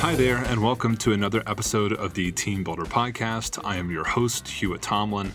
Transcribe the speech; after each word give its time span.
Hi 0.00 0.14
there, 0.14 0.36
and 0.36 0.62
welcome 0.62 0.96
to 0.98 1.12
another 1.12 1.42
episode 1.44 1.92
of 1.92 2.14
the 2.14 2.30
TeamBuildr 2.30 2.86
Podcast. 2.86 3.58
I 3.64 3.76
am 3.76 3.90
your 3.90 4.04
host, 4.04 4.46
Hewitt 4.46 4.80
Tomlin. 4.80 5.32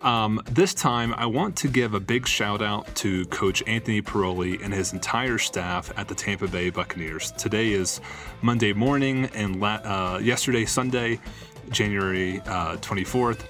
Um, 0.00 0.40
this 0.46 0.72
time, 0.72 1.12
I 1.14 1.26
want 1.26 1.54
to 1.56 1.68
give 1.68 1.92
a 1.92 2.00
big 2.00 2.26
shout 2.26 2.62
out 2.62 2.92
to 2.96 3.26
Coach 3.26 3.62
Anthony 3.66 4.00
Piroli 4.00 4.64
and 4.64 4.72
his 4.72 4.94
entire 4.94 5.36
staff 5.36 5.92
at 5.98 6.08
the 6.08 6.14
Tampa 6.14 6.48
Bay 6.48 6.70
Buccaneers. 6.70 7.30
Today 7.32 7.72
is 7.72 8.00
Monday 8.40 8.72
morning, 8.72 9.26
and 9.34 9.60
la- 9.60 9.82
uh, 9.84 10.18
yesterday, 10.18 10.64
Sunday, 10.64 11.20
January 11.68 12.40
uh, 12.46 12.78
24th, 12.78 13.44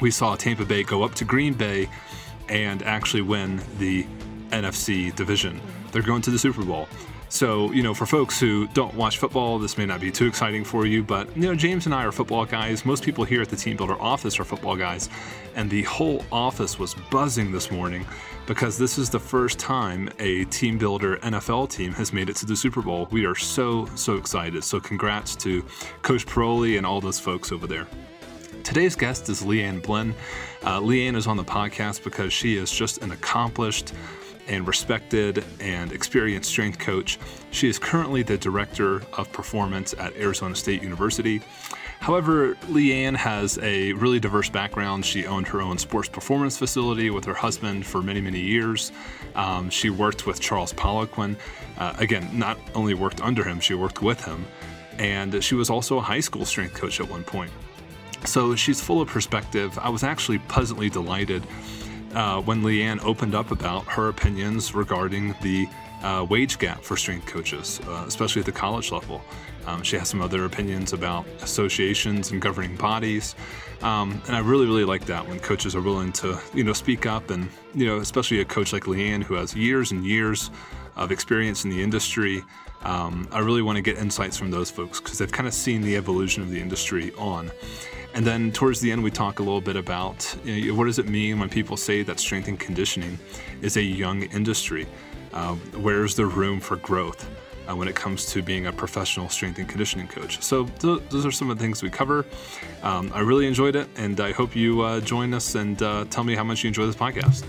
we 0.00 0.12
saw 0.12 0.36
Tampa 0.36 0.64
Bay 0.64 0.84
go 0.84 1.02
up 1.02 1.16
to 1.16 1.24
Green 1.24 1.52
Bay 1.52 1.90
and 2.48 2.82
actually 2.84 3.22
win 3.22 3.60
the 3.78 4.06
NFC 4.50 5.14
division. 5.16 5.60
They're 5.90 6.00
going 6.00 6.22
to 6.22 6.30
the 6.30 6.38
Super 6.38 6.64
Bowl. 6.64 6.88
So, 7.34 7.72
you 7.72 7.82
know, 7.82 7.94
for 7.94 8.06
folks 8.06 8.38
who 8.38 8.68
don't 8.68 8.94
watch 8.94 9.18
football, 9.18 9.58
this 9.58 9.76
may 9.76 9.86
not 9.86 10.00
be 10.00 10.12
too 10.12 10.28
exciting 10.28 10.62
for 10.62 10.86
you, 10.86 11.02
but, 11.02 11.36
you 11.36 11.42
know, 11.42 11.56
James 11.56 11.84
and 11.84 11.92
I 11.92 12.04
are 12.04 12.12
football 12.12 12.44
guys. 12.44 12.86
Most 12.86 13.02
people 13.02 13.24
here 13.24 13.42
at 13.42 13.48
the 13.48 13.56
TeamBuildr 13.56 14.00
office 14.00 14.38
are 14.38 14.44
football 14.44 14.76
guys. 14.76 15.08
And 15.56 15.68
the 15.68 15.82
whole 15.82 16.24
office 16.30 16.78
was 16.78 16.94
buzzing 17.10 17.50
this 17.50 17.72
morning 17.72 18.06
because 18.46 18.78
this 18.78 18.98
is 18.98 19.10
the 19.10 19.18
first 19.18 19.58
time 19.58 20.08
a 20.20 20.44
TeamBuildr 20.44 21.18
NFL 21.22 21.70
team 21.70 21.92
has 21.94 22.12
made 22.12 22.28
it 22.28 22.36
to 22.36 22.46
the 22.46 22.54
Super 22.54 22.82
Bowl. 22.82 23.08
We 23.10 23.26
are 23.26 23.34
so, 23.34 23.86
so 23.96 24.14
excited. 24.14 24.62
So, 24.62 24.78
congrats 24.78 25.34
to 25.36 25.64
Coach 26.02 26.26
Piroli 26.26 26.76
and 26.76 26.86
all 26.86 27.00
those 27.00 27.18
folks 27.18 27.50
over 27.50 27.66
there. 27.66 27.88
Today's 28.62 28.94
guest 28.94 29.28
is 29.28 29.42
Leanne 29.42 29.82
Blinn. 29.82 30.14
Uh, 30.62 30.80
Leanne 30.80 31.16
is 31.16 31.26
on 31.26 31.36
the 31.36 31.44
podcast 31.44 32.04
because 32.04 32.32
she 32.32 32.56
is 32.56 32.70
just 32.70 33.02
an 33.02 33.10
accomplished, 33.10 33.92
and 34.48 34.66
respected 34.66 35.44
and 35.60 35.92
experienced 35.92 36.50
strength 36.50 36.78
coach. 36.78 37.18
She 37.50 37.68
is 37.68 37.78
currently 37.78 38.22
the 38.22 38.36
director 38.36 39.02
of 39.14 39.30
performance 39.32 39.94
at 39.98 40.16
Arizona 40.16 40.54
State 40.54 40.82
University. 40.82 41.42
However, 42.00 42.54
Leanne 42.66 43.16
has 43.16 43.58
a 43.62 43.94
really 43.94 44.20
diverse 44.20 44.50
background. 44.50 45.06
She 45.06 45.26
owned 45.26 45.48
her 45.48 45.62
own 45.62 45.78
sports 45.78 46.08
performance 46.08 46.58
facility 46.58 47.08
with 47.08 47.24
her 47.24 47.32
husband 47.32 47.86
for 47.86 48.02
many, 48.02 48.20
many 48.20 48.40
years. 48.40 48.92
Um, 49.34 49.70
she 49.70 49.88
worked 49.88 50.26
with 50.26 50.38
Charles 50.38 50.72
Poliquin. 50.74 51.36
Uh, 51.78 51.94
again, 51.98 52.28
not 52.38 52.58
only 52.74 52.92
worked 52.92 53.22
under 53.22 53.42
him, 53.42 53.58
she 53.58 53.74
worked 53.74 54.02
with 54.02 54.22
him. 54.22 54.44
And 54.98 55.42
she 55.42 55.54
was 55.54 55.70
also 55.70 55.96
a 55.98 56.02
high 56.02 56.20
school 56.20 56.44
strength 56.44 56.74
coach 56.74 57.00
at 57.00 57.08
one 57.08 57.24
point. 57.24 57.50
So 58.26 58.54
she's 58.54 58.80
full 58.80 59.00
of 59.00 59.08
perspective. 59.08 59.78
I 59.78 59.88
was 59.88 60.02
actually 60.02 60.38
pleasantly 60.40 60.90
delighted 60.90 61.42
uh, 62.14 62.40
when 62.40 62.62
Leanne 62.62 63.02
opened 63.04 63.34
up 63.34 63.50
about 63.50 63.84
her 63.84 64.08
opinions 64.08 64.74
regarding 64.74 65.34
the 65.42 65.68
uh, 66.02 66.24
wage 66.28 66.58
gap 66.58 66.82
for 66.82 66.96
strength 66.96 67.26
coaches, 67.26 67.80
uh, 67.86 68.04
especially 68.06 68.40
at 68.40 68.46
the 68.46 68.52
college 68.52 68.92
level. 68.92 69.22
Um, 69.66 69.82
she 69.82 69.96
has 69.96 70.08
some 70.08 70.20
other 70.20 70.44
opinions 70.44 70.92
about 70.92 71.26
associations 71.40 72.30
and 72.30 72.40
governing 72.40 72.76
bodies, 72.76 73.34
um, 73.82 74.20
and 74.26 74.36
I 74.36 74.40
really, 74.40 74.66
really 74.66 74.84
like 74.84 75.06
that 75.06 75.26
when 75.26 75.40
coaches 75.40 75.74
are 75.74 75.80
willing 75.80 76.12
to, 76.12 76.38
you 76.52 76.62
know, 76.62 76.74
speak 76.74 77.06
up, 77.06 77.30
and 77.30 77.48
you 77.74 77.86
know, 77.86 77.98
especially 77.98 78.40
a 78.40 78.44
coach 78.44 78.72
like 78.74 78.84
Leanne 78.84 79.22
who 79.22 79.34
has 79.34 79.56
years 79.56 79.90
and 79.90 80.04
years 80.04 80.50
of 80.96 81.10
experience 81.10 81.64
in 81.64 81.70
the 81.70 81.82
industry. 81.82 82.42
Um, 82.82 83.26
I 83.32 83.38
really 83.38 83.62
want 83.62 83.76
to 83.76 83.82
get 83.82 83.96
insights 83.96 84.36
from 84.36 84.50
those 84.50 84.70
folks 84.70 85.00
because 85.00 85.16
they've 85.16 85.32
kind 85.32 85.48
of 85.48 85.54
seen 85.54 85.80
the 85.80 85.96
evolution 85.96 86.42
of 86.42 86.50
the 86.50 86.60
industry 86.60 87.14
on. 87.14 87.50
And 88.14 88.24
then 88.24 88.52
towards 88.52 88.80
the 88.80 88.92
end, 88.92 89.02
we 89.02 89.10
talk 89.10 89.40
a 89.40 89.42
little 89.42 89.60
bit 89.60 89.74
about 89.74 90.36
you 90.44 90.68
know, 90.68 90.78
what 90.78 90.84
does 90.84 91.00
it 91.00 91.08
mean 91.08 91.40
when 91.40 91.48
people 91.48 91.76
say 91.76 92.04
that 92.04 92.20
strength 92.20 92.46
and 92.46 92.58
conditioning 92.58 93.18
is 93.60 93.76
a 93.76 93.82
young 93.82 94.22
industry? 94.22 94.86
Uh, 95.32 95.56
where's 95.82 96.14
the 96.14 96.24
room 96.24 96.60
for 96.60 96.76
growth 96.76 97.28
uh, 97.68 97.74
when 97.74 97.88
it 97.88 97.96
comes 97.96 98.26
to 98.26 98.40
being 98.40 98.66
a 98.68 98.72
professional 98.72 99.28
strength 99.28 99.58
and 99.58 99.68
conditioning 99.68 100.06
coach? 100.06 100.40
So 100.40 100.66
th- 100.66 101.02
those 101.10 101.26
are 101.26 101.32
some 101.32 101.50
of 101.50 101.58
the 101.58 101.62
things 101.64 101.82
we 101.82 101.90
cover. 101.90 102.24
Um, 102.84 103.10
I 103.12 103.18
really 103.18 103.48
enjoyed 103.48 103.74
it, 103.74 103.88
and 103.96 104.20
I 104.20 104.30
hope 104.30 104.54
you 104.54 104.82
uh, 104.82 105.00
join 105.00 105.34
us 105.34 105.56
and 105.56 105.82
uh, 105.82 106.04
tell 106.08 106.22
me 106.22 106.36
how 106.36 106.44
much 106.44 106.62
you 106.62 106.68
enjoy 106.68 106.86
this 106.86 106.94
podcast. 106.94 107.44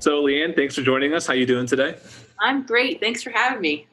So, 0.00 0.24
Leanne, 0.24 0.56
thanks 0.56 0.74
for 0.74 0.82
joining 0.82 1.12
us. 1.14 1.28
How 1.28 1.34
you 1.34 1.46
doing 1.46 1.66
today? 1.66 1.94
I'm 2.40 2.64
great. 2.64 2.98
Thanks 2.98 3.22
for 3.22 3.30
having 3.30 3.60
me. 3.60 3.86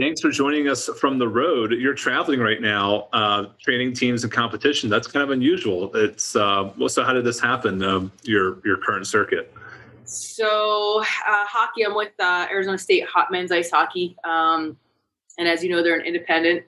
Thanks 0.00 0.22
for 0.22 0.30
joining 0.30 0.66
us 0.66 0.88
from 0.98 1.18
the 1.18 1.28
road. 1.28 1.72
You're 1.72 1.92
traveling 1.92 2.40
right 2.40 2.62
now, 2.62 3.08
uh, 3.12 3.48
training 3.60 3.92
teams 3.92 4.24
and 4.24 4.32
competition. 4.32 4.88
That's 4.88 5.06
kind 5.06 5.22
of 5.22 5.28
unusual. 5.28 5.94
It's 5.94 6.34
uh, 6.34 6.70
so 6.88 7.04
how 7.04 7.12
did 7.12 7.24
this 7.24 7.38
happen? 7.38 7.82
Um, 7.82 8.10
your 8.22 8.64
your 8.64 8.78
current 8.78 9.06
circuit. 9.06 9.52
So 10.04 11.00
uh, 11.02 11.44
hockey, 11.44 11.84
I'm 11.84 11.94
with 11.94 12.12
uh, 12.18 12.46
Arizona 12.50 12.78
State 12.78 13.04
Hot 13.08 13.30
Men's 13.30 13.52
Ice 13.52 13.70
Hockey, 13.70 14.16
um, 14.24 14.74
and 15.38 15.46
as 15.46 15.62
you 15.62 15.68
know, 15.68 15.82
they're 15.82 15.98
an 15.98 16.06
independent, 16.06 16.64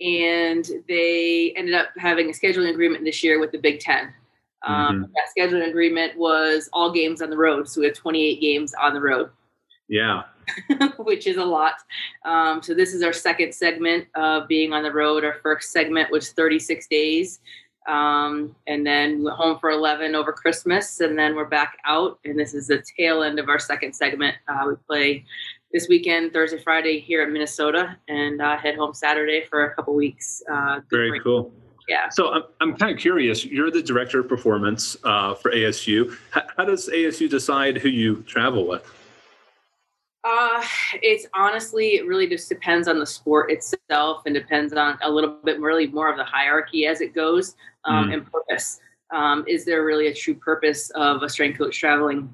and 0.00 0.66
they 0.88 1.52
ended 1.56 1.74
up 1.74 1.88
having 1.98 2.30
a 2.30 2.32
scheduling 2.32 2.70
agreement 2.70 3.04
this 3.04 3.22
year 3.22 3.38
with 3.40 3.52
the 3.52 3.58
Big 3.58 3.80
Ten. 3.80 4.10
Um, 4.66 5.04
mm-hmm. 5.04 5.12
That 5.12 5.24
scheduling 5.36 5.68
agreement 5.68 6.16
was 6.16 6.70
all 6.72 6.90
games 6.90 7.20
on 7.20 7.28
the 7.28 7.36
road, 7.36 7.68
so 7.68 7.82
we 7.82 7.88
have 7.88 7.94
28 7.94 8.40
games 8.40 8.72
on 8.72 8.94
the 8.94 9.02
road. 9.02 9.28
Yeah. 9.90 10.22
which 10.98 11.26
is 11.26 11.36
a 11.36 11.44
lot. 11.44 11.74
Um, 12.24 12.62
so 12.62 12.74
this 12.74 12.94
is 12.94 13.02
our 13.02 13.12
second 13.12 13.54
segment 13.54 14.06
of 14.14 14.48
being 14.48 14.72
on 14.72 14.82
the 14.82 14.92
road. 14.92 15.24
Our 15.24 15.34
first 15.42 15.72
segment 15.72 16.10
was 16.10 16.32
36 16.32 16.86
days. 16.86 17.40
Um, 17.88 18.54
and 18.66 18.86
then 18.86 19.24
we're 19.24 19.32
home 19.32 19.58
for 19.58 19.70
11 19.70 20.14
over 20.14 20.32
Christmas, 20.32 21.00
and 21.00 21.18
then 21.18 21.34
we're 21.34 21.46
back 21.46 21.78
out. 21.84 22.18
And 22.24 22.38
this 22.38 22.54
is 22.54 22.68
the 22.68 22.82
tail 22.96 23.22
end 23.22 23.38
of 23.38 23.48
our 23.48 23.58
second 23.58 23.94
segment. 23.94 24.36
Uh, 24.48 24.66
we 24.68 24.74
play 24.86 25.24
this 25.72 25.88
weekend, 25.88 26.32
Thursday, 26.32 26.58
Friday 26.58 27.00
here 27.00 27.22
in 27.22 27.32
Minnesota, 27.32 27.96
and 28.08 28.40
uh, 28.40 28.56
head 28.56 28.76
home 28.76 28.94
Saturday 28.94 29.44
for 29.48 29.64
a 29.64 29.74
couple 29.74 29.94
weeks. 29.94 30.42
Uh, 30.50 30.80
Very 30.90 31.10
break. 31.10 31.22
cool. 31.22 31.52
Yeah. 31.88 32.08
So 32.10 32.32
I'm, 32.32 32.42
I'm 32.60 32.76
kind 32.76 32.92
of 32.92 32.98
curious. 32.98 33.44
You're 33.44 33.70
the 33.70 33.82
director 33.82 34.20
of 34.20 34.28
performance 34.28 34.96
uh, 35.02 35.34
for 35.34 35.50
ASU. 35.50 36.16
How, 36.30 36.42
how 36.56 36.64
does 36.64 36.88
ASU 36.88 37.28
decide 37.28 37.78
who 37.78 37.88
you 37.88 38.22
travel 38.22 38.66
with? 38.66 38.88
Uh, 40.22 40.62
it's 41.02 41.26
honestly, 41.34 41.96
it 41.96 42.06
really 42.06 42.26
just 42.26 42.48
depends 42.48 42.88
on 42.88 42.98
the 42.98 43.06
sport 43.06 43.50
itself 43.50 44.22
and 44.26 44.34
depends 44.34 44.72
on 44.72 44.98
a 45.02 45.10
little 45.10 45.38
bit 45.44 45.58
really 45.60 45.86
more 45.86 46.10
of 46.10 46.18
the 46.18 46.24
hierarchy 46.24 46.86
as 46.86 47.00
it 47.00 47.14
goes 47.14 47.56
um, 47.84 48.08
mm. 48.08 48.14
and 48.14 48.30
purpose. 48.30 48.80
Um, 49.12 49.44
is 49.48 49.64
there 49.64 49.84
really 49.84 50.08
a 50.08 50.14
true 50.14 50.34
purpose 50.34 50.90
of 50.90 51.22
a 51.22 51.28
strength 51.28 51.58
coach 51.58 51.78
traveling 51.78 52.32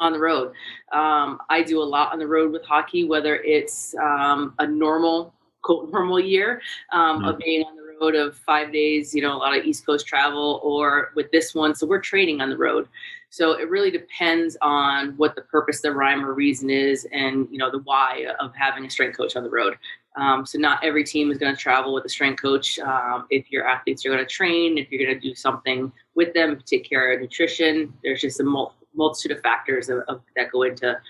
on 0.00 0.12
the 0.12 0.18
road? 0.18 0.52
Um, 0.92 1.38
I 1.48 1.62
do 1.62 1.80
a 1.80 1.84
lot 1.84 2.12
on 2.12 2.18
the 2.18 2.26
road 2.26 2.52
with 2.52 2.64
hockey, 2.64 3.04
whether 3.04 3.36
it's 3.36 3.94
um, 4.02 4.54
a 4.58 4.66
normal, 4.66 5.32
quote, 5.62 5.90
normal 5.92 6.18
year 6.18 6.60
mm. 6.92 7.28
of 7.28 7.38
being 7.38 7.62
on 7.62 7.76
the 7.76 7.82
road 8.00 8.16
of 8.16 8.36
five 8.36 8.72
days, 8.72 9.14
you 9.14 9.22
know, 9.22 9.36
a 9.36 9.38
lot 9.38 9.56
of 9.56 9.64
East 9.64 9.86
Coast 9.86 10.06
travel, 10.08 10.60
or 10.64 11.12
with 11.14 11.30
this 11.30 11.54
one. 11.54 11.74
So 11.74 11.86
we're 11.86 12.00
training 12.00 12.40
on 12.40 12.50
the 12.50 12.56
road. 12.56 12.88
So 13.32 13.52
it 13.52 13.70
really 13.70 13.90
depends 13.90 14.58
on 14.60 15.16
what 15.16 15.34
the 15.34 15.40
purpose, 15.40 15.80
the 15.80 15.90
rhyme 15.90 16.22
or 16.22 16.34
reason 16.34 16.68
is, 16.68 17.06
and 17.12 17.48
you 17.50 17.56
know 17.56 17.70
the 17.70 17.78
why 17.78 18.26
of 18.38 18.54
having 18.54 18.84
a 18.84 18.90
strength 18.90 19.16
coach 19.16 19.36
on 19.36 19.42
the 19.42 19.48
road. 19.48 19.78
Um, 20.16 20.44
so 20.44 20.58
not 20.58 20.84
every 20.84 21.02
team 21.02 21.30
is 21.30 21.38
going 21.38 21.56
to 21.56 21.58
travel 21.58 21.94
with 21.94 22.04
a 22.04 22.10
strength 22.10 22.42
coach. 22.42 22.78
Um, 22.78 23.26
if 23.30 23.50
your 23.50 23.66
athletes 23.66 24.04
are 24.04 24.10
going 24.10 24.20
to 24.20 24.26
train, 24.26 24.76
if 24.76 24.92
you're 24.92 25.02
going 25.02 25.18
to 25.18 25.28
do 25.28 25.34
something 25.34 25.90
with 26.14 26.34
them, 26.34 26.62
take 26.66 26.86
care 26.86 27.10
of 27.10 27.22
nutrition, 27.22 27.94
there's 28.04 28.20
just 28.20 28.38
a 28.38 28.44
mul- 28.44 28.74
multitude 28.94 29.34
of 29.34 29.42
factors 29.42 29.88
of, 29.88 30.00
of, 30.08 30.20
that 30.36 30.52
go 30.52 30.64
into 30.64 31.00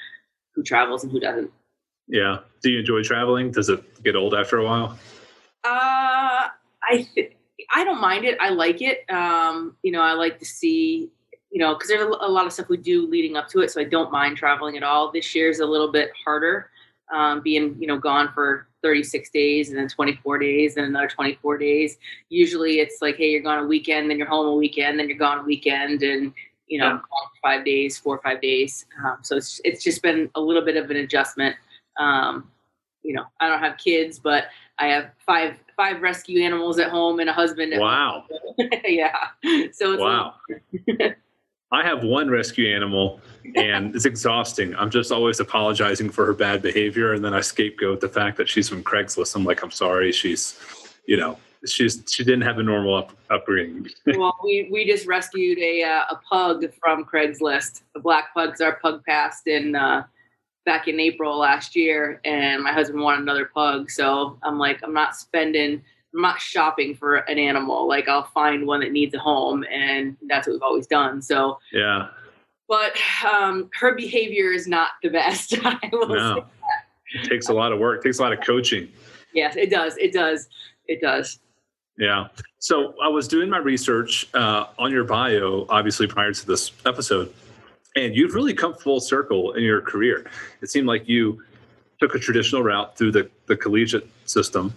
who 0.54 0.62
travels 0.62 1.02
and 1.02 1.10
who 1.10 1.18
doesn't. 1.18 1.50
Yeah. 2.06 2.38
Do 2.62 2.70
you 2.70 2.78
enjoy 2.78 3.02
traveling? 3.02 3.50
Does 3.50 3.68
it 3.68 4.04
get 4.04 4.14
old 4.14 4.32
after 4.32 4.58
a 4.58 4.64
while? 4.64 4.96
Uh, 5.64 6.46
I 6.84 7.08
th- 7.16 7.36
I 7.74 7.82
don't 7.82 8.00
mind 8.00 8.24
it. 8.24 8.38
I 8.40 8.50
like 8.50 8.80
it. 8.80 9.10
Um, 9.10 9.76
you 9.82 9.90
know, 9.90 10.02
I 10.02 10.12
like 10.12 10.38
to 10.38 10.44
see 10.44 11.10
you 11.52 11.58
know, 11.58 11.74
because 11.74 11.88
there's 11.88 12.02
a, 12.02 12.28
lot 12.28 12.46
of 12.46 12.52
stuff 12.52 12.70
we 12.70 12.78
do 12.78 13.06
leading 13.06 13.36
up 13.36 13.46
to 13.48 13.60
it, 13.60 13.70
so 13.70 13.80
I 13.80 13.84
don't 13.84 14.10
mind 14.10 14.38
traveling 14.38 14.78
at 14.78 14.82
all. 14.82 15.12
This 15.12 15.34
year 15.34 15.50
is 15.50 15.60
a 15.60 15.66
little 15.66 15.92
bit 15.92 16.10
harder, 16.24 16.70
um, 17.12 17.42
being 17.42 17.76
you 17.78 17.86
know 17.86 17.98
gone 17.98 18.32
for 18.32 18.66
36 18.82 19.28
days 19.30 19.68
and 19.68 19.78
then 19.78 19.86
24 19.86 20.38
days 20.38 20.76
and 20.76 20.86
another 20.86 21.08
24 21.08 21.58
days. 21.58 21.98
Usually 22.30 22.80
it's 22.80 23.02
like, 23.02 23.16
hey, 23.16 23.30
you're 23.30 23.42
gone 23.42 23.58
a 23.58 23.66
weekend, 23.66 24.10
then 24.10 24.16
you're 24.16 24.26
home 24.26 24.48
a 24.48 24.54
weekend, 24.54 24.98
then 24.98 25.08
you're 25.08 25.18
gone 25.18 25.40
a 25.40 25.42
weekend, 25.42 26.02
and 26.02 26.32
you 26.68 26.78
know, 26.78 26.92
yeah. 26.92 27.00
five 27.42 27.66
days, 27.66 27.98
four 27.98 28.16
or 28.16 28.22
five 28.22 28.40
days. 28.40 28.86
Um, 29.04 29.18
so 29.20 29.36
it's 29.36 29.60
it's 29.62 29.84
just 29.84 30.00
been 30.00 30.30
a 30.34 30.40
little 30.40 30.64
bit 30.64 30.78
of 30.78 30.90
an 30.90 30.96
adjustment. 30.96 31.54
Um, 31.98 32.50
you 33.02 33.12
know, 33.14 33.24
I 33.40 33.48
don't 33.48 33.58
have 33.58 33.76
kids, 33.76 34.18
but 34.18 34.44
I 34.78 34.86
have 34.86 35.10
five 35.26 35.56
five 35.76 36.00
rescue 36.00 36.42
animals 36.42 36.78
at 36.78 36.88
home 36.88 37.20
and 37.20 37.28
a 37.28 37.32
husband. 37.34 37.74
wow. 37.76 38.24
yeah. 38.84 39.16
So 39.72 39.92
it's 39.92 40.00
wow. 40.00 40.34
I 41.72 41.82
have 41.82 42.04
one 42.04 42.30
rescue 42.30 42.74
animal 42.74 43.20
and 43.56 43.96
it's 43.96 44.04
exhausting. 44.04 44.76
I'm 44.76 44.90
just 44.90 45.10
always 45.10 45.40
apologizing 45.40 46.10
for 46.10 46.26
her 46.26 46.34
bad 46.34 46.60
behavior. 46.60 47.14
And 47.14 47.24
then 47.24 47.32
I 47.32 47.40
scapegoat 47.40 48.00
the 48.00 48.08
fact 48.08 48.36
that 48.36 48.48
she's 48.48 48.68
from 48.68 48.84
Craigslist. 48.84 49.34
I'm 49.34 49.44
like, 49.44 49.62
I'm 49.62 49.70
sorry. 49.70 50.12
She's, 50.12 50.60
you 51.06 51.16
know, 51.16 51.38
she's, 51.66 52.02
she 52.08 52.24
didn't 52.24 52.42
have 52.42 52.58
a 52.58 52.62
normal 52.62 52.94
up, 52.94 53.12
upbringing. 53.30 53.88
well, 54.18 54.36
we, 54.44 54.68
we 54.70 54.86
just 54.86 55.06
rescued 55.06 55.58
a, 55.58 55.82
uh, 55.82 56.04
a 56.10 56.20
pug 56.28 56.66
from 56.78 57.06
Craigslist. 57.06 57.82
The 57.94 58.00
black 58.00 58.34
pugs, 58.34 58.60
our 58.60 58.76
pug 58.76 59.02
passed 59.06 59.46
in, 59.46 59.74
uh, 59.74 60.04
back 60.66 60.88
in 60.88 61.00
April 61.00 61.38
last 61.38 61.74
year, 61.74 62.20
and 62.24 62.62
my 62.62 62.72
husband 62.72 63.02
wanted 63.02 63.22
another 63.22 63.46
pug. 63.46 63.90
So 63.90 64.38
I'm 64.42 64.58
like, 64.58 64.80
I'm 64.82 64.94
not 64.94 65.16
spending, 65.16 65.82
I'm 66.14 66.20
not 66.20 66.40
shopping 66.40 66.94
for 66.94 67.16
an 67.16 67.38
animal. 67.38 67.88
Like 67.88 68.08
I'll 68.08 68.24
find 68.24 68.66
one 68.66 68.80
that 68.80 68.92
needs 68.92 69.14
a 69.14 69.18
home, 69.18 69.64
and 69.70 70.16
that's 70.28 70.46
what 70.46 70.54
we've 70.54 70.62
always 70.62 70.86
done. 70.86 71.22
So 71.22 71.58
yeah. 71.72 72.08
But 72.68 72.96
um, 73.30 73.70
her 73.78 73.94
behavior 73.94 74.50
is 74.50 74.66
not 74.66 74.90
the 75.02 75.10
best. 75.10 75.54
no. 75.92 76.46
It 77.14 77.28
takes 77.28 77.48
a 77.48 77.52
lot 77.52 77.72
of 77.72 77.78
work. 77.78 78.00
It 78.00 78.08
takes 78.08 78.18
a 78.18 78.22
lot 78.22 78.32
of 78.32 78.40
coaching. 78.40 78.88
Yes, 79.34 79.56
it 79.56 79.70
does. 79.70 79.96
It 79.98 80.12
does. 80.12 80.48
It 80.86 81.00
does. 81.00 81.38
Yeah. 81.98 82.28
So 82.58 82.94
I 83.02 83.08
was 83.08 83.28
doing 83.28 83.50
my 83.50 83.58
research 83.58 84.28
uh, 84.34 84.66
on 84.78 84.90
your 84.90 85.04
bio, 85.04 85.66
obviously 85.68 86.06
prior 86.06 86.32
to 86.32 86.46
this 86.46 86.72
episode, 86.86 87.32
and 87.96 88.16
you've 88.16 88.34
really 88.34 88.54
come 88.54 88.74
full 88.74 89.00
circle 89.00 89.52
in 89.52 89.62
your 89.62 89.82
career. 89.82 90.26
It 90.62 90.70
seemed 90.70 90.86
like 90.86 91.08
you 91.08 91.42
took 92.00 92.14
a 92.14 92.18
traditional 92.18 92.62
route 92.62 92.96
through 92.96 93.12
the, 93.12 93.30
the 93.46 93.56
collegiate 93.56 94.08
system. 94.24 94.74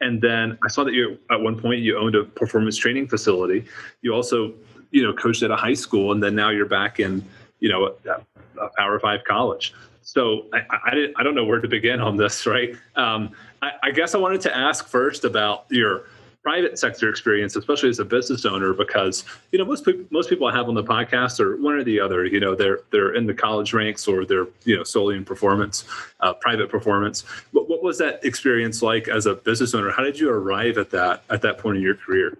And 0.00 0.20
then 0.20 0.58
I 0.62 0.68
saw 0.68 0.84
that 0.84 0.92
you, 0.92 1.18
at 1.30 1.40
one 1.40 1.58
point, 1.58 1.80
you 1.80 1.98
owned 1.98 2.14
a 2.14 2.24
performance 2.24 2.76
training 2.76 3.08
facility. 3.08 3.64
You 4.02 4.12
also, 4.12 4.52
you 4.90 5.02
know, 5.02 5.12
coached 5.12 5.42
at 5.42 5.50
a 5.50 5.56
high 5.56 5.74
school, 5.74 6.12
and 6.12 6.22
then 6.22 6.34
now 6.34 6.50
you're 6.50 6.66
back 6.66 7.00
in, 7.00 7.24
you 7.60 7.68
know, 7.68 7.94
a, 8.06 8.60
a 8.60 8.70
Power 8.76 8.98
Five 9.00 9.24
college. 9.24 9.74
So 10.02 10.46
I, 10.52 10.58
I, 10.70 11.06
I, 11.16 11.22
don't 11.22 11.34
know 11.34 11.46
where 11.46 11.60
to 11.60 11.68
begin 11.68 12.00
on 12.00 12.16
this, 12.16 12.46
right? 12.46 12.76
Um, 12.94 13.30
I, 13.62 13.70
I 13.84 13.90
guess 13.90 14.14
I 14.14 14.18
wanted 14.18 14.42
to 14.42 14.54
ask 14.54 14.86
first 14.86 15.24
about 15.24 15.64
your 15.70 16.04
private 16.44 16.78
sector 16.78 17.08
experience, 17.08 17.56
especially 17.56 17.88
as 17.88 17.98
a 17.98 18.04
business 18.04 18.44
owner, 18.44 18.74
because 18.74 19.24
you 19.50 19.58
know 19.58 19.64
most 19.64 19.84
people 19.84 20.04
most 20.10 20.28
people 20.28 20.46
I 20.46 20.54
have 20.54 20.68
on 20.68 20.74
the 20.74 20.84
podcast 20.84 21.40
are 21.40 21.56
one 21.56 21.74
or 21.74 21.82
the 21.82 21.98
other. 21.98 22.24
You 22.26 22.38
know, 22.38 22.54
they're 22.54 22.80
they're 22.92 23.14
in 23.14 23.26
the 23.26 23.34
college 23.34 23.72
ranks 23.72 24.06
or 24.06 24.24
they're 24.24 24.46
you 24.64 24.76
know 24.76 24.84
solely 24.84 25.16
in 25.16 25.24
performance, 25.24 25.84
uh, 26.20 26.34
private 26.34 26.70
performance. 26.70 27.24
But 27.52 27.68
what 27.68 27.82
was 27.82 27.98
that 27.98 28.24
experience 28.24 28.82
like 28.82 29.08
as 29.08 29.26
a 29.26 29.34
business 29.34 29.74
owner? 29.74 29.90
How 29.90 30.04
did 30.04 30.18
you 30.18 30.30
arrive 30.30 30.78
at 30.78 30.90
that 30.90 31.24
at 31.30 31.42
that 31.42 31.58
point 31.58 31.78
in 31.78 31.82
your 31.82 31.96
career? 31.96 32.38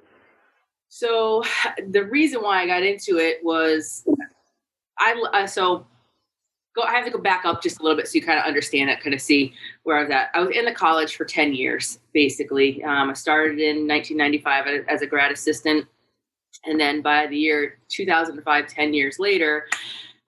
So 0.91 1.43
the 1.89 2.05
reason 2.05 2.43
why 2.43 2.63
I 2.63 2.67
got 2.67 2.83
into 2.85 3.19
it 3.19 3.43
was 3.43 4.07
I 4.99 5.21
uh, 5.33 5.47
so 5.47 5.87
go 6.75 6.83
i 6.83 6.93
have 6.93 7.05
to 7.05 7.11
go 7.11 7.19
back 7.19 7.45
up 7.45 7.63
just 7.63 7.81
a 7.81 7.83
little 7.83 7.97
bit 7.97 8.07
so 8.07 8.15
you 8.15 8.23
kind 8.23 8.39
of 8.39 8.45
understand 8.45 8.91
it 8.91 9.01
kind 9.01 9.15
of 9.15 9.21
see 9.21 9.55
where 9.85 9.99
i 9.99 10.03
was 10.03 10.11
at. 10.11 10.31
I 10.35 10.41
was 10.41 10.51
in 10.51 10.65
the 10.65 10.73
college 10.73 11.17
for 11.17 11.25
10 11.25 11.55
years 11.55 11.99
basically. 12.13 12.83
Um, 12.85 13.11
i 13.11 13.13
started 13.13 13.59
in 13.59 13.89
1995 13.89 14.85
as 14.89 15.03
a 15.03 15.07
grad 15.07 15.33
assistant. 15.33 15.87
And 16.65 16.79
then 16.79 17.03
by 17.03 17.27
the 17.27 17.37
year 17.37 17.79
2005 17.89 18.69
10 18.69 18.95
years 18.95 19.19
later 19.19 19.67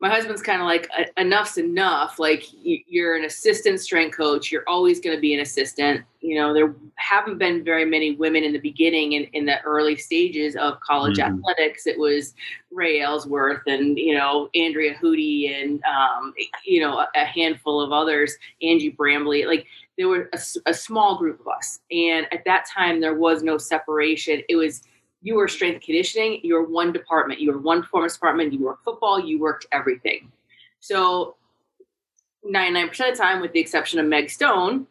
my 0.00 0.10
husband's 0.10 0.42
kind 0.42 0.60
of 0.60 0.66
like 0.66 0.90
enough's 1.16 1.56
enough 1.56 2.18
like 2.18 2.44
you're 2.52 3.16
an 3.16 3.24
assistant 3.24 3.80
strength 3.80 4.14
coach 4.14 4.52
you're 4.52 4.68
always 4.68 5.00
going 5.00 5.16
to 5.16 5.20
be 5.20 5.32
an 5.32 5.40
assistant. 5.40 6.04
You 6.20 6.36
know 6.36 6.52
there 6.52 6.74
haven't 6.96 7.38
been 7.38 7.64
very 7.64 7.84
many 7.84 8.16
women 8.16 8.42
in 8.44 8.52
the 8.52 8.58
beginning 8.58 9.12
in, 9.12 9.24
in 9.32 9.46
the 9.46 9.60
early 9.62 9.96
stages 9.96 10.56
of 10.56 10.80
college 10.80 11.18
mm-hmm. 11.18 11.38
athletics. 11.38 11.86
It 11.86 11.98
was 11.98 12.34
ray 12.72 13.00
ellsworth 13.00 13.62
and 13.66 13.96
you 13.96 14.12
know 14.12 14.50
andrea 14.54 14.94
Hudy 14.96 15.48
and 15.48 15.80
um, 15.84 16.34
you 16.64 16.80
know 16.80 16.98
a, 16.98 17.08
a, 17.14 17.24
handful 17.24 17.80
of 17.80 17.92
others 17.92 18.36
angie 18.60 18.90
brambley 18.90 19.46
like 19.46 19.66
there 19.96 20.08
were 20.08 20.28
a, 20.32 20.38
a 20.66 20.74
small 20.74 21.16
group 21.16 21.40
of 21.40 21.48
us. 21.48 21.80
And 21.90 22.26
at 22.32 22.44
that 22.44 22.66
time 22.66 23.00
there 23.00 23.14
was 23.14 23.42
no 23.42 23.58
separation. 23.58 24.42
It 24.48 24.56
was 24.56 24.82
you 25.26 25.34
were 25.34 25.48
strength 25.48 25.84
conditioning, 25.84 26.38
you 26.44 26.54
were 26.54 26.62
one 26.62 26.92
department, 26.92 27.40
you 27.40 27.50
were 27.50 27.58
one 27.58 27.82
performance 27.82 28.12
department, 28.12 28.52
you 28.52 28.60
worked 28.60 28.84
football, 28.84 29.18
you 29.18 29.40
worked 29.40 29.66
everything. 29.72 30.30
So 30.78 31.34
99% 32.48 32.90
of 32.90 32.96
the 32.96 33.20
time, 33.20 33.40
with 33.40 33.50
the 33.50 33.58
exception 33.58 33.98
of 33.98 34.06
Meg 34.06 34.30
Stone, 34.30 34.86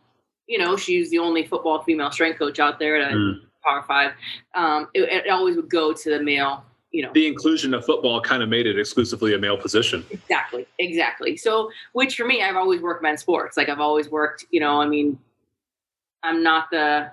you 0.46 0.58
know, 0.58 0.76
she's 0.76 1.10
the 1.10 1.20
only 1.20 1.48
football 1.48 1.84
female 1.84 2.12
strength 2.12 2.38
coach 2.38 2.60
out 2.60 2.80
there 2.80 2.98
at 3.02 3.14
mm. 3.14 3.40
Power 3.66 3.84
Five. 3.88 4.12
Um, 4.54 4.90
it, 4.94 5.04
it, 5.04 5.30
always 5.30 5.56
would 5.56 5.70
go 5.70 5.94
to 5.94 6.10
the 6.10 6.22
male. 6.22 6.66
You 6.92 7.04
know, 7.04 7.14
the 7.14 7.28
inclusion 7.28 7.74
of 7.74 7.86
football 7.86 8.20
kind 8.20 8.44
of 8.44 8.50
made 8.50 8.68
it 8.68 8.78
exclusively 8.78 9.34
a 9.36 9.38
male 9.38 9.58
position. 9.58 10.06
Exactly, 10.12 10.68
exactly. 10.80 11.38
So, 11.38 11.72
which 11.94 12.18
for 12.18 12.26
me, 12.26 12.44
I've 12.44 12.58
always 12.58 12.81
worked 12.81 13.02
men's 13.02 13.22
sports. 13.22 13.56
Like 13.56 13.70
I've 13.70 13.80
always 13.80 14.10
worked. 14.10 14.46
You 14.52 14.60
know, 14.60 14.81
I 14.81 14.86
mean, 14.86 15.18
I'm 16.24 16.44
not 16.44 16.70
the 16.72 17.12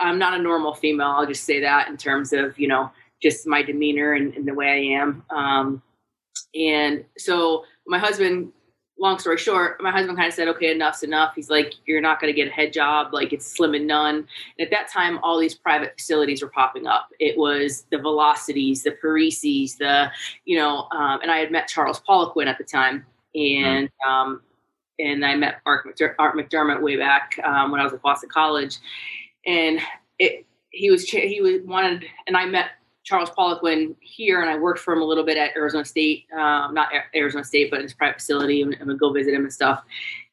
I'm 0.00 0.18
not 0.18 0.38
a 0.38 0.42
normal 0.42 0.74
female. 0.74 1.08
I'll 1.08 1.26
just 1.26 1.44
say 1.44 1.60
that 1.60 1.88
in 1.88 1.96
terms 1.96 2.32
of 2.32 2.58
you 2.58 2.68
know 2.68 2.90
just 3.22 3.46
my 3.46 3.62
demeanor 3.62 4.14
and, 4.14 4.34
and 4.34 4.46
the 4.46 4.54
way 4.54 4.68
I 4.68 5.00
am. 5.00 5.22
Um, 5.30 5.82
and 6.54 7.04
so 7.18 7.64
my 7.86 7.98
husband, 7.98 8.52
long 8.98 9.18
story 9.18 9.36
short, 9.38 9.82
my 9.82 9.90
husband 9.90 10.16
kind 10.16 10.28
of 10.28 10.34
said, 10.34 10.48
"Okay, 10.48 10.72
enough's 10.72 11.02
enough." 11.02 11.34
He's 11.34 11.50
like, 11.50 11.74
"You're 11.86 12.00
not 12.00 12.20
going 12.20 12.32
to 12.32 12.36
get 12.36 12.48
a 12.48 12.50
head 12.50 12.72
job. 12.72 13.12
Like 13.12 13.32
it's 13.32 13.46
slim 13.46 13.74
and 13.74 13.86
none." 13.86 14.26
And 14.58 14.66
at 14.66 14.70
that 14.70 14.90
time, 14.90 15.18
all 15.22 15.38
these 15.38 15.54
private 15.54 15.94
facilities 15.96 16.42
were 16.42 16.50
popping 16.50 16.86
up. 16.86 17.08
It 17.18 17.36
was 17.36 17.86
the 17.90 17.98
Velocities, 17.98 18.82
the 18.82 18.92
Parisis, 19.02 19.76
the 19.78 20.10
you 20.44 20.56
know, 20.58 20.88
um, 20.92 21.20
and 21.22 21.30
I 21.30 21.38
had 21.38 21.52
met 21.52 21.68
Charles 21.68 22.00
Poliquin 22.00 22.46
at 22.46 22.58
the 22.58 22.64
time, 22.64 23.06
and 23.34 23.88
mm-hmm. 23.88 24.10
um, 24.10 24.42
and 24.98 25.24
I 25.24 25.34
met 25.36 25.60
Art 25.66 25.86
McDermott 25.96 26.82
way 26.82 26.96
back 26.96 27.38
um, 27.44 27.70
when 27.70 27.80
I 27.80 27.84
was 27.84 27.92
at 27.92 28.02
Boston 28.02 28.28
College 28.30 28.78
and 29.46 29.80
it 30.18 30.46
he 30.70 30.90
was 30.90 31.08
he 31.08 31.40
was 31.40 31.62
wanted 31.64 32.04
and 32.26 32.36
I 32.36 32.46
met 32.46 32.70
Charles 33.02 33.30
Poliquin 33.30 33.96
here, 34.00 34.40
and 34.40 34.50
I 34.50 34.56
worked 34.56 34.80
for 34.80 34.94
him 34.94 35.02
a 35.02 35.04
little 35.04 35.24
bit 35.24 35.36
at 35.36 35.56
Arizona 35.56 35.84
State, 35.84 36.26
um, 36.32 36.74
not 36.74 36.90
Arizona 37.14 37.44
State, 37.44 37.70
but 37.70 37.82
his 37.82 37.94
private 37.94 38.20
facility, 38.20 38.62
and, 38.62 38.74
and 38.74 38.98
go 38.98 39.12
visit 39.12 39.34
him 39.34 39.42
and 39.42 39.52
stuff. 39.52 39.82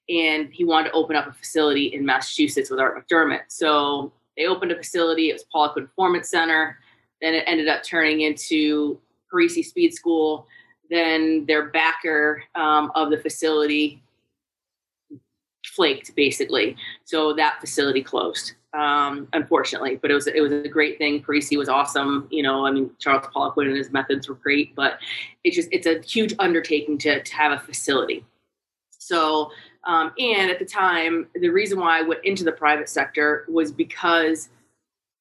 And 0.10 0.50
he 0.54 0.64
wanted 0.64 0.90
to 0.90 0.96
open 0.96 1.16
up 1.16 1.28
a 1.28 1.34
facility 1.34 1.88
in 1.88 2.06
Massachusetts 2.06 2.70
with 2.70 2.80
Art 2.80 2.96
McDermott. 2.96 3.44
So 3.48 4.12
they 4.38 4.46
opened 4.46 4.72
a 4.72 4.76
facility. 4.76 5.30
It 5.30 5.34
was 5.34 5.46
Poliquin 5.54 5.88
Performance 5.88 6.30
Center. 6.30 6.78
Then 7.22 7.34
it 7.34 7.44
ended 7.48 7.68
up 7.68 7.84
turning 7.84 8.22
into 8.22 9.00
Parisi 9.34 9.66
Speed 9.66 9.94
School. 9.94 10.48
Then 10.90 11.46
their 11.48 11.70
backer 11.70 12.44
um, 12.56 12.92
of 12.96 13.10
the 13.10 13.18
facility 13.18 14.04
flaked, 15.66 16.16
basically. 16.16 16.78
So 17.04 17.34
that 17.34 17.60
facility 17.60 18.04
closed 18.04 18.54
um, 18.78 19.28
unfortunately. 19.34 19.98
But 20.02 20.12
it 20.12 20.14
was 20.14 20.28
it 20.28 20.40
was 20.40 20.52
a 20.52 20.68
great 20.68 20.98
thing. 20.98 21.24
Parisi 21.24 21.58
was 21.58 21.68
awesome. 21.68 22.28
You 22.32 22.44
know, 22.44 22.66
I 22.66 22.72
mean, 22.72 22.92
Charles 23.00 23.26
Poliquin 23.26 23.68
and 23.68 23.76
his 23.76 23.92
methods 23.92 24.30
were 24.30 24.36
great, 24.36 24.76
but 24.76 25.00
it's 25.44 25.56
just 25.56 25.70
it's 25.72 25.88
a 25.88 26.00
huge 26.02 26.34
undertaking 26.40 26.98
to 27.00 27.22
to 27.24 27.36
have 27.36 27.52
a 27.52 27.60
facility. 27.60 28.24
So, 29.00 29.52
um, 29.86 30.12
and 30.20 30.52
at 30.52 30.60
the 30.60 30.66
time, 30.66 31.28
the 31.36 31.50
reason 31.50 31.80
why 31.80 32.00
I 32.00 32.02
went 32.04 32.24
into 32.24 32.44
the 32.44 32.52
private 32.52 32.90
sector 32.90 33.46
was 33.48 33.72
because 33.72 34.50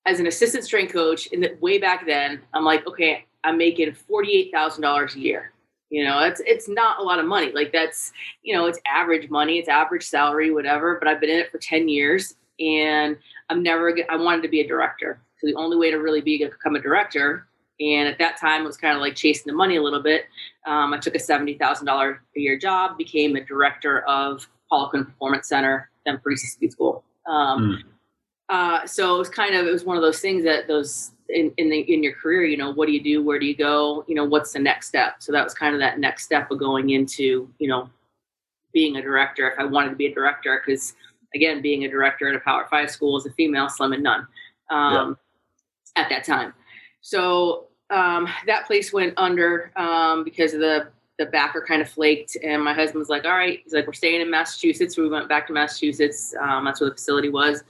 as 0.06 0.20
an 0.20 0.26
assistant 0.26 0.64
strength 0.64 0.92
coach, 0.92 1.26
in 1.28 1.40
the 1.40 1.56
way 1.60 1.78
back 1.78 2.06
then, 2.06 2.42
I'm 2.52 2.64
like, 2.64 2.86
okay, 2.86 3.24
I'm 3.42 3.56
making 3.56 3.92
forty 3.94 4.32
eight 4.32 4.52
thousand 4.52 4.82
dollars 4.82 5.14
a 5.14 5.20
year. 5.20 5.52
You 5.88 6.04
know, 6.04 6.20
it's 6.24 6.42
it's 6.44 6.68
not 6.68 6.98
a 6.98 7.02
lot 7.02 7.20
of 7.20 7.26
money. 7.26 7.52
Like 7.52 7.72
that's 7.72 8.12
you 8.42 8.54
know, 8.54 8.66
it's 8.66 8.80
average 8.86 9.30
money, 9.30 9.58
it's 9.58 9.68
average 9.68 10.04
salary, 10.04 10.50
whatever. 10.50 10.96
But 10.98 11.08
I've 11.08 11.20
been 11.20 11.30
in 11.30 11.38
it 11.38 11.50
for 11.50 11.58
ten 11.58 11.88
years, 11.88 12.34
and 12.60 13.16
I'm 13.50 13.62
never. 13.62 13.96
I 14.10 14.16
wanted 14.16 14.42
to 14.42 14.48
be 14.48 14.60
a 14.60 14.66
director. 14.66 15.20
So 15.38 15.46
the 15.46 15.54
only 15.54 15.76
way 15.76 15.90
to 15.90 15.98
really 15.98 16.20
be 16.20 16.38
become 16.38 16.76
a 16.76 16.80
director, 16.80 17.46
and 17.80 18.08
at 18.08 18.18
that 18.18 18.38
time 18.38 18.62
it 18.62 18.66
was 18.66 18.76
kind 18.76 18.94
of 18.94 19.00
like 19.00 19.14
chasing 19.14 19.44
the 19.46 19.56
money 19.56 19.76
a 19.76 19.82
little 19.82 20.02
bit. 20.02 20.24
Um, 20.66 20.94
I 20.94 20.98
took 20.98 21.14
a 21.14 21.18
seventy 21.18 21.54
thousand 21.54 21.86
dollar 21.86 22.22
a 22.36 22.40
year 22.40 22.58
job, 22.58 22.96
became 22.98 23.36
a 23.36 23.44
director 23.44 24.00
of 24.02 24.48
Poliquin 24.70 25.04
Performance 25.04 25.48
Center, 25.48 25.90
then 26.04 26.18
Parisi 26.18 26.46
Speed 26.46 26.72
School. 26.72 27.04
Um, 27.26 27.82
mm. 27.82 27.84
uh, 28.48 28.86
so 28.86 29.14
it 29.14 29.18
was 29.18 29.28
kind 29.28 29.54
of 29.54 29.66
it 29.66 29.72
was 29.72 29.84
one 29.84 29.96
of 29.96 30.02
those 30.02 30.20
things 30.20 30.44
that 30.44 30.66
those 30.66 31.12
in 31.28 31.52
in, 31.56 31.70
the, 31.70 31.80
in 31.92 32.02
your 32.02 32.14
career, 32.14 32.44
you 32.44 32.56
know, 32.56 32.72
what 32.72 32.86
do 32.86 32.92
you 32.92 33.02
do? 33.02 33.22
Where 33.22 33.38
do 33.38 33.46
you 33.46 33.56
go? 33.56 34.04
You 34.08 34.14
know, 34.14 34.24
what's 34.24 34.52
the 34.52 34.58
next 34.58 34.88
step? 34.88 35.16
So 35.18 35.32
that 35.32 35.44
was 35.44 35.54
kind 35.54 35.74
of 35.74 35.80
that 35.80 35.98
next 35.98 36.24
step 36.24 36.50
of 36.50 36.58
going 36.58 36.90
into 36.90 37.48
you 37.58 37.68
know 37.68 37.90
being 38.72 38.96
a 38.96 39.02
director. 39.02 39.50
If 39.50 39.58
I 39.58 39.64
wanted 39.64 39.90
to 39.90 39.96
be 39.96 40.06
a 40.06 40.14
director, 40.14 40.62
because 40.64 40.94
again, 41.34 41.62
being 41.62 41.84
a 41.84 41.88
director 41.88 42.28
at 42.28 42.34
a 42.34 42.40
Power 42.40 42.66
Five 42.70 42.90
school 42.90 43.16
as 43.16 43.26
a 43.26 43.30
female, 43.32 43.68
slim 43.68 43.92
and 43.92 44.02
none 44.02 44.26
um, 44.70 45.16
yeah. 45.96 46.02
at 46.02 46.08
that 46.08 46.24
time. 46.24 46.52
So 47.00 47.66
um, 47.90 48.28
that 48.46 48.66
place 48.66 48.92
went 48.92 49.14
under 49.16 49.72
um, 49.76 50.24
because 50.24 50.54
of 50.54 50.60
the 50.60 50.88
the 51.18 51.26
backer 51.26 51.64
kind 51.66 51.80
of 51.80 51.88
flaked, 51.88 52.36
and 52.42 52.62
my 52.62 52.74
husband 52.74 52.98
was 52.98 53.08
like, 53.08 53.24
"All 53.24 53.36
right," 53.36 53.60
he's 53.64 53.72
like, 53.72 53.86
"We're 53.86 53.92
staying 53.92 54.20
in 54.20 54.30
Massachusetts." 54.30 54.96
So 54.96 55.02
we 55.02 55.08
went 55.08 55.28
back 55.28 55.46
to 55.46 55.52
Massachusetts. 55.52 56.34
Um, 56.40 56.64
that's 56.64 56.80
where 56.80 56.90
the 56.90 56.96
facility 56.96 57.30
was, 57.30 57.64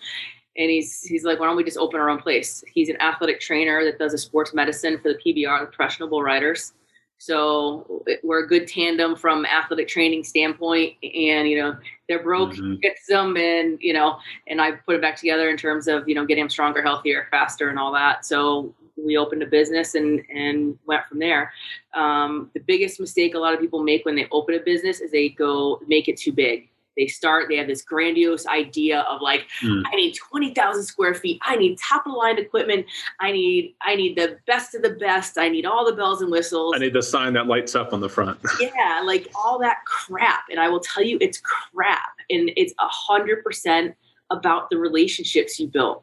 and 0.57 0.71
he's 0.71 1.03
he's 1.03 1.25
like, 1.25 1.39
"Why 1.39 1.47
don't 1.47 1.57
we 1.57 1.65
just 1.65 1.79
open 1.79 2.01
our 2.01 2.11
own 2.11 2.19
place?" 2.19 2.65
He's 2.67 2.89
an 2.89 3.01
athletic 3.01 3.41
trainer 3.41 3.85
that 3.85 3.99
does 3.99 4.15
a 4.15 4.19
sports 4.19 4.53
medicine 4.53 4.99
for 4.99 5.13
the 5.13 5.19
PBR, 5.19 5.61
the 5.61 5.67
professional 5.67 6.09
bull 6.09 6.23
riders. 6.23 6.73
So 7.19 8.05
we're 8.23 8.45
a 8.45 8.47
good 8.47 8.69
tandem 8.69 9.17
from 9.17 9.47
athletic 9.47 9.89
training 9.89 10.25
standpoint, 10.25 10.95
and 11.03 11.49
you 11.49 11.59
know 11.59 11.77
they're 12.09 12.23
broke, 12.23 12.53
mm-hmm. 12.53 12.77
fix 12.83 13.07
them, 13.07 13.37
and 13.37 13.79
you 13.81 13.93
know, 13.93 14.19
and 14.49 14.61
I 14.61 14.73
put 14.73 14.97
it 14.97 15.01
back 15.01 15.17
together 15.17 15.49
in 15.49 15.57
terms 15.57 15.89
of 15.89 16.09
you 16.09 16.15
know 16.15 16.27
getting 16.27 16.45
them 16.45 16.51
stronger, 16.51 16.83
healthier, 16.83 17.29
faster, 17.31 17.69
and 17.71 17.79
all 17.79 17.93
that. 17.93 18.27
So 18.27 18.75
we 18.97 19.17
opened 19.17 19.43
a 19.43 19.47
business 19.47 19.95
and 19.95 20.23
and 20.35 20.79
went 20.87 21.07
from 21.07 21.19
there. 21.19 21.53
Um, 21.95 22.51
the 22.55 22.61
biggest 22.61 23.01
mistake 23.01 23.35
a 23.35 23.39
lot 23.39 23.55
of 23.55 23.61
people 23.61 23.83
make 23.83 24.05
when 24.05 24.15
they 24.15 24.27
open 24.31 24.55
a 24.55 24.61
business 24.61 25.01
is 25.01 25.11
they 25.11 25.31
go 25.31 25.81
make 25.87 26.09
it 26.09 26.19
too 26.19 26.33
big. 26.33 26.69
They 26.97 27.07
start, 27.07 27.47
they 27.49 27.57
have 27.57 27.67
this 27.67 27.83
grandiose 27.83 28.47
idea 28.47 29.01
of 29.01 29.21
like, 29.21 29.47
mm. 29.63 29.83
I 29.87 29.95
need 29.97 30.15
20,000 30.15 30.83
square 30.83 31.15
feet. 31.15 31.41
I 31.43 31.57
need 31.57 31.79
top 31.79 32.07
of 32.07 32.13
the 32.13 32.19
line 32.19 32.39
equipment. 32.39 32.87
I 33.21 33.33
need, 33.33 33.75
I 33.83 33.97
need 33.97 34.17
the 34.17 34.39
best 34.47 34.75
of 34.75 34.83
the 34.83 34.91
best. 34.91 35.39
I 35.39 35.49
need 35.49 35.67
all 35.67 35.85
the 35.85 35.93
bells 35.93 36.23
and 36.23 36.31
whistles. 36.31 36.75
I 36.75 36.79
need 36.79 36.95
the 36.95 37.03
sign 37.03 37.35
that 37.35 37.47
lights 37.47 37.75
up 37.75 37.93
on 37.93 38.01
the 38.01 38.09
front. 38.09 38.39
yeah. 38.61 39.03
Like 39.05 39.29
all 39.35 39.59
that 39.61 39.79
crap. 39.85 40.45
And 40.51 40.59
I 40.59 40.69
will 40.69 40.81
tell 40.81 41.03
you, 41.03 41.19
it's 41.21 41.41
crap. 41.41 42.15
And 42.31 42.51
it's 42.57 42.73
a 42.79 42.89
hundred 42.89 43.45
percent 43.45 43.95
about 44.31 44.71
the 44.71 44.79
relationships 44.79 45.61
you 45.61 45.69
built. 45.69 46.03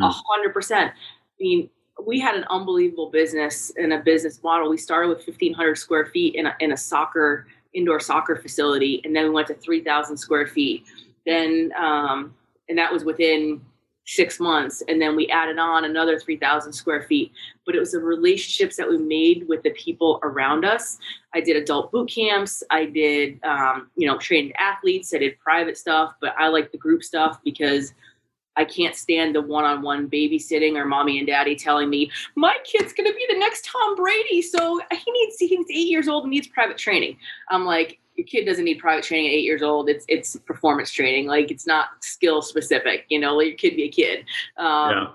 A 0.00 0.08
hundred 0.08 0.54
percent. 0.54 0.90
I 0.90 1.42
mean, 1.42 1.68
we 2.04 2.18
had 2.18 2.34
an 2.34 2.44
unbelievable 2.50 3.10
business 3.10 3.72
and 3.76 3.92
a 3.92 3.98
business 3.98 4.42
model. 4.42 4.70
We 4.70 4.78
started 4.78 5.08
with 5.08 5.18
1,500 5.18 5.76
square 5.76 6.06
feet 6.06 6.34
in 6.34 6.46
a, 6.46 6.56
in 6.60 6.72
a 6.72 6.76
soccer 6.76 7.46
indoor 7.74 8.00
soccer 8.00 8.36
facility, 8.36 9.00
and 9.04 9.14
then 9.14 9.24
we 9.24 9.30
went 9.30 9.48
to 9.48 9.54
3,000 9.54 10.16
square 10.16 10.46
feet. 10.46 10.84
Then, 11.26 11.72
um, 11.78 12.34
and 12.68 12.78
that 12.78 12.92
was 12.92 13.04
within 13.04 13.60
six 14.04 14.40
months, 14.40 14.82
and 14.88 15.00
then 15.00 15.14
we 15.14 15.28
added 15.28 15.58
on 15.58 15.84
another 15.84 16.18
3,000 16.18 16.72
square 16.72 17.02
feet. 17.02 17.32
But 17.64 17.76
it 17.76 17.78
was 17.78 17.92
the 17.92 18.00
relationships 18.00 18.76
that 18.76 18.88
we 18.88 18.98
made 18.98 19.46
with 19.48 19.62
the 19.62 19.70
people 19.70 20.18
around 20.22 20.64
us. 20.64 20.98
I 21.34 21.40
did 21.40 21.56
adult 21.56 21.92
boot 21.92 22.10
camps. 22.10 22.62
I 22.70 22.86
did, 22.86 23.42
um, 23.44 23.90
you 23.96 24.06
know, 24.06 24.18
trained 24.18 24.52
athletes. 24.58 25.14
I 25.14 25.18
did 25.18 25.38
private 25.38 25.78
stuff, 25.78 26.14
but 26.20 26.34
I 26.38 26.48
like 26.48 26.72
the 26.72 26.78
group 26.78 27.04
stuff 27.04 27.38
because 27.44 27.94
I 28.56 28.64
can't 28.64 28.94
stand 28.94 29.34
the 29.34 29.40
one-on-one 29.40 30.08
babysitting 30.08 30.76
or 30.76 30.84
mommy 30.84 31.18
and 31.18 31.26
daddy 31.26 31.56
telling 31.56 31.88
me 31.88 32.10
my 32.34 32.56
kid's 32.64 32.92
going 32.92 33.10
to 33.10 33.16
be 33.16 33.26
the 33.30 33.38
next 33.38 33.64
Tom 33.64 33.96
Brady, 33.96 34.42
so 34.42 34.80
he 34.90 35.10
needs 35.10 35.36
he's 35.38 35.66
eight 35.70 35.88
years 35.88 36.08
old 36.08 36.24
and 36.24 36.30
needs 36.30 36.48
private 36.48 36.78
training. 36.78 37.16
I'm 37.48 37.64
like, 37.64 37.98
your 38.16 38.26
kid 38.26 38.44
doesn't 38.44 38.64
need 38.64 38.78
private 38.78 39.04
training 39.04 39.28
at 39.28 39.34
eight 39.34 39.44
years 39.44 39.62
old. 39.62 39.88
It's 39.88 40.04
it's 40.08 40.36
performance 40.36 40.90
training. 40.90 41.26
Like 41.26 41.50
it's 41.50 41.66
not 41.66 41.88
skill 42.00 42.42
specific. 42.42 43.06
You 43.08 43.18
know, 43.18 43.34
let 43.36 43.46
your 43.46 43.56
kid 43.56 43.76
be 43.76 43.84
a 43.84 43.88
kid. 43.88 44.26
Um, 44.58 44.90
yeah. 44.90 45.06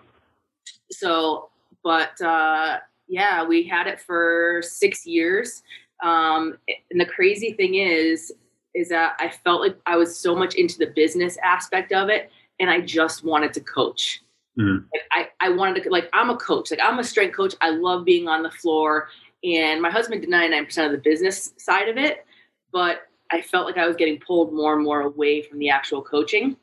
So, 0.92 1.50
but 1.84 2.20
uh, 2.22 2.78
yeah, 3.08 3.44
we 3.46 3.64
had 3.64 3.88
it 3.88 4.00
for 4.00 4.62
six 4.64 5.06
years. 5.06 5.62
Um, 6.04 6.58
and 6.92 7.00
the 7.00 7.06
crazy 7.06 7.54
thing 7.54 7.76
is, 7.76 8.34
is 8.74 8.90
that 8.90 9.16
I 9.20 9.30
felt 9.30 9.62
like 9.62 9.78
I 9.86 9.96
was 9.96 10.18
so 10.18 10.36
much 10.36 10.56
into 10.56 10.78
the 10.78 10.88
business 10.88 11.38
aspect 11.44 11.92
of 11.92 12.10
it 12.10 12.32
and 12.60 12.70
I 12.70 12.82
just 12.82 13.24
wanted 13.24 13.54
to 13.54 13.62
coach. 13.62 14.22
Mm-hmm. 14.58 14.86
Like 14.94 15.04
I, 15.12 15.48
I 15.48 15.50
wanted 15.50 15.84
to 15.84 15.90
like 15.90 16.10
I'm 16.14 16.30
a 16.30 16.38
coach. 16.38 16.72
Like 16.72 16.80
I'm 16.82 17.00
a 17.00 17.04
strength 17.04 17.36
coach. 17.36 17.54
I 17.62 17.70
love 17.70 18.06
being 18.06 18.28
on 18.28 18.44
the 18.44 18.52
floor. 18.52 19.10
And 19.44 19.82
my 19.82 19.92
husband 19.92 20.22
did 20.22 20.32
99% 20.32 20.86
of 20.86 20.92
the 20.92 20.98
business 20.98 21.54
side 21.58 21.90
of 21.90 21.98
it, 21.98 22.26
but 22.72 23.02
I 23.32 23.42
felt 23.42 23.68
like 23.68 23.78
I 23.78 23.86
was 23.86 23.96
getting 23.96 24.20
pulled 24.20 24.52
more 24.52 24.74
and 24.74 24.84
more 24.84 25.02
away 25.02 25.44
from 25.44 25.60
the 25.60 25.70
actual 25.70 26.02
coaching. 26.02 26.58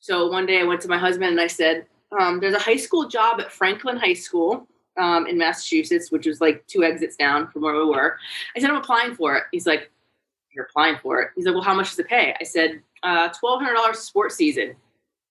So 0.00 0.28
one 0.28 0.46
day 0.46 0.60
I 0.60 0.64
went 0.64 0.80
to 0.82 0.88
my 0.88 0.98
husband 0.98 1.30
and 1.30 1.40
I 1.40 1.46
said, 1.46 1.86
um, 2.18 2.40
"There's 2.40 2.54
a 2.54 2.58
high 2.58 2.76
school 2.76 3.08
job 3.08 3.40
at 3.40 3.52
Franklin 3.52 3.96
High 3.96 4.14
School 4.14 4.66
um, 4.96 5.26
in 5.26 5.38
Massachusetts, 5.38 6.10
which 6.10 6.26
was 6.26 6.40
like 6.40 6.66
two 6.66 6.82
exits 6.82 7.16
down 7.16 7.48
from 7.48 7.62
where 7.62 7.74
we 7.74 7.84
were." 7.84 8.18
I 8.56 8.60
said, 8.60 8.70
"I'm 8.70 8.76
applying 8.76 9.14
for 9.14 9.36
it." 9.36 9.44
He's 9.52 9.66
like, 9.66 9.90
"You're 10.54 10.64
applying 10.64 10.96
for 10.98 11.20
it?" 11.20 11.30
He's 11.36 11.46
like, 11.46 11.54
"Well, 11.54 11.64
how 11.64 11.74
much 11.74 11.90
does 11.90 11.98
it 11.98 12.08
pay?" 12.08 12.34
I 12.40 12.44
said, 12.44 12.80
uh, 13.02 13.28
$1,200 13.30 13.94
sports 13.96 14.36
season." 14.36 14.74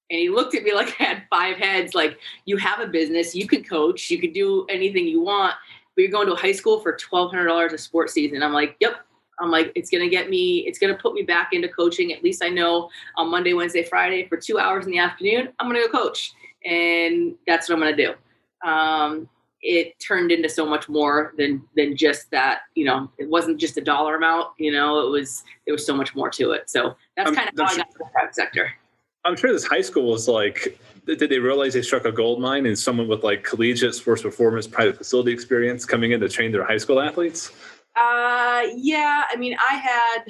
And 0.09 0.19
he 0.19 0.29
looked 0.29 0.55
at 0.55 0.63
me 0.63 0.73
like 0.75 0.95
I 0.99 1.03
had 1.03 1.23
five 1.29 1.57
heads. 1.57 1.95
Like, 1.95 2.19
you 2.45 2.57
have 2.57 2.79
a 2.79 2.87
business, 2.87 3.35
you 3.35 3.47
can 3.47 3.63
coach, 3.63 4.09
you 4.09 4.19
can 4.19 4.31
do 4.31 4.65
anything 4.69 5.07
you 5.07 5.21
want, 5.21 5.55
but 5.95 6.01
you're 6.01 6.11
going 6.11 6.27
to 6.27 6.33
a 6.33 6.39
high 6.39 6.51
school 6.51 6.79
for 6.79 6.93
$1,200 6.93 7.73
a 7.73 7.77
sports 7.77 8.13
season. 8.13 8.43
I'm 8.43 8.53
like, 8.53 8.75
yep. 8.79 8.97
I'm 9.39 9.51
like, 9.51 9.71
it's 9.75 9.91
going 9.91 10.03
to 10.03 10.09
get 10.09 10.31
me, 10.31 10.65
it's 10.65 10.79
going 10.79 10.95
to 10.95 10.99
put 10.99 11.13
me 11.13 11.21
back 11.21 11.49
into 11.53 11.69
coaching. 11.69 12.11
At 12.11 12.23
least 12.23 12.43
I 12.43 12.49
know 12.49 12.89
on 13.17 13.29
Monday, 13.29 13.53
Wednesday, 13.53 13.83
Friday 13.83 14.27
for 14.27 14.35
two 14.35 14.57
hours 14.57 14.85
in 14.85 14.91
the 14.91 14.97
afternoon, 14.97 15.49
I'm 15.59 15.69
going 15.69 15.79
to 15.79 15.87
go 15.91 16.05
coach. 16.05 16.33
And 16.65 17.35
that's 17.45 17.69
what 17.69 17.75
I'm 17.75 17.81
going 17.81 17.95
to 17.95 18.05
do. 18.07 18.67
Um, 18.67 19.29
it 19.61 19.99
turned 19.99 20.31
into 20.31 20.47
so 20.47 20.65
much 20.65 20.87
more 20.87 21.33
than 21.37 21.63
than 21.75 21.95
just 21.97 22.29
that 22.31 22.61
you 22.75 22.85
know 22.85 23.09
it 23.17 23.27
wasn't 23.27 23.57
just 23.59 23.77
a 23.77 23.81
dollar 23.81 24.15
amount 24.15 24.47
you 24.57 24.71
know 24.71 25.05
it 25.05 25.09
was 25.09 25.43
there 25.65 25.73
was 25.73 25.85
so 25.85 25.95
much 25.95 26.15
more 26.15 26.29
to 26.29 26.51
it 26.51 26.69
so 26.69 26.95
that's 27.15 27.31
kind 27.31 27.49
of 27.49 27.57
how 27.57 27.73
i 27.73 27.77
got 27.77 27.91
to 27.91 27.97
the 27.97 28.05
private 28.13 28.35
sector 28.35 28.71
I'm 29.27 29.35
sure 29.35 29.51
this 29.51 29.65
high 29.65 29.81
school 29.81 30.09
was 30.09 30.27
like, 30.27 30.79
did 31.05 31.19
they 31.19 31.39
realize 31.39 31.73
they 31.73 31.81
struck 31.81 32.05
a 32.05 32.11
gold 32.11 32.39
mine 32.39 32.65
and 32.65 32.79
someone 32.79 33.07
with 33.07 33.23
like 33.23 33.43
collegiate 33.43 33.93
sports 33.93 34.21
performance 34.21 34.67
private 34.67 34.97
facility 34.97 35.31
experience 35.31 35.85
coming 35.85 36.11
in 36.11 36.19
to 36.21 36.29
train 36.29 36.51
their 36.51 36.63
high 36.63 36.77
school 36.77 37.01
athletes? 37.01 37.51
Uh, 37.95 38.63
yeah. 38.75 39.23
I 39.29 39.35
mean, 39.37 39.57
I 39.69 39.75
had 39.75 40.23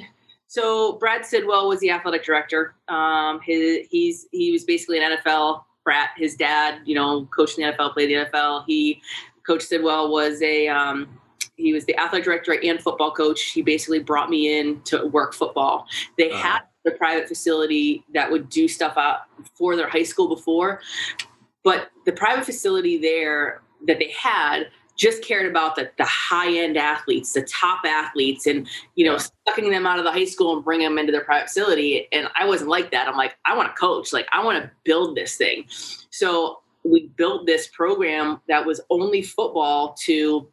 so 0.48 0.94
Brad 0.94 1.24
Sidwell 1.24 1.68
was 1.68 1.78
the 1.80 1.90
athletic 1.90 2.24
director. 2.24 2.74
Um, 2.88 3.40
his, 3.44 3.86
he's 3.90 4.26
he 4.32 4.50
was 4.50 4.64
basically 4.64 4.98
an 4.98 5.16
NFL 5.18 5.62
brat. 5.84 6.10
His 6.16 6.34
dad, 6.34 6.80
you 6.84 6.94
know, 6.94 7.26
coached 7.26 7.58
in 7.58 7.66
the 7.66 7.72
NFL, 7.72 7.92
played 7.92 8.08
the 8.08 8.30
NFL. 8.30 8.64
He 8.66 9.00
Coach 9.46 9.62
Sidwell 9.62 10.10
was 10.10 10.42
a 10.42 10.66
um, 10.68 11.20
he 11.56 11.72
was 11.72 11.84
the 11.84 11.96
athletic 11.98 12.24
director 12.24 12.58
and 12.62 12.80
football 12.80 13.12
coach. 13.12 13.42
He 13.42 13.62
basically 13.62 13.98
brought 13.98 14.30
me 14.30 14.58
in 14.58 14.80
to 14.82 15.06
work 15.06 15.34
football. 15.34 15.86
They 16.16 16.30
uh-huh. 16.30 16.42
had 16.42 16.60
the 16.90 16.96
private 16.96 17.28
facility 17.28 18.04
that 18.14 18.30
would 18.30 18.48
do 18.48 18.68
stuff 18.68 18.96
out 18.96 19.22
for 19.54 19.76
their 19.76 19.88
high 19.88 20.02
school 20.02 20.28
before. 20.28 20.80
But 21.64 21.90
the 22.06 22.12
private 22.12 22.44
facility 22.44 22.98
there 22.98 23.62
that 23.86 23.98
they 23.98 24.10
had 24.10 24.68
just 24.96 25.22
cared 25.22 25.46
about 25.46 25.76
the, 25.76 25.90
the 25.96 26.04
high 26.04 26.52
end 26.52 26.76
athletes, 26.76 27.32
the 27.32 27.42
top 27.42 27.84
athletes, 27.84 28.46
and 28.46 28.68
you 28.96 29.06
know, 29.06 29.16
sucking 29.46 29.70
them 29.70 29.86
out 29.86 29.98
of 29.98 30.04
the 30.04 30.10
high 30.10 30.24
school 30.24 30.56
and 30.56 30.64
bringing 30.64 30.88
them 30.88 30.98
into 30.98 31.12
their 31.12 31.24
private 31.24 31.46
facility. 31.46 32.08
And 32.12 32.28
I 32.34 32.46
wasn't 32.46 32.70
like 32.70 32.90
that. 32.90 33.06
I'm 33.08 33.16
like, 33.16 33.36
I 33.44 33.56
want 33.56 33.68
to 33.68 33.80
coach. 33.80 34.12
Like, 34.12 34.26
I 34.32 34.44
want 34.44 34.62
to 34.62 34.70
build 34.84 35.16
this 35.16 35.36
thing. 35.36 35.64
So 36.10 36.60
we 36.84 37.08
built 37.16 37.46
this 37.46 37.68
program 37.68 38.40
that 38.48 38.64
was 38.64 38.80
only 38.90 39.22
football 39.22 39.94
to 40.04 40.48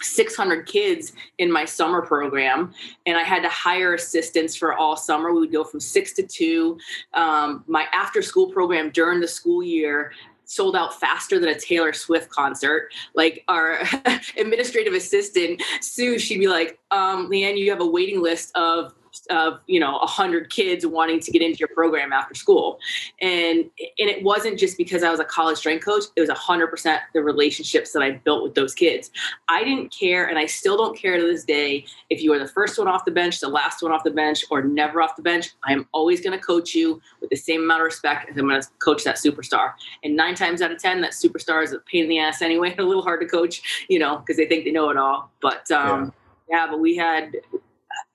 600 0.00 0.66
kids 0.66 1.12
in 1.38 1.52
my 1.52 1.64
summer 1.64 2.02
program 2.02 2.72
and 3.06 3.16
i 3.16 3.22
had 3.22 3.42
to 3.42 3.48
hire 3.48 3.94
assistants 3.94 4.56
for 4.56 4.74
all 4.74 4.96
summer. 4.96 5.32
We 5.32 5.40
would 5.40 5.52
go 5.52 5.64
from 5.64 5.80
six 5.80 6.12
to 6.14 6.22
two. 6.22 6.78
Um, 7.14 7.64
my 7.66 7.86
after 7.92 8.22
school 8.22 8.50
program 8.50 8.90
during 8.90 9.20
the 9.20 9.28
school 9.28 9.62
year 9.62 10.12
sold 10.44 10.76
out 10.76 10.98
faster 11.00 11.38
than 11.38 11.48
a 11.48 11.58
taylor 11.58 11.92
swift 11.92 12.28
concert. 12.30 12.92
Like 13.14 13.44
our 13.48 13.80
administrative 14.36 14.94
assistant 14.94 15.62
sue 15.80 16.18
she'd 16.18 16.38
be 16.38 16.48
like 16.48 16.78
um, 16.90 17.30
leanne 17.30 17.58
you 17.58 17.70
have 17.70 17.80
a 17.80 17.86
waiting 17.86 18.22
list 18.22 18.54
of 18.56 18.94
of 19.30 19.60
you 19.66 19.78
know 19.78 19.98
a 19.98 20.06
hundred 20.06 20.50
kids 20.50 20.86
wanting 20.86 21.20
to 21.20 21.30
get 21.30 21.42
into 21.42 21.58
your 21.58 21.68
program 21.68 22.12
after 22.12 22.34
school, 22.34 22.78
and 23.20 23.58
and 23.58 24.10
it 24.10 24.22
wasn't 24.22 24.58
just 24.58 24.76
because 24.76 25.02
I 25.02 25.10
was 25.10 25.20
a 25.20 25.24
college 25.24 25.58
strength 25.58 25.84
coach. 25.84 26.04
It 26.16 26.20
was 26.20 26.30
a 26.30 26.34
hundred 26.34 26.68
percent 26.68 27.02
the 27.14 27.22
relationships 27.22 27.92
that 27.92 28.02
I 28.02 28.12
built 28.12 28.42
with 28.42 28.54
those 28.54 28.74
kids. 28.74 29.10
I 29.48 29.64
didn't 29.64 29.92
care, 29.92 30.26
and 30.26 30.38
I 30.38 30.46
still 30.46 30.76
don't 30.76 30.96
care 30.96 31.16
to 31.16 31.22
this 31.22 31.44
day 31.44 31.84
if 32.10 32.22
you 32.22 32.32
are 32.32 32.38
the 32.38 32.48
first 32.48 32.78
one 32.78 32.88
off 32.88 33.04
the 33.04 33.10
bench, 33.10 33.40
the 33.40 33.48
last 33.48 33.82
one 33.82 33.92
off 33.92 34.04
the 34.04 34.10
bench, 34.10 34.44
or 34.50 34.62
never 34.62 35.02
off 35.02 35.16
the 35.16 35.22
bench. 35.22 35.50
I 35.64 35.72
am 35.72 35.86
always 35.92 36.20
going 36.20 36.38
to 36.38 36.44
coach 36.44 36.74
you 36.74 37.00
with 37.20 37.30
the 37.30 37.36
same 37.36 37.62
amount 37.62 37.80
of 37.80 37.86
respect 37.86 38.30
as 38.30 38.36
I'm 38.36 38.48
going 38.48 38.60
to 38.60 38.68
coach 38.78 39.04
that 39.04 39.16
superstar. 39.16 39.72
And 40.02 40.16
nine 40.16 40.34
times 40.34 40.62
out 40.62 40.70
of 40.70 40.80
ten, 40.80 41.00
that 41.02 41.12
superstar 41.12 41.62
is 41.62 41.72
a 41.72 41.78
pain 41.80 42.04
in 42.04 42.08
the 42.08 42.18
ass 42.18 42.42
anyway, 42.42 42.74
a 42.78 42.82
little 42.82 43.02
hard 43.02 43.20
to 43.20 43.26
coach, 43.26 43.86
you 43.88 43.98
know, 43.98 44.18
because 44.18 44.36
they 44.36 44.46
think 44.46 44.64
they 44.64 44.72
know 44.72 44.90
it 44.90 44.96
all. 44.96 45.30
But 45.40 45.70
um, 45.70 46.12
yeah. 46.48 46.64
yeah, 46.64 46.66
but 46.70 46.80
we 46.80 46.96
had 46.96 47.36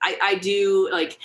I, 0.02 0.18
I 0.22 0.34
do 0.36 0.88
like 0.90 1.18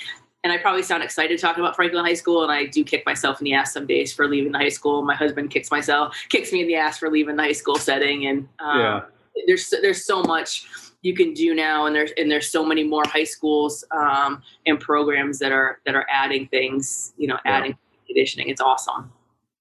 and 0.44 0.52
I 0.52 0.58
probably 0.58 0.84
sound 0.84 1.04
excited 1.04 1.40
talking 1.40 1.64
about 1.64 1.76
Franklin 1.76 2.04
High 2.04 2.16
School, 2.16 2.44
and 2.44 2.52
I 2.52 2.66
do 2.66 2.84
kick 2.84 3.06
myself 3.06 3.40
in 3.40 3.46
the 3.46 3.54
ass 3.54 3.74
some 3.74 3.88
days 3.88 4.14
for 4.14 4.28
leaving 4.28 4.52
the 4.52 4.58
high 4.58 4.70
school. 4.70 5.02
My 5.02 5.16
husband 5.16 5.52
kicks 5.52 5.72
myself, 5.72 6.16
kicks 6.30 6.52
me 6.52 6.62
in 6.62 6.68
the 6.68 6.76
ass 6.76 6.98
for 6.98 7.10
leaving 7.10 7.38
the 7.38 7.44
high 7.44 7.54
school 7.54 7.76
setting, 7.76 8.26
and 8.28 8.48
um, 8.60 8.80
yeah. 8.80 9.02
there's 9.48 9.74
there's 9.82 10.06
so 10.06 10.22
much 10.24 10.66
you 11.02 11.16
can 11.16 11.34
do 11.34 11.56
now, 11.56 11.86
and 11.86 11.96
there's 11.96 12.12
and 12.18 12.30
there's 12.30 12.50
so 12.50 12.66
many 12.66 12.84
more 12.84 13.04
high 13.06 13.24
schools 13.24 13.86
um, 13.92 14.42
and 14.66 14.80
programs 14.80 15.40
that 15.40 15.54
are 15.54 15.80
that 15.86 15.96
are 15.96 16.06
adding 16.12 16.48
things, 16.48 17.14
you 17.18 17.28
know, 17.28 17.38
adding 17.46 17.72
yeah. 17.72 18.08
conditioning. 18.08 18.50
It's 18.50 18.62
awesome. 18.62 19.12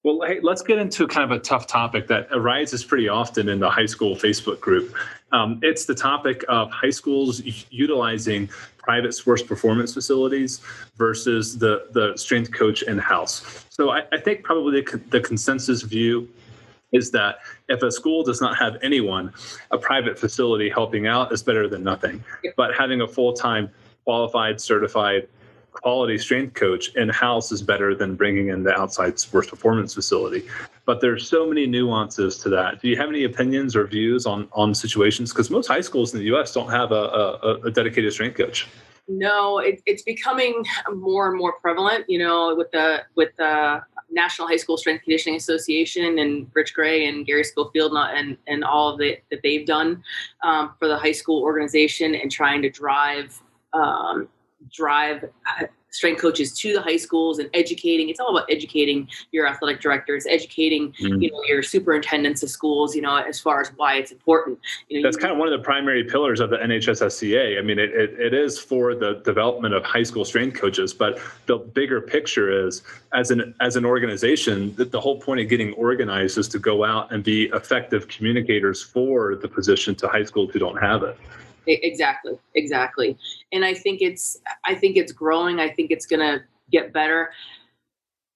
Well, 0.03 0.19
hey, 0.27 0.41
let's 0.41 0.61
get 0.61 0.79
into 0.79 1.07
kind 1.07 1.31
of 1.31 1.37
a 1.37 1.39
tough 1.39 1.65
topic 1.65 2.07
that 2.07 2.27
arises 2.31 2.83
pretty 2.83 3.07
often 3.07 3.47
in 3.47 3.59
the 3.59 3.69
high 3.69 3.85
school 3.85 4.17
Facebook 4.17 4.59
group. 4.59 4.93
Um, 5.33 5.59
it's 5.63 5.85
the 5.85 5.95
topic 5.95 6.45
of 6.47 6.71
high 6.71 6.91
schools 6.91 7.41
utilizing 7.71 8.49
private 8.77 9.13
sports 9.13 9.41
performance 9.41 9.93
facilities 9.93 10.61
versus 10.95 11.57
the, 11.57 11.87
the 11.91 12.15
strength 12.15 12.51
coach 12.53 12.83
in 12.83 12.97
house. 12.97 13.65
So 13.69 13.89
I, 13.89 14.03
I 14.11 14.19
think 14.19 14.43
probably 14.43 14.81
the, 14.81 15.01
the 15.09 15.19
consensus 15.19 15.81
view 15.81 16.29
is 16.91 17.09
that 17.11 17.39
if 17.69 17.81
a 17.81 17.91
school 17.91 18.23
does 18.23 18.39
not 18.39 18.55
have 18.57 18.77
anyone, 18.83 19.33
a 19.71 19.77
private 19.77 20.17
facility 20.17 20.69
helping 20.69 21.07
out 21.07 21.33
is 21.33 21.41
better 21.41 21.67
than 21.67 21.83
nothing. 21.83 22.23
But 22.55 22.75
having 22.75 23.01
a 23.01 23.07
full 23.07 23.33
time 23.33 23.71
qualified, 24.05 24.61
certified 24.61 25.27
quality 25.73 26.17
strength 26.17 26.53
coach 26.53 26.95
in 26.95 27.09
house 27.09 27.51
is 27.51 27.61
better 27.61 27.93
than 27.95 28.15
bringing 28.15 28.49
in 28.49 28.63
the 28.63 28.73
outside 28.79 29.19
sports 29.19 29.49
performance 29.49 29.93
facility. 29.93 30.47
But 30.85 31.01
there's 31.01 31.27
so 31.27 31.47
many 31.47 31.67
nuances 31.67 32.37
to 32.39 32.49
that. 32.49 32.81
Do 32.81 32.87
you 32.87 32.97
have 32.97 33.09
any 33.09 33.23
opinions 33.23 33.75
or 33.75 33.85
views 33.85 34.25
on 34.25 34.47
on 34.53 34.73
situations? 34.73 35.31
Because 35.31 35.49
most 35.49 35.67
high 35.67 35.81
schools 35.81 36.13
in 36.13 36.19
the 36.19 36.25
U.S. 36.25 36.53
don't 36.53 36.69
have 36.69 36.91
a, 36.91 36.95
a, 36.95 37.59
a 37.65 37.71
dedicated 37.71 38.13
strength 38.13 38.37
coach. 38.37 38.67
No, 39.07 39.59
it, 39.59 39.81
it's 39.85 40.03
becoming 40.03 40.63
more 40.93 41.29
and 41.29 41.37
more 41.37 41.53
prevalent. 41.59 42.05
You 42.07 42.19
know, 42.19 42.55
with 42.55 42.71
the 42.71 43.03
with 43.15 43.35
the 43.37 43.81
National 44.11 44.47
High 44.47 44.57
School 44.57 44.77
Strength 44.77 45.03
Conditioning 45.03 45.37
Association 45.37 46.19
and 46.19 46.49
Rich 46.53 46.73
Gray 46.73 47.07
and 47.07 47.25
Gary 47.25 47.43
Schofield 47.43 47.93
and 47.95 48.37
and 48.47 48.63
all 48.63 48.99
it 49.01 49.23
that 49.31 49.41
they've 49.41 49.65
done 49.65 50.03
um, 50.43 50.73
for 50.79 50.87
the 50.87 50.97
high 50.97 51.11
school 51.11 51.41
organization 51.41 52.15
and 52.15 52.31
trying 52.31 52.61
to 52.61 52.69
drive 52.69 53.41
um, 53.73 54.29
drive 54.71 55.25
strength 55.93 56.19
coaches 56.19 56.51
to 56.57 56.73
the 56.73 56.81
high 56.81 56.97
schools 56.97 57.37
and 57.37 57.49
educating. 57.53 58.09
It's 58.09 58.19
all 58.19 58.35
about 58.35 58.49
educating 58.49 59.07
your 59.31 59.47
athletic 59.47 59.79
directors, 59.79 60.25
educating 60.25 60.91
mm-hmm. 60.93 61.21
you 61.21 61.31
know 61.31 61.41
your 61.47 61.63
superintendents 61.63 62.43
of 62.43 62.49
schools. 62.49 62.95
You 62.95 63.03
know 63.03 63.15
as 63.15 63.39
far 63.39 63.61
as 63.61 63.71
why 63.77 63.95
it's 63.95 64.11
important. 64.11 64.59
You 64.89 65.01
know, 65.01 65.07
That's 65.07 65.17
you, 65.17 65.21
kind 65.21 65.31
of 65.31 65.37
one 65.37 65.47
of 65.47 65.57
the 65.57 65.63
primary 65.63 66.03
pillars 66.03 66.39
of 66.39 66.49
the 66.49 66.57
NHSSCA. 66.57 67.57
I 67.57 67.61
mean, 67.61 67.79
it, 67.79 67.91
it, 67.91 68.19
it 68.19 68.33
is 68.33 68.59
for 68.59 68.95
the 68.95 69.21
development 69.23 69.73
of 69.73 69.83
high 69.83 70.03
school 70.03 70.25
strength 70.25 70.59
coaches, 70.59 70.93
but 70.93 71.19
the 71.45 71.57
bigger 71.57 72.01
picture 72.01 72.67
is 72.67 72.81
as 73.13 73.31
an 73.31 73.53
as 73.61 73.75
an 73.75 73.85
organization 73.85 74.75
that 74.75 74.91
the 74.91 74.99
whole 74.99 75.19
point 75.19 75.39
of 75.39 75.47
getting 75.47 75.73
organized 75.73 76.37
is 76.37 76.47
to 76.49 76.59
go 76.59 76.83
out 76.83 77.11
and 77.11 77.23
be 77.23 77.43
effective 77.53 78.07
communicators 78.07 78.81
for 78.81 79.35
the 79.35 79.47
position 79.47 79.93
to 79.95 80.07
high 80.07 80.23
schools 80.23 80.49
who 80.51 80.59
don't 80.59 80.81
have 80.81 81.03
it 81.03 81.17
exactly 81.67 82.33
exactly 82.55 83.17
and 83.51 83.63
i 83.63 83.73
think 83.73 84.01
it's 84.01 84.39
i 84.65 84.73
think 84.73 84.97
it's 84.97 85.11
growing 85.11 85.59
i 85.59 85.69
think 85.69 85.91
it's 85.91 86.05
going 86.05 86.19
to 86.19 86.43
get 86.71 86.93
better 86.93 87.31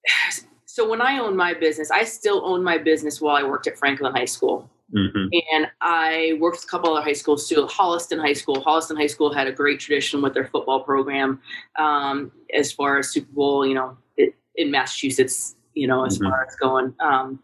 so 0.65 0.89
when 0.89 1.01
i 1.01 1.19
owned 1.19 1.35
my 1.35 1.53
business 1.53 1.91
i 1.91 2.03
still 2.03 2.41
own 2.45 2.63
my 2.63 2.77
business 2.77 3.19
while 3.19 3.35
i 3.35 3.43
worked 3.43 3.67
at 3.67 3.77
franklin 3.77 4.13
high 4.13 4.25
school 4.25 4.69
mm-hmm. 4.93 5.27
and 5.53 5.67
i 5.81 6.37
worked 6.39 6.57
with 6.57 6.63
a 6.63 6.67
couple 6.67 6.93
other 6.93 7.03
high 7.03 7.13
schools 7.13 7.47
too 7.47 7.67
holliston 7.67 8.19
high 8.19 8.33
school 8.33 8.63
holliston 8.63 8.97
high 8.97 9.07
school 9.07 9.33
had 9.33 9.47
a 9.47 9.51
great 9.51 9.79
tradition 9.79 10.21
with 10.21 10.33
their 10.33 10.47
football 10.47 10.83
program 10.83 11.41
um, 11.79 12.31
as 12.53 12.71
far 12.71 12.99
as 12.99 13.09
super 13.09 13.31
bowl 13.33 13.65
you 13.65 13.73
know 13.73 13.97
it, 14.17 14.33
in 14.55 14.71
massachusetts 14.71 15.55
you 15.73 15.87
know 15.87 16.05
as 16.05 16.17
mm-hmm. 16.17 16.29
far 16.29 16.45
as 16.45 16.55
going 16.55 16.93
um, 16.99 17.39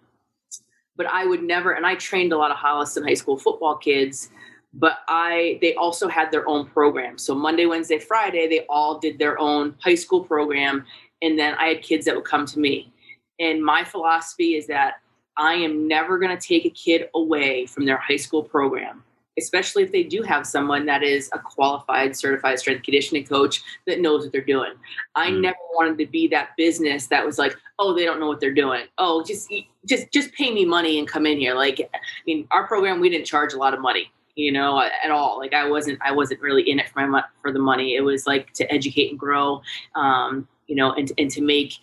but 0.96 1.08
i 1.08 1.26
would 1.26 1.44
never 1.44 1.72
and 1.72 1.86
i 1.86 1.96
trained 1.96 2.32
a 2.32 2.38
lot 2.38 2.52
of 2.52 2.58
holliston 2.58 3.04
high 3.04 3.14
school 3.14 3.38
football 3.38 3.76
kids 3.76 4.30
but 4.74 5.00
I 5.08 5.60
they 5.62 5.76
also 5.76 6.08
had 6.08 6.32
their 6.32 6.48
own 6.48 6.68
program. 6.68 7.18
So 7.18 7.36
Monday, 7.36 7.66
Wednesday, 7.66 8.00
Friday, 8.00 8.48
they 8.48 8.66
all 8.70 9.00
did 9.00 9.20
their 9.20 9.40
own 9.40 9.76
high 9.80 9.96
school 9.96 10.24
program, 10.24 10.86
and 11.22 11.38
then 11.38 11.56
I 11.56 11.68
had 11.68 11.82
kids 11.82 12.06
that 12.06 12.16
would 12.16 12.26
come 12.26 12.46
to 12.48 12.60
me. 12.60 12.92
And 13.40 13.64
my 13.64 13.84
philosophy 13.84 14.56
is 14.56 14.68
that 14.68 14.96
I 15.38 15.54
am 15.56 15.88
never 15.88 16.18
going 16.18 16.36
to 16.36 16.48
take 16.48 16.66
a 16.66 16.70
kid 16.70 17.10
away 17.16 17.66
from 17.66 17.86
their 17.86 17.98
high 17.98 18.18
school 18.18 18.44
program, 18.44 19.04
especially 19.40 19.84
if 19.84 19.92
they 19.92 20.04
do 20.04 20.22
have 20.22 20.46
someone 20.46 20.86
that 20.86 21.04
is 21.04 21.30
a 21.34 21.40
qualified, 21.40 22.16
certified 22.16 22.60
strength 22.60 22.84
conditioning 22.84 23.26
coach 23.26 23.62
that 23.88 24.00
knows 24.00 24.24
what 24.24 24.32
they're 24.32 24.42
doing. 24.42 24.74
I 25.16 25.30
mm. 25.30 25.42
never 25.42 25.58
wanted 25.74 25.98
to 26.00 26.06
be 26.06 26.28
that 26.30 26.50
business 26.58 27.08
that 27.08 27.26
was 27.26 27.40
like, 27.40 27.56
oh, 27.80 27.96
they 27.96 28.06
don't 28.06 28.20
know 28.20 28.28
what 28.28 28.40
they're 28.40 28.54
doing. 28.54 28.86
Oh, 28.98 29.24
just 29.24 29.52
just 29.86 30.12
just 30.12 30.34
pay 30.34 30.52
me 30.52 30.66
money 30.66 31.00
and 31.00 31.08
come 31.08 31.26
in 31.26 31.38
here. 31.38 31.56
Like, 31.56 31.80
I 31.94 32.00
mean, 32.26 32.48
our 32.52 32.68
program 32.68 33.00
we 33.00 33.10
didn't 33.10 33.26
charge 33.26 33.54
a 33.54 33.58
lot 33.58 33.74
of 33.74 33.80
money 33.80 34.12
you 34.36 34.52
know 34.52 34.82
at 34.82 35.12
all. 35.12 35.38
Like 35.38 35.54
i 35.54 35.68
wasn't 35.70 36.00
i 36.02 36.12
wasn't 36.12 36.42
really 36.42 36.70
in 36.70 36.80
it 36.80 36.90
for 36.90 37.06
my 37.08 37.24
for 37.42 37.52
the 37.52 37.60
money. 37.60 37.96
It 37.96 38.02
was 38.02 38.26
like 38.26 38.54
to 38.54 38.72
educate 38.74 39.10
and 39.10 39.20
grow 39.20 39.62
um, 39.96 40.48
you 40.68 40.76
know 40.76 40.94
and, 40.94 41.12
and 41.18 41.30
to 41.32 41.42
make 41.42 41.74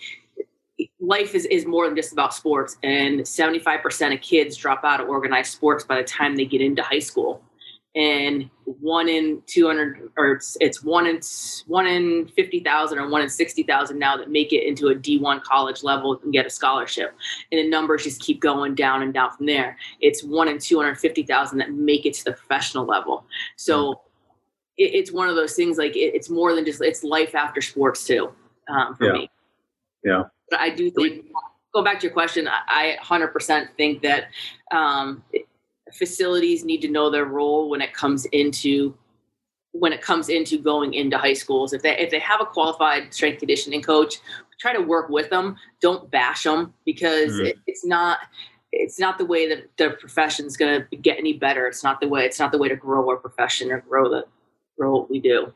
life 0.99 1.35
is, 1.35 1.45
is 1.47 1.67
more 1.67 1.87
than 1.87 1.97
just 1.97 2.13
about 2.13 2.33
sports. 2.33 2.79
And 2.83 3.21
75% 3.21 4.15
of 4.15 4.21
kids 4.21 4.57
drop 4.57 4.85
out 4.85 5.01
of 5.01 5.09
organized 5.09 5.53
sports 5.53 5.85
by 5.85 5.97
the 5.97 6.05
time 6.05 6.37
they 6.37 6.47
get 6.47 6.61
into 6.61 6.83
high 6.83 7.01
school 7.01 7.43
and 7.97 8.49
one 8.65 9.09
in 9.09 9.43
200 9.47 10.13
or 10.17 10.33
it's, 10.33 10.57
it's 10.61 10.83
one 10.85 11.07
in 11.07 11.21
one 11.67 11.87
in 11.87 12.29
50,000 12.29 12.99
or 12.99 13.09
one 13.09 13.23
in 13.23 13.29
60,000 13.29 13.99
now 13.99 14.17
that 14.17 14.31
make 14.31 14.53
it 14.53 14.65
into 14.65 14.89
a 14.89 14.95
D1 14.95 15.43
college 15.43 15.83
level 15.83 16.21
and 16.23 16.33
get 16.33 16.47
a 16.47 16.51
scholarship. 16.51 17.15
And 17.51 17.59
the 17.59 17.69
numbers 17.69 18.05
just 18.05 18.21
keep 18.21 18.41
going 18.41 18.77
down 18.77 19.03
and 19.03 19.13
down 19.13 19.33
from 19.37 19.47
there. 19.47 19.77
It's 20.01 20.23
one 20.23 20.47
in 20.47 20.59
250,000 20.59 21.59
that 21.59 21.73
make 21.73 22.07
it 22.07 22.15
to 22.15 22.25
the 22.27 22.33
professional 22.33 22.85
level. 22.85 23.25
So 23.57 24.03
it, 24.77 24.95
it's 24.95 25.11
one 25.11 25.29
of 25.29 25.35
those 25.35 25.55
things 25.55 25.77
like 25.77 25.97
it, 25.97 26.15
it's 26.15 26.31
more 26.31 26.55
than 26.55 26.65
just 26.65 26.81
it's 26.81 27.03
life 27.03 27.35
after 27.35 27.61
sports 27.61 28.07
too 28.07 28.31
um, 28.69 28.95
for 28.95 29.07
yeah. 29.07 29.13
me. 29.13 29.31
Yeah. 30.05 30.23
But 30.49 30.61
I 30.61 30.71
do 30.71 30.93
think 30.93 31.27
go 31.75 31.83
back 31.83 32.01
to 32.01 32.07
your 32.07 32.13
question. 32.13 32.49
I, 32.49 32.97
I 33.01 33.05
100% 33.05 33.69
think 33.77 34.03
that 34.03 34.29
um, 34.71 35.23
facilities 35.95 36.65
need 36.65 36.81
to 36.83 36.89
know 36.89 37.11
their 37.11 37.25
role 37.25 37.69
when 37.69 37.81
it 37.81 37.93
comes 37.95 38.27
into 38.27 38.97
when 39.73 39.93
it 39.93 40.03
comes 40.03 40.29
into 40.29 40.59
going 40.59 40.95
into 40.95 41.17
high 41.17 41.33
schools. 41.33 41.73
If 41.73 41.83
they 41.83 41.97
if 41.99 42.11
they 42.11 42.19
have 42.19 42.41
a 42.41 42.47
qualified 42.47 43.15
strength 43.15 43.39
conditioning 43.39 43.83
coach, 43.83 44.17
try 44.59 44.73
to 44.73 44.83
work 44.83 45.09
with 45.09 45.31
them. 45.31 45.57
Don't 45.81 46.11
bash 46.11 46.45
them 46.45 46.75
because 46.85 47.33
mm-hmm. 47.33 47.47
it, 47.47 47.59
it's 47.67 47.85
not 47.85 48.19
it's 48.73 48.99
not 48.99 49.19
the 49.19 49.25
way 49.25 49.49
that 49.49 49.69
the 49.79 49.91
profession 49.99 50.47
is 50.47 50.57
going 50.57 50.85
to 50.91 50.97
get 50.97 51.19
any 51.19 51.33
better. 51.33 51.67
It's 51.67 51.83
not 51.83 52.01
the 52.01 52.09
way. 52.09 52.25
It's 52.25 52.39
not 52.39 52.53
the 52.53 52.59
way 52.59 52.69
to 52.69 52.77
grow 52.77 53.09
our 53.09 53.17
profession 53.17 53.71
or 53.71 53.81
grow 53.81 54.09
the 54.09 54.25
grow 54.79 54.93
what 54.93 55.11
we 55.11 55.21
do. 55.21 55.53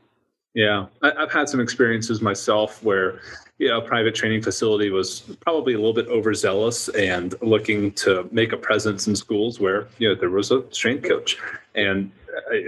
Yeah, 0.54 0.86
I, 1.02 1.12
have 1.18 1.32
had 1.32 1.48
some 1.48 1.60
experiences 1.60 2.22
myself 2.22 2.82
where, 2.84 3.20
you 3.58 3.68
know, 3.68 3.78
a 3.78 3.82
private 3.82 4.14
training 4.14 4.40
facility 4.40 4.88
was 4.88 5.20
probably 5.40 5.74
a 5.74 5.78
little 5.78 5.92
bit 5.92 6.06
overzealous 6.06 6.88
and 6.90 7.34
looking 7.42 7.90
to 7.92 8.28
make 8.30 8.52
a 8.52 8.56
presence 8.56 9.08
in 9.08 9.16
schools 9.16 9.58
where, 9.58 9.88
you 9.98 10.08
know, 10.08 10.14
there 10.14 10.30
was 10.30 10.52
a 10.52 10.62
strength 10.72 11.08
coach. 11.08 11.38
And 11.74 12.12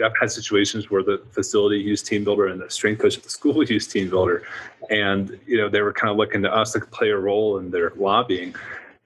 I've 0.04 0.16
had 0.20 0.32
situations 0.32 0.90
where 0.90 1.04
the 1.04 1.22
facility 1.30 1.78
used 1.78 2.06
TeamBuildr 2.06 2.50
and 2.50 2.60
the 2.60 2.68
strength 2.68 3.02
coach 3.02 3.16
at 3.18 3.22
the 3.22 3.30
school 3.38 3.62
used 3.62 3.92
TeamBuildr. 3.92 4.42
And, 4.90 5.38
you 5.46 5.56
know, 5.56 5.68
they 5.68 5.80
were 5.80 5.92
kind 5.92 6.10
of 6.10 6.16
looking 6.16 6.42
to 6.42 6.52
us 6.52 6.72
to 6.72 6.80
play 6.80 7.10
a 7.10 7.16
role 7.16 7.58
in 7.58 7.70
their 7.70 7.92
lobbying. 7.96 8.56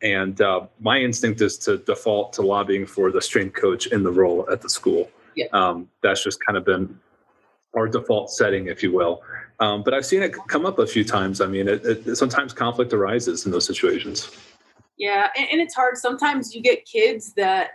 And 0.01 0.41
uh, 0.41 0.67
my 0.81 0.99
instinct 0.99 1.43
is 1.43 1.59
to 1.59 1.77
default 1.77 2.33
to 2.35 2.43
lobbying 2.43 2.87
for 2.87 3.13
the 3.13 3.21
strength 3.21 3.61
coach 3.61 3.89
in 3.89 4.03
the 4.03 4.11
role 4.11 4.49
at 4.51 4.63
the 4.63 4.71
school. 4.71 5.11
Yeah. 5.37 5.47
Um, 5.53 5.91
that's 6.03 6.25
just 6.25 6.43
kind 6.43 6.57
of 6.57 6.65
been 6.65 6.99
our 7.75 7.89
default 7.89 8.31
setting, 8.31 8.67
if 8.67 8.83
you 8.83 8.93
will. 8.93 9.23
Um, 9.61 9.83
but 9.83 9.95
I've 9.95 10.07
seen 10.07 10.23
it 10.23 10.35
come 10.49 10.67
up 10.67 10.79
a 10.79 10.87
few 10.87 11.05
times. 11.05 11.41
I 11.41 11.47
mean, 11.47 11.69
it, 11.69 11.85
it, 11.85 12.17
sometimes 12.17 12.53
conflict 12.53 12.93
arises 12.93 13.45
in 13.47 13.53
those 13.53 13.67
situations. 13.67 14.31
Yeah, 14.97 15.29
and, 15.37 15.47
and 15.53 15.61
it's 15.61 15.75
hard. 15.75 15.97
Sometimes 15.97 16.55
you 16.55 16.63
get 16.63 16.85
kids 16.85 17.33
that 17.35 17.73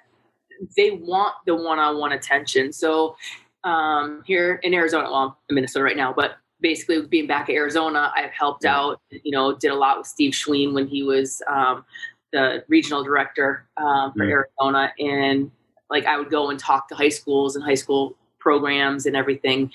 they 0.76 0.92
want 0.92 1.36
the 1.46 1.56
one-on-one 1.56 2.12
attention. 2.12 2.74
So 2.74 3.16
um, 3.64 4.24
here 4.26 4.60
in 4.64 4.74
Arizona, 4.74 5.10
well, 5.12 5.38
in 5.50 5.56
Minnesota 5.56 5.84
right 5.84 5.98
now, 5.98 6.14
but 6.14 6.38
basically 6.62 7.02
being 7.06 7.28
back 7.28 7.50
at 7.50 7.56
Arizona, 7.56 8.12
I've 8.16 8.32
helped 8.32 8.64
yeah. 8.64 8.78
out. 8.78 9.02
You 9.10 9.32
know, 9.32 9.56
did 9.56 9.72
a 9.72 9.76
lot 9.76 9.98
with 9.98 10.08
Steve 10.08 10.34
Schween 10.34 10.74
when 10.74 10.88
he 10.88 11.04
was 11.04 11.42
um, 11.52 11.86
the 12.32 12.64
regional 12.68 13.04
director 13.04 13.68
um, 13.78 14.14
for 14.14 14.26
yeah. 14.26 14.32
Arizona, 14.34 14.94
and 15.00 15.52
like 15.90 16.06
I 16.06 16.18
would 16.18 16.30
go 16.30 16.50
and 16.50 16.60
talk 16.60 16.88
to 16.90 16.96
high 16.96 17.10
schools 17.10 17.56
and 17.56 17.64
high 17.64 17.76
school 17.76 18.16
programs 18.46 19.08
and 19.08 19.16
everything. 19.16 19.72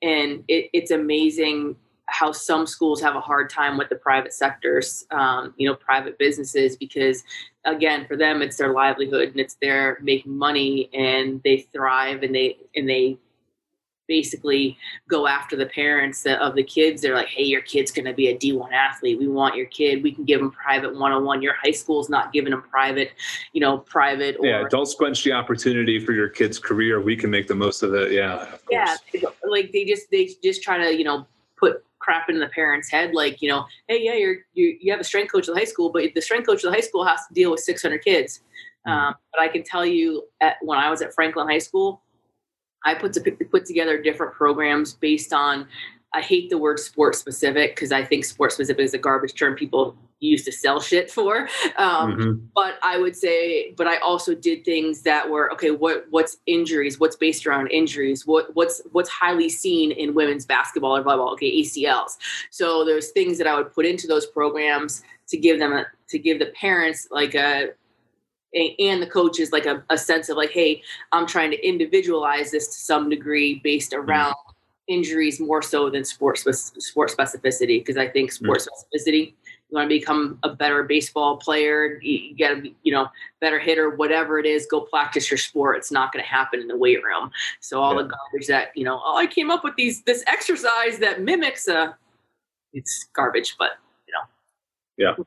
And 0.00 0.44
it, 0.46 0.70
it's 0.72 0.92
amazing 0.92 1.74
how 2.06 2.30
some 2.30 2.66
schools 2.66 3.00
have 3.00 3.16
a 3.16 3.20
hard 3.20 3.50
time 3.50 3.76
with 3.78 3.88
the 3.88 3.96
private 3.96 4.32
sectors, 4.32 5.04
um, 5.10 5.54
you 5.56 5.68
know, 5.68 5.74
private 5.74 6.18
businesses, 6.18 6.76
because 6.76 7.24
again, 7.64 8.06
for 8.06 8.16
them, 8.16 8.42
it's 8.42 8.56
their 8.56 8.72
livelihood 8.72 9.28
and 9.30 9.40
it's 9.40 9.56
their 9.62 9.98
making 10.02 10.36
money 10.36 10.90
and 10.94 11.40
they 11.42 11.58
thrive 11.72 12.22
and 12.22 12.34
they, 12.34 12.58
and 12.76 12.88
they 12.88 13.18
basically 14.12 14.76
go 15.08 15.26
after 15.26 15.56
the 15.56 15.64
parents 15.64 16.26
of 16.26 16.54
the 16.54 16.62
kids. 16.62 17.00
They're 17.00 17.14
like, 17.14 17.28
hey, 17.28 17.44
your 17.44 17.62
kid's 17.62 17.90
going 17.90 18.04
to 18.04 18.12
be 18.12 18.28
a 18.28 18.36
D1 18.36 18.70
athlete. 18.70 19.18
We 19.18 19.26
want 19.26 19.56
your 19.56 19.64
kid. 19.66 20.02
We 20.02 20.12
can 20.12 20.26
give 20.26 20.38
them 20.38 20.50
private 20.50 20.94
one 20.94 21.12
on 21.12 21.24
one. 21.24 21.40
Your 21.40 21.54
high 21.54 21.70
school's 21.70 22.10
not 22.10 22.30
giving 22.30 22.50
them 22.50 22.60
private, 22.60 23.12
you 23.54 23.62
know, 23.62 23.78
private. 23.78 24.36
Or, 24.38 24.46
yeah, 24.46 24.64
don't 24.68 24.84
squelch 24.84 25.24
the 25.24 25.32
opportunity 25.32 25.98
for 25.98 26.12
your 26.12 26.28
kid's 26.28 26.58
career. 26.58 27.00
We 27.00 27.16
can 27.16 27.30
make 27.30 27.48
the 27.48 27.54
most 27.54 27.82
of 27.82 27.94
it. 27.94 28.12
Yeah. 28.12 28.52
Of 28.52 28.60
yeah. 28.70 28.96
Like 29.48 29.72
they 29.72 29.86
just, 29.86 30.10
they 30.10 30.28
just 30.44 30.62
try 30.62 30.76
to, 30.76 30.94
you 30.94 31.04
know, 31.04 31.26
put 31.58 31.82
crap 32.00 32.28
in 32.28 32.38
the 32.38 32.48
parents' 32.48 32.90
head, 32.90 33.14
like 33.14 33.40
you 33.40 33.48
know, 33.48 33.64
hey, 33.88 34.02
yeah, 34.02 34.14
you're 34.14 34.38
you, 34.52 34.76
you 34.78 34.92
have 34.92 35.00
a 35.00 35.04
strength 35.04 35.32
coach 35.32 35.48
at 35.48 35.54
the 35.54 35.60
high 35.60 35.64
school, 35.64 35.90
but 35.90 36.02
the 36.14 36.20
strength 36.20 36.46
coach 36.46 36.64
at 36.64 36.70
the 36.70 36.76
high 36.76 36.80
school 36.80 37.04
has 37.04 37.26
to 37.28 37.32
deal 37.32 37.50
with 37.50 37.60
600 37.60 38.04
kids. 38.04 38.40
Mm-hmm. 38.86 38.90
Um, 38.90 39.14
but 39.32 39.40
I 39.40 39.48
can 39.48 39.62
tell 39.62 39.86
you, 39.86 40.24
at, 40.40 40.56
when 40.62 40.78
I 40.78 40.90
was 40.90 41.00
at 41.00 41.14
Franklin 41.14 41.48
High 41.48 41.58
School, 41.58 42.02
I 42.84 42.94
put 42.94 43.12
to 43.14 43.20
put 43.50 43.66
together 43.66 44.00
different 44.00 44.34
programs 44.34 44.94
based 44.94 45.32
on 45.32 45.66
I 46.14 46.20
hate 46.20 46.50
the 46.50 46.58
word 46.58 46.78
sport 46.78 47.14
specific 47.14 47.74
because 47.74 47.90
I 47.90 48.04
think 48.04 48.24
sport 48.24 48.52
specific 48.52 48.84
is 48.84 48.94
a 48.94 48.98
garbage 48.98 49.34
term 49.34 49.54
people 49.54 49.96
use 50.20 50.44
to 50.44 50.52
sell 50.52 50.80
shit 50.80 51.10
for. 51.10 51.48
Um, 51.76 52.12
mm-hmm. 52.12 52.46
But 52.54 52.78
I 52.82 52.98
would 52.98 53.16
say, 53.16 53.72
but 53.72 53.86
I 53.86 53.96
also 53.98 54.34
did 54.34 54.64
things 54.64 55.02
that 55.02 55.28
were 55.28 55.52
okay. 55.52 55.70
What 55.70 56.06
what's 56.10 56.38
injuries? 56.46 57.00
What's 57.00 57.16
based 57.16 57.46
around 57.46 57.68
injuries? 57.68 58.26
What 58.26 58.54
what's 58.54 58.82
what's 58.92 59.10
highly 59.10 59.48
seen 59.48 59.90
in 59.90 60.14
women's 60.14 60.46
basketball 60.46 60.96
or 60.96 61.02
volleyball? 61.02 61.32
Okay, 61.32 61.62
ACLs. 61.62 62.18
So 62.50 62.84
there's 62.84 63.10
things 63.10 63.38
that 63.38 63.46
I 63.46 63.56
would 63.56 63.72
put 63.72 63.86
into 63.86 64.06
those 64.06 64.26
programs 64.26 65.02
to 65.28 65.36
give 65.36 65.58
them 65.58 65.72
a, 65.72 65.86
to 66.08 66.18
give 66.18 66.38
the 66.38 66.52
parents 66.54 67.08
like 67.10 67.34
a 67.34 67.70
and 68.54 69.02
the 69.02 69.06
coaches 69.06 69.50
like 69.50 69.66
a, 69.66 69.82
a 69.90 69.96
sense 69.96 70.28
of 70.28 70.36
like 70.36 70.50
hey 70.50 70.82
i'm 71.12 71.26
trying 71.26 71.50
to 71.50 71.66
individualize 71.66 72.50
this 72.50 72.68
to 72.68 72.74
some 72.74 73.08
degree 73.08 73.60
based 73.64 73.92
mm-hmm. 73.92 74.08
around 74.08 74.32
mm-hmm 74.32 74.52
injuries 74.88 75.38
more 75.40 75.62
so 75.62 75.88
than 75.88 76.04
sports 76.04 76.42
sports 76.78 77.14
specificity 77.14 77.80
because 77.80 77.96
I 77.96 78.08
think 78.08 78.32
sports 78.32 78.66
mm-hmm. 78.66 78.96
specificity 78.96 79.34
you 79.70 79.76
want 79.76 79.88
to 79.88 79.98
become 79.98 80.38
a 80.42 80.50
better 80.50 80.82
baseball 80.82 81.36
player 81.36 82.00
you, 82.02 82.36
got 82.36 82.54
to 82.54 82.60
be 82.60 82.76
you 82.82 82.92
know 82.92 83.08
better 83.40 83.60
hitter 83.60 83.90
whatever 83.90 84.38
it 84.38 84.46
is 84.46 84.66
go 84.66 84.80
practice 84.80 85.30
your 85.30 85.38
sport 85.38 85.76
it's 85.76 85.92
not 85.92 86.12
going 86.12 86.22
to 86.22 86.28
happen 86.28 86.60
in 86.60 86.66
the 86.66 86.76
weight 86.76 87.02
room 87.04 87.30
so 87.60 87.80
all 87.80 87.94
yeah. 87.94 88.02
the 88.02 88.08
garbage 88.08 88.48
that 88.48 88.68
you 88.74 88.84
know 88.84 89.00
oh 89.04 89.16
I 89.16 89.26
came 89.26 89.50
up 89.50 89.62
with 89.62 89.76
these 89.76 90.02
this 90.02 90.24
exercise 90.26 90.98
that 90.98 91.22
mimics 91.22 91.68
a 91.68 91.96
it's 92.72 93.06
garbage 93.14 93.54
but 93.58 93.72
you 94.08 94.12
know 94.12 95.16
yeah 95.16 95.24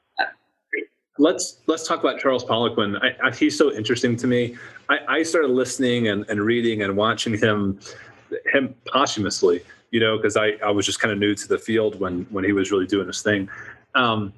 let's 1.17 1.58
let's 1.67 1.88
talk 1.88 1.99
about 1.99 2.19
Charles 2.19 2.43
Poliquin. 2.43 2.99
I, 3.01 3.28
I, 3.28 3.32
he's 3.32 3.58
so 3.58 3.73
interesting 3.73 4.15
to 4.17 4.28
me. 4.28 4.56
I, 4.89 4.99
I 5.08 5.23
started 5.23 5.51
listening 5.51 6.10
and, 6.10 6.25
and 6.30 6.41
reading 6.41 6.84
and 6.84 6.95
watching 6.95 7.38
him 7.38 7.80
him 8.54 8.75
posthumously, 8.88 9.62
you 9.91 9.99
know, 9.99 10.17
because 10.17 10.36
I, 10.36 10.54
I 10.63 10.71
was 10.71 10.86
just 10.86 10.99
kind 10.99 11.12
of 11.12 11.19
new 11.19 11.36
to 11.36 11.47
the 11.47 11.58
field 11.58 11.99
when 11.99 12.25
when 12.30 12.43
he 12.43 12.51
was 12.51 12.71
really 12.71 12.88
doing 12.88 13.08
his 13.08 13.21
thing. 13.21 13.49
Um, 13.93 14.34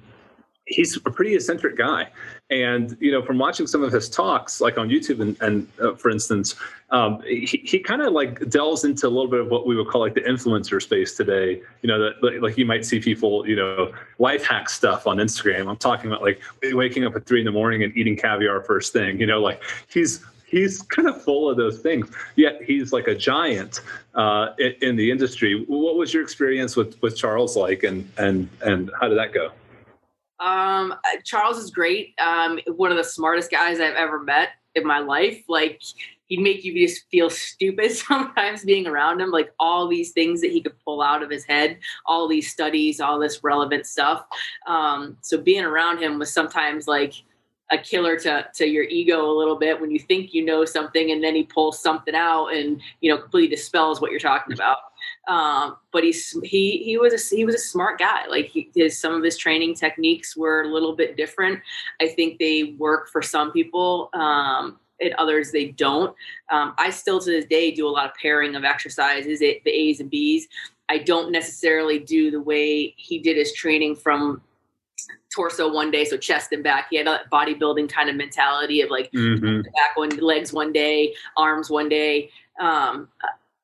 he's 0.68 0.96
a 0.96 1.10
pretty 1.10 1.34
eccentric 1.34 1.76
guy, 1.76 2.08
and 2.50 2.96
you 3.00 3.10
know, 3.10 3.22
from 3.22 3.38
watching 3.38 3.66
some 3.66 3.82
of 3.82 3.92
his 3.92 4.08
talks, 4.08 4.60
like 4.60 4.78
on 4.78 4.88
YouTube, 4.88 5.20
and, 5.20 5.36
and 5.40 5.68
uh, 5.82 5.94
for 5.94 6.10
instance, 6.10 6.54
um, 6.90 7.20
he, 7.22 7.60
he 7.64 7.78
kind 7.78 8.02
of 8.02 8.12
like 8.12 8.48
delves 8.48 8.84
into 8.84 9.06
a 9.06 9.10
little 9.10 9.30
bit 9.30 9.40
of 9.40 9.48
what 9.50 9.66
we 9.66 9.76
would 9.76 9.88
call 9.88 10.00
like 10.00 10.14
the 10.14 10.22
influencer 10.22 10.80
space 10.80 11.16
today. 11.16 11.60
You 11.82 11.88
know, 11.88 11.98
that 11.98 12.42
like 12.42 12.56
you 12.56 12.66
might 12.66 12.84
see 12.84 13.00
people, 13.00 13.46
you 13.46 13.56
know, 13.56 13.92
life 14.18 14.44
hack 14.44 14.70
stuff 14.70 15.06
on 15.06 15.18
Instagram. 15.18 15.68
I'm 15.68 15.76
talking 15.76 16.10
about 16.10 16.22
like 16.22 16.40
waking 16.62 17.04
up 17.04 17.16
at 17.16 17.26
three 17.26 17.40
in 17.40 17.46
the 17.46 17.52
morning 17.52 17.82
and 17.82 17.96
eating 17.96 18.16
caviar 18.16 18.62
first 18.62 18.92
thing. 18.92 19.20
You 19.20 19.26
know, 19.26 19.40
like 19.40 19.62
he's 19.88 20.24
he's 20.46 20.82
kind 20.82 21.08
of 21.08 21.22
full 21.22 21.50
of 21.50 21.56
those 21.56 21.80
things. 21.80 22.10
Yet 22.36 22.62
he's 22.62 22.92
like 22.92 23.06
a 23.06 23.14
giant 23.14 23.80
uh, 24.14 24.54
in, 24.58 24.74
in, 24.80 24.96
the 24.96 25.10
industry. 25.10 25.64
What 25.68 25.96
was 25.96 26.12
your 26.12 26.22
experience 26.22 26.76
with 26.76 27.00
with 27.02 27.16
Charles 27.16 27.56
like, 27.56 27.82
and 27.82 28.10
and 28.16 28.48
and 28.62 28.90
how 29.00 29.08
did 29.08 29.18
that 29.18 29.32
go? 29.32 29.52
Um, 30.40 30.94
Charles 31.24 31.58
is 31.58 31.70
great. 31.70 32.14
Um, 32.20 32.58
one 32.76 32.90
of 32.90 32.96
the 32.96 33.04
smartest 33.04 33.50
guys 33.50 33.80
I've 33.80 33.94
ever 33.94 34.20
met 34.20 34.50
in 34.74 34.86
my 34.86 35.00
life. 35.00 35.42
Like 35.48 35.82
he'd 36.26 36.40
make 36.40 36.64
you 36.64 36.86
just 36.86 37.04
feel 37.10 37.30
stupid 37.30 37.92
sometimes 37.92 38.64
being 38.64 38.86
around 38.86 39.20
him. 39.20 39.30
Like 39.30 39.52
all 39.58 39.88
these 39.88 40.12
things 40.12 40.40
that 40.40 40.50
he 40.50 40.60
could 40.60 40.78
pull 40.84 41.02
out 41.02 41.22
of 41.22 41.30
his 41.30 41.44
head, 41.44 41.78
all 42.06 42.28
these 42.28 42.50
studies, 42.50 43.00
all 43.00 43.18
this 43.18 43.42
relevant 43.42 43.86
stuff. 43.86 44.24
Um, 44.66 45.16
so 45.20 45.38
being 45.38 45.64
around 45.64 45.98
him 45.98 46.18
was 46.18 46.32
sometimes 46.32 46.86
like 46.86 47.14
a 47.70 47.76
killer 47.76 48.18
to 48.18 48.46
to 48.54 48.66
your 48.66 48.84
ego 48.84 49.30
a 49.30 49.36
little 49.36 49.56
bit 49.56 49.78
when 49.78 49.90
you 49.90 49.98
think 49.98 50.32
you 50.32 50.42
know 50.42 50.64
something 50.64 51.10
and 51.10 51.22
then 51.22 51.34
he 51.34 51.42
pulls 51.42 51.82
something 51.82 52.14
out 52.14 52.46
and 52.48 52.80
you 53.02 53.10
know 53.10 53.20
completely 53.20 53.54
dispels 53.54 54.00
what 54.00 54.10
you're 54.10 54.20
talking 54.20 54.54
about. 54.54 54.78
Um, 55.28 55.76
but 55.92 56.04
he's 56.04 56.38
he 56.42 56.82
he 56.84 56.96
was 56.96 57.12
a 57.12 57.36
he 57.36 57.44
was 57.44 57.54
a 57.54 57.58
smart 57.58 57.98
guy. 57.98 58.26
Like 58.26 58.46
he, 58.46 58.70
his 58.74 58.98
some 58.98 59.14
of 59.14 59.22
his 59.22 59.36
training 59.36 59.74
techniques 59.74 60.36
were 60.36 60.62
a 60.62 60.68
little 60.68 60.96
bit 60.96 61.16
different. 61.16 61.60
I 62.00 62.08
think 62.08 62.38
they 62.38 62.74
work 62.78 63.10
for 63.10 63.22
some 63.22 63.52
people. 63.52 64.10
Um, 64.14 64.78
and 65.00 65.14
others 65.14 65.52
they 65.52 65.66
don't. 65.66 66.14
Um, 66.50 66.74
I 66.76 66.90
still 66.90 67.20
to 67.20 67.30
this 67.30 67.44
day 67.44 67.70
do 67.70 67.86
a 67.86 67.90
lot 67.90 68.06
of 68.06 68.12
pairing 68.20 68.56
of 68.56 68.64
exercises, 68.64 69.38
the 69.38 69.60
A's 69.64 70.00
and 70.00 70.10
B's. 70.10 70.48
I 70.88 70.98
don't 70.98 71.30
necessarily 71.30 71.98
do 71.98 72.30
the 72.30 72.40
way 72.40 72.94
he 72.96 73.18
did 73.18 73.36
his 73.36 73.52
training 73.52 73.96
from 73.96 74.42
torso 75.34 75.72
one 75.72 75.90
day, 75.90 76.04
so 76.04 76.16
chest 76.16 76.52
and 76.52 76.64
back. 76.64 76.88
He 76.90 76.96
had 76.96 77.06
a 77.06 77.20
bodybuilding 77.30 77.90
kind 77.90 78.08
of 78.08 78.16
mentality 78.16 78.80
of 78.80 78.90
like 78.90 79.12
mm-hmm. 79.12 79.62
back 79.62 79.96
one 79.96 80.10
legs 80.10 80.52
one 80.52 80.72
day, 80.72 81.14
arms 81.36 81.70
one 81.70 81.88
day. 81.88 82.30
Um, 82.58 83.08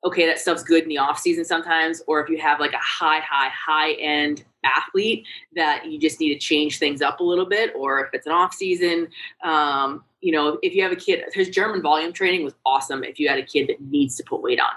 okay, 0.05 0.27
that 0.27 0.39
stuff's 0.39 0.63
good 0.63 0.83
in 0.83 0.89
the 0.89 0.99
off 0.99 1.19
season 1.19 1.45
sometimes, 1.45 2.03
or 2.07 2.23
if 2.23 2.29
you 2.29 2.39
have 2.39 2.61
like 2.61 2.73
a 2.73 2.79
high, 2.79 3.21
high, 3.21 3.49
high 3.49 3.93
end 3.93 4.45
athlete 4.63 5.27
that 5.55 5.87
you 5.87 5.99
just 5.99 6.21
need 6.21 6.33
to 6.35 6.39
change 6.39 6.79
things 6.79 7.01
up 7.01 7.21
a 7.21 7.23
little 7.23 7.47
bit, 7.47 7.73
or 7.75 8.05
if 8.05 8.11
it's 8.13 8.27
an 8.27 8.33
off 8.33 8.55
season, 8.55 9.09
um, 9.43 10.05
you 10.21 10.33
know, 10.33 10.59
if 10.63 10.75
you 10.75 10.83
have 10.83 10.93
a 10.93 10.97
kid, 10.97 11.25
his 11.33 11.49
German 11.49 11.83
volume 11.83 12.13
training 12.13 12.45
was 12.45 12.55
awesome. 12.67 13.03
If 13.03 13.19
you 13.19 13.29
had 13.29 13.39
a 13.39 13.43
kid 13.43 13.69
that 13.69 13.81
needs 13.81 14.17
to 14.17 14.25
put 14.25 14.43
weight 14.43 14.61
on, 14.61 14.73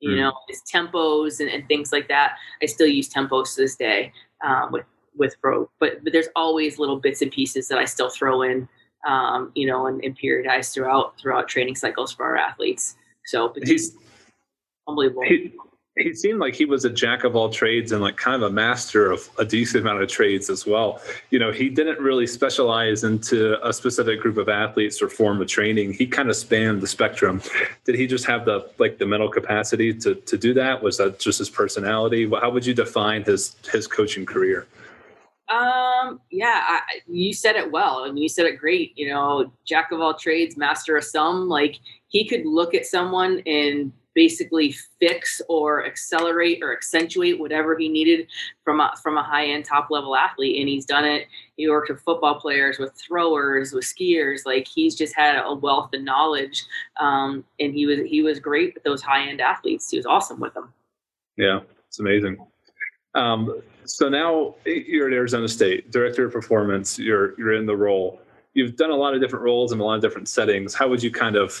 you 0.00 0.10
mm. 0.10 0.16
know, 0.18 0.32
his 0.48 0.62
tempos 0.62 1.40
and, 1.40 1.48
and, 1.48 1.66
things 1.68 1.92
like 1.92 2.08
that. 2.08 2.36
I 2.62 2.66
still 2.66 2.86
use 2.86 3.08
tempos 3.08 3.54
to 3.54 3.62
this 3.62 3.76
day 3.76 4.12
um, 4.44 4.72
with 4.72 4.84
with 5.16 5.34
pro, 5.42 5.68
but, 5.80 6.02
but 6.04 6.12
there's 6.12 6.28
always 6.36 6.78
little 6.78 6.96
bits 6.96 7.20
and 7.20 7.30
pieces 7.32 7.66
that 7.68 7.78
I 7.78 7.84
still 7.84 8.08
throw 8.08 8.42
in, 8.42 8.68
um, 9.06 9.50
you 9.54 9.66
know, 9.66 9.86
and, 9.86 10.02
and 10.04 10.16
periodize 10.16 10.72
throughout 10.72 11.18
throughout 11.18 11.48
training 11.48 11.74
cycles 11.74 12.12
for 12.12 12.24
our 12.24 12.36
athletes. 12.36 12.96
So 13.26 13.52
he's 13.64 13.96
unbelievable. 14.90 15.22
He, 15.22 15.52
he 15.96 16.14
seemed 16.14 16.38
like 16.38 16.54
he 16.54 16.64
was 16.64 16.84
a 16.84 16.90
jack 16.90 17.24
of 17.24 17.34
all 17.36 17.50
trades 17.50 17.92
and 17.92 18.00
like 18.00 18.16
kind 18.16 18.42
of 18.42 18.50
a 18.50 18.52
master 18.52 19.10
of 19.10 19.28
a 19.38 19.44
decent 19.44 19.82
amount 19.82 20.02
of 20.02 20.08
trades 20.08 20.48
as 20.48 20.66
well. 20.66 21.00
You 21.30 21.38
know, 21.38 21.52
he 21.52 21.68
didn't 21.68 21.98
really 21.98 22.26
specialize 22.26 23.04
into 23.04 23.56
a 23.66 23.72
specific 23.72 24.20
group 24.20 24.36
of 24.36 24.48
athletes 24.48 25.02
or 25.02 25.08
form 25.08 25.40
of 25.40 25.48
training. 25.48 25.94
He 25.94 26.06
kind 26.06 26.30
of 26.30 26.36
spanned 26.36 26.80
the 26.80 26.86
spectrum. 26.86 27.42
Did 27.84 27.96
he 27.96 28.06
just 28.06 28.24
have 28.26 28.44
the 28.44 28.70
like 28.78 28.98
the 28.98 29.06
mental 29.06 29.28
capacity 29.28 29.92
to 29.94 30.14
to 30.14 30.38
do 30.38 30.54
that? 30.54 30.82
Was 30.82 30.98
that 30.98 31.18
just 31.18 31.38
his 31.38 31.50
personality? 31.50 32.30
How 32.30 32.50
would 32.50 32.64
you 32.64 32.74
define 32.74 33.24
his 33.24 33.56
his 33.72 33.86
coaching 33.86 34.24
career? 34.24 34.66
Um, 35.50 36.20
yeah, 36.30 36.62
I, 36.64 36.80
you 37.08 37.34
said 37.34 37.56
it 37.56 37.72
well, 37.72 38.04
and 38.04 38.16
you 38.16 38.28
said 38.28 38.46
it 38.46 38.58
great. 38.58 38.96
You 38.96 39.08
know, 39.08 39.52
jack 39.66 39.90
of 39.90 40.00
all 40.00 40.14
trades, 40.14 40.56
master 40.56 40.96
of 40.96 41.04
some. 41.04 41.48
Like 41.48 41.80
he 42.06 42.28
could 42.28 42.46
look 42.46 42.74
at 42.74 42.86
someone 42.86 43.42
and 43.46 43.92
basically 44.14 44.74
fix 44.98 45.40
or 45.48 45.86
accelerate 45.86 46.60
or 46.62 46.72
accentuate 46.72 47.38
whatever 47.38 47.78
he 47.78 47.88
needed 47.88 48.26
from 48.64 48.80
a, 48.80 48.94
from 49.02 49.16
a 49.16 49.22
high 49.22 49.46
end 49.46 49.64
top 49.64 49.88
level 49.90 50.16
athlete, 50.16 50.58
and 50.60 50.68
he's 50.68 50.86
done 50.86 51.04
it. 51.04 51.26
He 51.56 51.68
worked 51.68 51.90
with 51.90 52.00
football 52.02 52.40
players, 52.40 52.78
with 52.78 52.92
throwers, 52.94 53.72
with 53.72 53.84
skiers. 53.84 54.46
Like 54.46 54.66
he's 54.66 54.94
just 54.94 55.14
had 55.16 55.40
a 55.44 55.54
wealth 55.54 55.90
of 55.94 56.02
knowledge, 56.02 56.64
um, 57.00 57.44
and 57.58 57.74
he 57.74 57.86
was 57.86 58.00
he 58.06 58.22
was 58.22 58.40
great 58.40 58.74
with 58.74 58.82
those 58.82 59.02
high 59.02 59.28
end 59.28 59.40
athletes. 59.40 59.90
He 59.90 59.96
was 59.96 60.06
awesome 60.06 60.40
with 60.40 60.54
them. 60.54 60.72
Yeah, 61.36 61.60
it's 61.88 62.00
amazing. 62.00 62.38
Um, 63.14 63.62
so 63.84 64.08
now 64.08 64.54
you're 64.64 65.08
at 65.08 65.12
Arizona 65.12 65.48
State, 65.48 65.90
director 65.90 66.26
of 66.26 66.32
performance. 66.32 66.98
You're 66.98 67.38
you're 67.38 67.54
in 67.54 67.66
the 67.66 67.76
role. 67.76 68.20
You've 68.54 68.76
done 68.76 68.90
a 68.90 68.96
lot 68.96 69.14
of 69.14 69.20
different 69.20 69.44
roles 69.44 69.72
in 69.72 69.80
a 69.80 69.84
lot 69.84 69.94
of 69.94 70.02
different 70.02 70.28
settings. 70.28 70.74
How 70.74 70.88
would 70.88 71.02
you 71.02 71.10
kind 71.10 71.36
of 71.36 71.52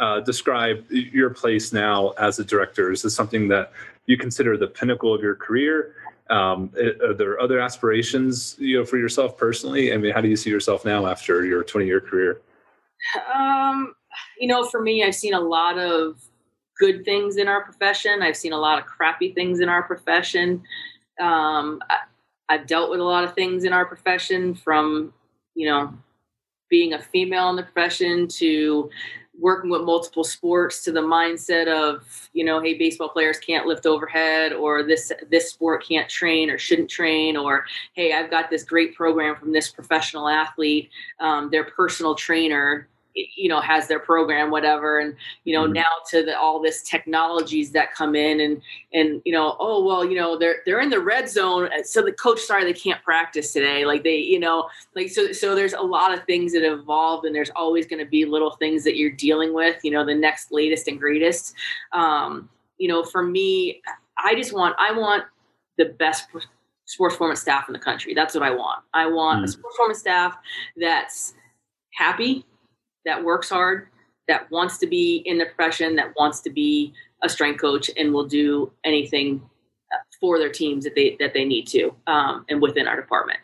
uh, 0.00 0.20
describe 0.20 0.84
your 0.90 1.30
place 1.30 1.72
now 1.72 2.10
as 2.18 2.38
a 2.38 2.44
director? 2.44 2.90
Is 2.90 3.02
this 3.02 3.14
something 3.14 3.48
that 3.48 3.72
you 4.06 4.16
consider 4.16 4.56
the 4.56 4.66
pinnacle 4.66 5.14
of 5.14 5.20
your 5.20 5.36
career? 5.36 5.94
Um, 6.30 6.72
are 7.02 7.12
there 7.12 7.40
other 7.40 7.60
aspirations, 7.60 8.56
you 8.58 8.78
know, 8.78 8.84
for 8.84 8.96
yourself 8.96 9.36
personally? 9.36 9.92
I 9.92 9.98
mean, 9.98 10.12
how 10.12 10.20
do 10.20 10.28
you 10.28 10.36
see 10.36 10.48
yourself 10.48 10.84
now 10.84 11.06
after 11.06 11.44
your 11.44 11.62
20 11.62 11.86
year 11.86 12.00
career? 12.00 12.40
Um, 13.34 13.94
you 14.38 14.48
know, 14.48 14.64
for 14.64 14.80
me, 14.80 15.04
I've 15.04 15.14
seen 15.14 15.34
a 15.34 15.40
lot 15.40 15.78
of 15.78 16.20
good 16.78 17.04
things 17.04 17.36
in 17.36 17.46
our 17.46 17.62
profession. 17.62 18.22
I've 18.22 18.36
seen 18.36 18.52
a 18.52 18.58
lot 18.58 18.78
of 18.78 18.86
crappy 18.86 19.32
things 19.32 19.60
in 19.60 19.68
our 19.68 19.82
profession. 19.82 20.62
Um, 21.20 21.82
I, 21.90 21.98
I've 22.48 22.66
dealt 22.66 22.90
with 22.90 23.00
a 23.00 23.04
lot 23.04 23.24
of 23.24 23.34
things 23.34 23.64
in 23.64 23.72
our 23.72 23.84
profession 23.84 24.54
from, 24.54 25.12
you 25.54 25.68
know, 25.68 25.92
being 26.70 26.94
a 26.94 26.98
female 26.98 27.50
in 27.50 27.56
the 27.56 27.64
profession 27.64 28.28
to 28.28 28.88
working 29.40 29.70
with 29.70 29.82
multiple 29.82 30.24
sports 30.24 30.82
to 30.84 30.92
the 30.92 31.00
mindset 31.00 31.66
of 31.66 32.04
you 32.32 32.44
know 32.44 32.60
hey 32.60 32.74
baseball 32.74 33.08
players 33.08 33.38
can't 33.38 33.66
lift 33.66 33.86
overhead 33.86 34.52
or 34.52 34.82
this 34.82 35.10
this 35.30 35.50
sport 35.50 35.84
can't 35.86 36.08
train 36.08 36.50
or 36.50 36.58
shouldn't 36.58 36.90
train 36.90 37.36
or 37.36 37.64
hey 37.94 38.12
i've 38.12 38.30
got 38.30 38.50
this 38.50 38.64
great 38.64 38.94
program 38.94 39.34
from 39.36 39.52
this 39.52 39.70
professional 39.70 40.28
athlete 40.28 40.90
um, 41.20 41.50
their 41.50 41.64
personal 41.64 42.14
trainer 42.14 42.88
you 43.36 43.48
know 43.48 43.60
has 43.60 43.88
their 43.88 43.98
program 43.98 44.50
whatever 44.50 45.00
and 45.00 45.14
you 45.44 45.54
know 45.54 45.64
mm-hmm. 45.64 45.74
now 45.74 45.88
to 46.08 46.24
the, 46.24 46.38
all 46.38 46.60
this 46.60 46.82
technologies 46.82 47.70
that 47.72 47.94
come 47.94 48.14
in 48.14 48.40
and 48.40 48.62
and 48.92 49.22
you 49.24 49.32
know 49.32 49.56
oh 49.58 49.84
well 49.84 50.04
you 50.04 50.16
know 50.16 50.38
they're 50.38 50.62
they're 50.66 50.80
in 50.80 50.90
the 50.90 51.00
red 51.00 51.28
zone 51.28 51.68
uh, 51.72 51.82
so 51.82 52.02
the 52.02 52.12
coach 52.12 52.40
sorry 52.40 52.64
they 52.64 52.72
can't 52.72 53.02
practice 53.02 53.52
today 53.52 53.84
like 53.84 54.02
they 54.02 54.16
you 54.16 54.38
know 54.38 54.68
like 54.94 55.10
so 55.10 55.32
so 55.32 55.54
there's 55.54 55.74
a 55.74 55.80
lot 55.80 56.12
of 56.12 56.24
things 56.24 56.52
that 56.52 56.64
evolve 56.64 57.24
and 57.24 57.34
there's 57.34 57.50
always 57.56 57.86
going 57.86 58.02
to 58.02 58.10
be 58.10 58.24
little 58.24 58.52
things 58.52 58.84
that 58.84 58.96
you're 58.96 59.10
dealing 59.10 59.52
with 59.52 59.82
you 59.84 59.90
know 59.90 60.04
the 60.04 60.14
next 60.14 60.52
latest 60.52 60.88
and 60.88 60.98
greatest 60.98 61.54
um 61.92 62.48
you 62.78 62.88
know 62.88 63.02
for 63.02 63.22
me 63.22 63.80
I 64.22 64.34
just 64.34 64.52
want 64.52 64.76
I 64.78 64.92
want 64.92 65.24
the 65.78 65.86
best 65.86 66.26
sports 66.90 67.14
performance 67.14 67.40
staff 67.40 67.68
in 67.68 67.72
the 67.72 67.78
country. 67.78 68.14
That's 68.14 68.34
what 68.34 68.42
I 68.42 68.50
want. 68.50 68.82
I 68.92 69.06
want 69.06 69.40
mm. 69.40 69.44
a 69.44 69.48
sports 69.48 69.76
performance 69.76 69.98
staff 70.00 70.36
that's 70.76 71.34
happy, 71.94 72.44
that 73.04 73.22
works 73.22 73.48
hard, 73.50 73.88
that 74.28 74.50
wants 74.50 74.78
to 74.78 74.86
be 74.86 75.22
in 75.26 75.38
the 75.38 75.46
profession, 75.46 75.96
that 75.96 76.14
wants 76.16 76.40
to 76.40 76.50
be 76.50 76.92
a 77.22 77.28
strength 77.28 77.60
coach, 77.60 77.90
and 77.96 78.12
will 78.12 78.26
do 78.26 78.72
anything 78.84 79.42
uh, 79.92 79.98
for 80.20 80.38
their 80.38 80.50
teams 80.50 80.84
that 80.84 80.94
they 80.94 81.16
that 81.20 81.34
they 81.34 81.44
need 81.44 81.66
to, 81.68 81.94
um, 82.06 82.44
and 82.48 82.62
within 82.62 82.86
our 82.86 82.96
department. 82.96 83.40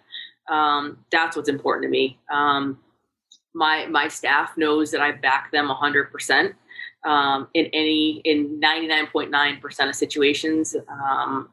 Um, 0.48 0.98
that's 1.10 1.36
what's 1.36 1.48
important 1.48 1.84
to 1.84 1.90
me. 1.90 2.18
Um, 2.30 2.78
my 3.54 3.86
my 3.86 4.08
staff 4.08 4.56
knows 4.56 4.90
that 4.92 5.00
I 5.00 5.12
back 5.12 5.50
them 5.50 5.68
100 5.68 6.12
percent 6.12 6.54
um, 7.04 7.48
in 7.54 7.66
any 7.72 8.20
in 8.24 8.60
99.9 8.60 9.60
percent 9.60 9.90
of 9.90 9.96
situations. 9.96 10.76
Um, 10.88 11.48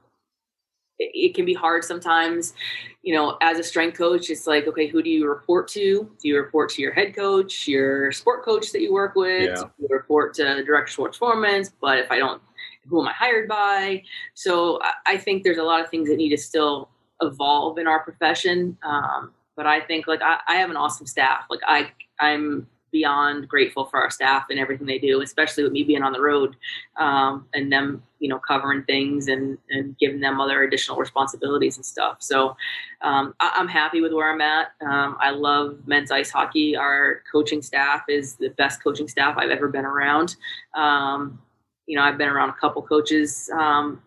it, 1.14 1.36
can 1.36 1.46
be 1.46 1.54
hard 1.54 1.84
sometimes, 1.84 2.54
you 3.02 3.14
know. 3.14 3.38
As 3.42 3.60
a 3.60 3.64
strength 3.64 3.98
coach, 3.98 4.30
it's 4.30 4.48
like, 4.48 4.68
okay, 4.68 4.88
who 4.88 5.02
do 5.02 5.10
you 5.10 5.28
report 5.28 5.68
to? 5.70 6.10
Do 6.22 6.28
you 6.28 6.38
report 6.38 6.70
to 6.72 6.82
your 6.82 6.94
head 6.94 7.16
coach, 7.16 7.68
your 7.68 8.12
sport 8.12 8.44
coach 8.44 8.72
that 8.72 8.82
you 8.82 8.94
work 8.94 9.16
with? 9.16 9.50
Yeah. 9.50 9.64
you 9.80 9.88
report 9.90 10.34
to 10.36 10.44
director 10.64 10.84
of 10.84 10.90
sports 10.90 11.18
performance? 11.18 11.72
But 11.82 12.00
if 12.00 12.12
I 12.12 12.18
don't, 12.18 12.42
who 12.88 13.02
am 13.02 13.08
I 13.08 13.14
hired 13.14 13.48
by? 13.48 14.04
So 14.34 14.80
I, 14.82 14.94
I 15.08 15.18
think 15.18 15.44
there's 15.44 15.58
a 15.58 15.64
lot 15.64 15.82
of 15.82 15.90
things 15.90 16.10
that 16.10 16.18
need 16.18 16.30
to 16.30 16.38
still 16.38 16.90
evolve 17.22 17.78
in 17.78 17.88
our 17.88 18.04
profession. 18.04 18.78
Um, 18.84 19.32
but 19.56 19.68
I 19.68 19.82
think 19.82 20.08
like 20.08 20.22
I, 20.22 20.40
I 20.48 20.56
have 20.56 20.70
an 20.70 20.78
awesome 20.78 21.08
staff. 21.08 21.46
Like 21.50 21.62
I 21.66 21.92
I'm 22.20 22.68
beyond 22.94 23.50
grateful 23.50 23.86
for 23.86 24.00
our 24.00 24.10
staff 24.10 24.46
and 24.50 24.60
everything 24.60 24.88
they 24.88 25.00
do, 25.00 25.22
especially 25.22 25.64
with 25.64 25.74
me 25.74 25.84
being 25.84 26.04
on 26.04 26.14
the 26.14 26.22
road 26.22 26.56
um, 26.98 27.46
and 27.54 27.70
them, 27.70 28.02
you 28.20 28.30
know, 28.30 28.40
covering 28.40 28.84
things 28.84 29.28
and, 29.28 29.58
and 29.72 29.98
giving 29.98 30.22
them 30.22 30.40
other 30.40 30.64
additional 30.64 30.96
responsibilities 30.96 31.76
and 31.76 31.86
stuff. 31.86 32.18
So 32.20 32.56
um, 33.02 33.34
I, 33.42 33.52
am 33.56 33.68
happy 33.68 34.00
with 34.00 34.14
where 34.14 34.32
I'm 34.32 34.40
at. 34.40 34.68
Um, 34.82 35.18
I 35.20 35.32
love 35.32 35.80
men's 35.86 36.12
ice 36.12 36.30
hockey. 36.30 36.78
Our 36.78 37.24
coaching 37.30 37.62
staff 37.62 38.04
is 38.08 38.36
the 38.36 38.50
best 38.50 38.82
coaching 38.82 39.10
staff 39.10 39.36
I've 39.38 39.50
ever 39.50 39.68
been 39.68 39.86
around. 39.86 40.38
Um, 40.76 41.42
you 41.88 41.98
know, 41.98 42.04
I've 42.04 42.18
been 42.18 42.30
around 42.30 42.50
a 42.50 42.56
couple 42.62 42.82
coaches 42.84 43.50
um, 43.60 44.02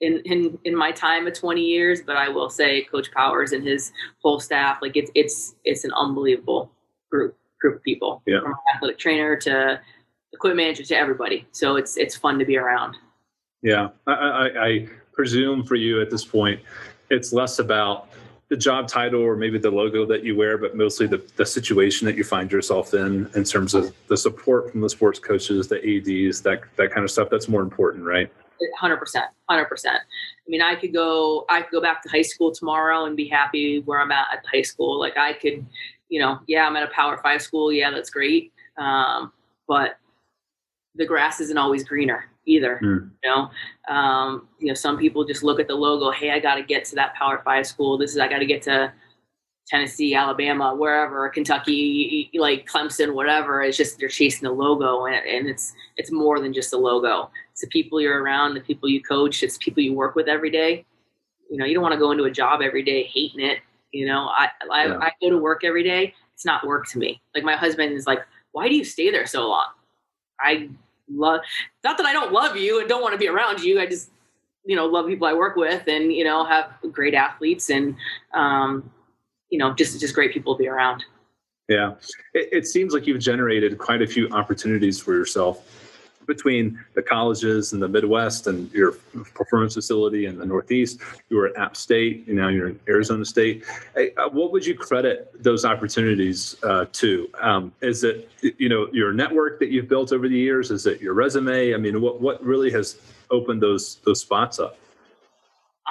in, 0.00 0.22
in 0.24 0.58
in 0.64 0.74
my 0.74 0.90
time 0.90 1.26
of 1.26 1.34
20 1.34 1.60
years 1.60 2.00
but 2.00 2.16
i 2.16 2.26
will 2.26 2.48
say 2.48 2.84
coach 2.84 3.12
powers 3.12 3.52
and 3.52 3.62
his 3.62 3.92
whole 4.22 4.40
staff 4.40 4.78
like 4.80 4.96
it's 4.96 5.10
it's 5.14 5.54
it's 5.64 5.84
an 5.84 5.92
unbelievable 5.92 6.70
group 7.10 7.36
group 7.60 7.76
of 7.76 7.82
people 7.82 8.22
yeah. 8.26 8.40
from 8.40 8.54
athletic 8.74 8.98
trainer 8.98 9.36
to 9.36 9.80
equipment 10.32 10.56
manager 10.56 10.84
to 10.84 10.96
everybody 10.96 11.46
so 11.52 11.76
it's 11.76 11.96
it's 11.96 12.16
fun 12.16 12.38
to 12.38 12.44
be 12.44 12.56
around 12.56 12.96
yeah 13.62 13.88
I, 14.06 14.12
I, 14.12 14.66
I 14.66 14.88
presume 15.12 15.64
for 15.64 15.74
you 15.74 16.00
at 16.00 16.10
this 16.10 16.24
point 16.24 16.60
it's 17.10 17.32
less 17.32 17.58
about 17.58 18.08
the 18.50 18.56
job 18.56 18.88
title 18.88 19.22
or 19.22 19.36
maybe 19.36 19.58
the 19.58 19.70
logo 19.70 20.04
that 20.04 20.24
you 20.24 20.36
wear, 20.36 20.58
but 20.58 20.76
mostly 20.76 21.06
the, 21.06 21.22
the 21.36 21.46
situation 21.46 22.04
that 22.04 22.16
you 22.16 22.24
find 22.24 22.50
yourself 22.50 22.94
in, 22.94 23.30
in 23.36 23.44
terms 23.44 23.74
of 23.74 23.94
the 24.08 24.16
support 24.16 24.72
from 24.72 24.80
the 24.80 24.90
sports 24.90 25.20
coaches, 25.20 25.68
the 25.68 25.76
ADs, 25.76 26.42
that 26.42 26.62
that 26.76 26.90
kind 26.90 27.04
of 27.04 27.10
stuff. 27.12 27.28
That's 27.30 27.48
more 27.48 27.62
important, 27.62 28.04
right? 28.04 28.30
hundred 28.78 28.98
percent, 28.98 29.26
hundred 29.48 29.66
percent. 29.66 29.96
I 29.96 30.48
mean, 30.48 30.60
I 30.60 30.74
could 30.74 30.92
go, 30.92 31.46
I 31.48 31.62
could 31.62 31.70
go 31.70 31.80
back 31.80 32.02
to 32.02 32.08
high 32.08 32.22
school 32.22 32.52
tomorrow 32.52 33.04
and 33.06 33.16
be 33.16 33.28
happy 33.28 33.80
where 33.80 34.00
I'm 34.00 34.12
at 34.12 34.26
at 34.32 34.44
high 34.52 34.62
school. 34.62 34.98
Like 34.98 35.16
I 35.16 35.32
could, 35.32 35.64
you 36.10 36.20
know, 36.20 36.40
yeah, 36.46 36.66
I'm 36.66 36.76
at 36.76 36.82
a 36.82 36.92
Power 36.92 37.18
Five 37.22 37.40
school. 37.40 37.72
Yeah, 37.72 37.90
that's 37.90 38.10
great. 38.10 38.52
Um, 38.76 39.32
but 39.66 39.96
the 40.96 41.06
grass 41.06 41.40
isn't 41.40 41.56
always 41.56 41.84
greener 41.84 42.26
either. 42.46 42.80
Mm. 42.82 43.10
You 43.22 43.30
know, 43.30 43.50
um, 43.94 44.48
you 44.58 44.66
know, 44.66 44.74
some 44.74 44.98
people 44.98 45.24
just 45.24 45.42
look 45.42 45.60
at 45.60 45.68
the 45.68 45.74
logo. 45.74 46.10
Hey, 46.10 46.32
I 46.32 46.40
got 46.40 46.56
to 46.56 46.62
get 46.62 46.84
to 46.86 46.96
that 46.96 47.14
Power 47.14 47.40
Five 47.44 47.66
school. 47.66 47.96
This 47.96 48.10
is 48.10 48.18
I 48.18 48.28
got 48.28 48.40
to 48.40 48.46
get 48.46 48.62
to 48.62 48.92
Tennessee, 49.68 50.16
Alabama, 50.16 50.74
wherever, 50.74 51.28
Kentucky, 51.28 52.28
like 52.34 52.68
Clemson, 52.68 53.14
whatever. 53.14 53.62
It's 53.62 53.76
just 53.76 54.00
they're 54.00 54.08
chasing 54.08 54.42
the 54.42 54.52
logo, 54.52 55.06
and, 55.06 55.24
and 55.24 55.48
it's 55.48 55.72
it's 55.96 56.10
more 56.10 56.40
than 56.40 56.52
just 56.52 56.72
a 56.72 56.76
logo. 56.76 57.30
It's 57.52 57.60
the 57.60 57.68
people 57.68 58.00
you're 58.00 58.20
around, 58.20 58.54
the 58.54 58.60
people 58.60 58.88
you 58.88 59.00
coach, 59.00 59.44
it's 59.44 59.58
people 59.58 59.82
you 59.82 59.94
work 59.94 60.16
with 60.16 60.26
every 60.26 60.50
day. 60.50 60.84
You 61.48 61.56
know, 61.56 61.64
you 61.64 61.74
don't 61.74 61.82
want 61.82 61.94
to 61.94 62.00
go 62.00 62.10
into 62.10 62.24
a 62.24 62.30
job 62.30 62.62
every 62.62 62.82
day 62.82 63.04
hating 63.04 63.40
it. 63.40 63.58
You 63.92 64.06
know, 64.06 64.28
I 64.28 64.48
I, 64.70 64.86
yeah. 64.86 64.98
I 64.98 65.12
go 65.20 65.30
to 65.30 65.38
work 65.38 65.64
every 65.64 65.82
day. 65.82 66.14
It's 66.34 66.44
not 66.44 66.66
work 66.66 66.88
to 66.88 66.98
me. 66.98 67.20
Like 67.34 67.44
my 67.44 67.56
husband 67.56 67.92
is 67.92 68.06
like, 68.06 68.20
why 68.52 68.68
do 68.68 68.74
you 68.74 68.84
stay 68.84 69.10
there 69.10 69.26
so 69.26 69.48
long? 69.48 69.66
I 70.40 70.70
love 71.12 71.40
not 71.84 71.96
that 71.98 72.06
I 72.06 72.12
don't 72.12 72.32
love 72.32 72.56
you 72.56 72.80
and 72.80 72.88
don't 72.88 73.02
want 73.02 73.12
to 73.12 73.18
be 73.18 73.28
around 73.28 73.60
you. 73.60 73.80
I 73.80 73.86
just 73.86 74.10
you 74.64 74.76
know 74.76 74.86
love 74.86 75.06
people 75.06 75.26
I 75.26 75.34
work 75.34 75.56
with 75.56 75.86
and 75.88 76.12
you 76.12 76.24
know 76.24 76.44
have 76.44 76.72
great 76.92 77.14
athletes 77.14 77.70
and 77.70 77.96
um, 78.32 78.90
you 79.50 79.58
know, 79.58 79.74
just 79.74 80.00
just 80.00 80.14
great 80.14 80.32
people 80.32 80.54
to 80.54 80.58
be 80.58 80.68
around. 80.68 81.04
Yeah, 81.68 81.94
it, 82.34 82.48
it 82.52 82.66
seems 82.66 82.94
like 82.94 83.06
you've 83.06 83.20
generated 83.20 83.78
quite 83.78 84.02
a 84.02 84.06
few 84.06 84.28
opportunities 84.30 84.98
for 84.98 85.14
yourself 85.14 85.79
between 86.26 86.78
the 86.94 87.02
colleges 87.02 87.72
in 87.72 87.80
the 87.80 87.88
Midwest 87.88 88.46
and 88.46 88.70
your 88.72 88.92
performance 89.34 89.74
facility 89.74 90.26
in 90.26 90.38
the 90.38 90.46
Northeast. 90.46 91.00
You 91.28 91.38
were 91.38 91.48
at 91.48 91.56
App 91.56 91.76
State, 91.76 92.26
and 92.26 92.36
now 92.36 92.48
you're 92.48 92.68
in 92.68 92.80
Arizona 92.88 93.24
State. 93.24 93.64
Hey, 93.94 94.12
uh, 94.14 94.28
what 94.28 94.52
would 94.52 94.64
you 94.64 94.74
credit 94.74 95.30
those 95.42 95.64
opportunities 95.64 96.56
uh, 96.62 96.86
to? 96.92 97.28
Um, 97.40 97.72
is 97.80 98.04
it 98.04 98.30
you 98.42 98.68
know 98.68 98.88
your 98.92 99.12
network 99.12 99.58
that 99.60 99.70
you've 99.70 99.88
built 99.88 100.12
over 100.12 100.28
the 100.28 100.38
years? 100.38 100.70
Is 100.70 100.86
it 100.86 101.00
your 101.00 101.14
resume? 101.14 101.74
I 101.74 101.76
mean, 101.76 102.00
what 102.00 102.20
what 102.20 102.44
really 102.44 102.70
has 102.70 102.98
opened 103.30 103.62
those 103.62 103.96
those 104.04 104.20
spots 104.20 104.58
up? 104.58 104.76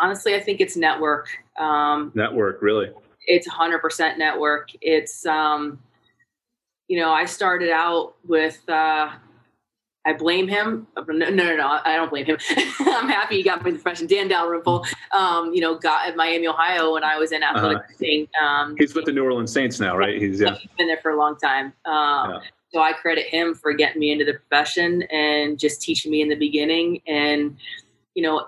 Honestly, 0.02 0.36
I 0.36 0.39
think 0.39 0.62
it's 0.62 0.78
network. 0.78 1.28
Um, 1.58 2.12
network, 2.15 2.62
really 2.62 2.92
it's 3.30 3.48
100% 3.48 4.18
network. 4.18 4.70
It's, 4.82 5.26
um, 5.26 5.80
you 6.88 7.00
know, 7.00 7.12
I 7.12 7.26
started 7.26 7.70
out 7.70 8.15
with, 8.28 8.68
uh, 8.68 9.12
I 10.06 10.14
blame 10.14 10.48
him. 10.48 10.88
No, 10.96 11.04
no, 11.14 11.30
no, 11.30 11.56
no 11.56 11.80
I 11.84 11.96
don't 11.96 12.10
blame 12.10 12.26
him. 12.26 12.38
I'm 12.80 13.10
happy 13.10 13.38
he 13.38 13.44
got 13.44 13.64
me 13.64 13.72
the 13.72 13.80
profession. 13.80 14.08
Dan 14.08 14.28
Dalrymple, 14.28 14.86
um, 15.18 15.54
you 15.54 15.62
know, 15.62 15.78
got 15.78 16.08
at 16.08 16.16
Miami, 16.16 16.48
Ohio 16.48 16.94
when 16.94 17.04
I 17.04 17.18
was 17.18 17.32
in 17.32 17.44
athletic 17.44 17.78
uh-huh. 17.78 18.46
um, 18.46 18.76
he's 18.78 18.96
with 18.96 19.06
the 19.06 19.12
New 19.12 19.24
Orleans 19.24 19.52
Saints 19.52 19.80
now, 19.80 19.98
right? 19.98 20.22
He's, 20.22 20.40
yeah. 20.40 20.56
he's 20.56 20.72
been 20.78 20.88
there 20.88 21.00
for 21.02 21.12
a 21.12 21.18
long 21.18 21.38
time. 21.38 21.74
Um, 21.86 22.32
yeah. 22.32 22.40
So 22.72 22.82
I 22.82 22.94
credit 22.94 23.26
him 23.26 23.56
for 23.56 23.74
getting 23.74 24.00
me 24.00 24.12
into 24.12 24.26
the 24.26 24.34
profession 24.34 25.02
and 25.04 25.60
just 25.60 25.82
teaching 25.82 26.12
me 26.12 26.22
in 26.22 26.30
the 26.30 26.36
beginning. 26.36 27.02
And, 27.08 27.58
you 28.14 28.24
know, 28.24 28.46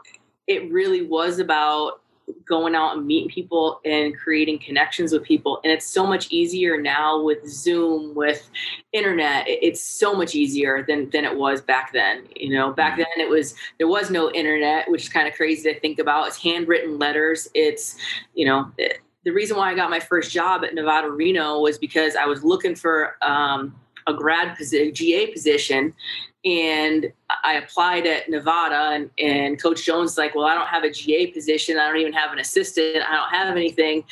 it 0.47 0.71
really 0.71 1.01
was 1.01 1.39
about 1.39 2.01
going 2.47 2.75
out 2.75 2.97
and 2.97 3.05
meeting 3.05 3.29
people 3.29 3.79
and 3.85 4.17
creating 4.17 4.59
connections 4.59 5.11
with 5.13 5.23
people. 5.23 5.59
And 5.63 5.71
it's 5.71 5.85
so 5.85 6.05
much 6.05 6.29
easier 6.31 6.79
now 6.79 7.21
with 7.21 7.47
zoom 7.47 8.13
with 8.15 8.49
internet. 8.91 9.45
It's 9.47 9.81
so 9.81 10.13
much 10.13 10.35
easier 10.35 10.83
than 10.87 11.09
than 11.11 11.25
it 11.25 11.35
was 11.35 11.61
back 11.61 11.93
then. 11.93 12.27
You 12.35 12.55
know 12.55 12.71
back 12.71 12.93
mm-hmm. 12.93 13.03
then 13.17 13.25
it 13.25 13.29
was 13.29 13.55
there 13.77 13.87
was 13.87 14.09
no 14.09 14.31
internet 14.31 14.89
which 14.89 15.03
is 15.03 15.09
kind 15.09 15.27
of 15.27 15.33
crazy 15.33 15.71
to 15.73 15.79
think 15.79 15.99
about. 15.99 16.27
It's 16.27 16.37
handwritten 16.37 16.99
letters. 16.99 17.47
It's 17.53 17.95
you 18.33 18.45
know 18.45 18.71
it, 18.77 18.99
the 19.23 19.31
reason 19.31 19.55
why 19.55 19.71
i 19.71 19.75
got 19.75 19.91
my 19.91 19.99
first 19.99 20.31
job 20.31 20.63
at 20.63 20.73
nevada 20.73 21.07
reno 21.07 21.59
was 21.59 21.77
because 21.77 22.15
i 22.15 22.25
was 22.25 22.43
looking 22.43 22.73
for 22.73 23.17
um, 23.21 23.75
a 24.07 24.13
grad 24.13 24.57
position, 24.57 24.93
GA 24.93 25.31
position, 25.31 25.93
and 26.43 27.11
I 27.43 27.53
applied 27.53 28.07
at 28.07 28.29
Nevada, 28.29 28.91
and, 28.93 29.09
and 29.19 29.61
Coach 29.61 29.85
Jones 29.85 30.17
like, 30.17 30.33
well, 30.33 30.45
I 30.45 30.55
don't 30.55 30.67
have 30.67 30.83
a 30.83 30.89
GA 30.89 31.27
position. 31.27 31.77
I 31.77 31.87
don't 31.87 31.97
even 31.97 32.13
have 32.13 32.31
an 32.31 32.39
assistant. 32.39 32.97
I 33.07 33.15
don't 33.15 33.29
have 33.29 33.55
anything. 33.55 34.03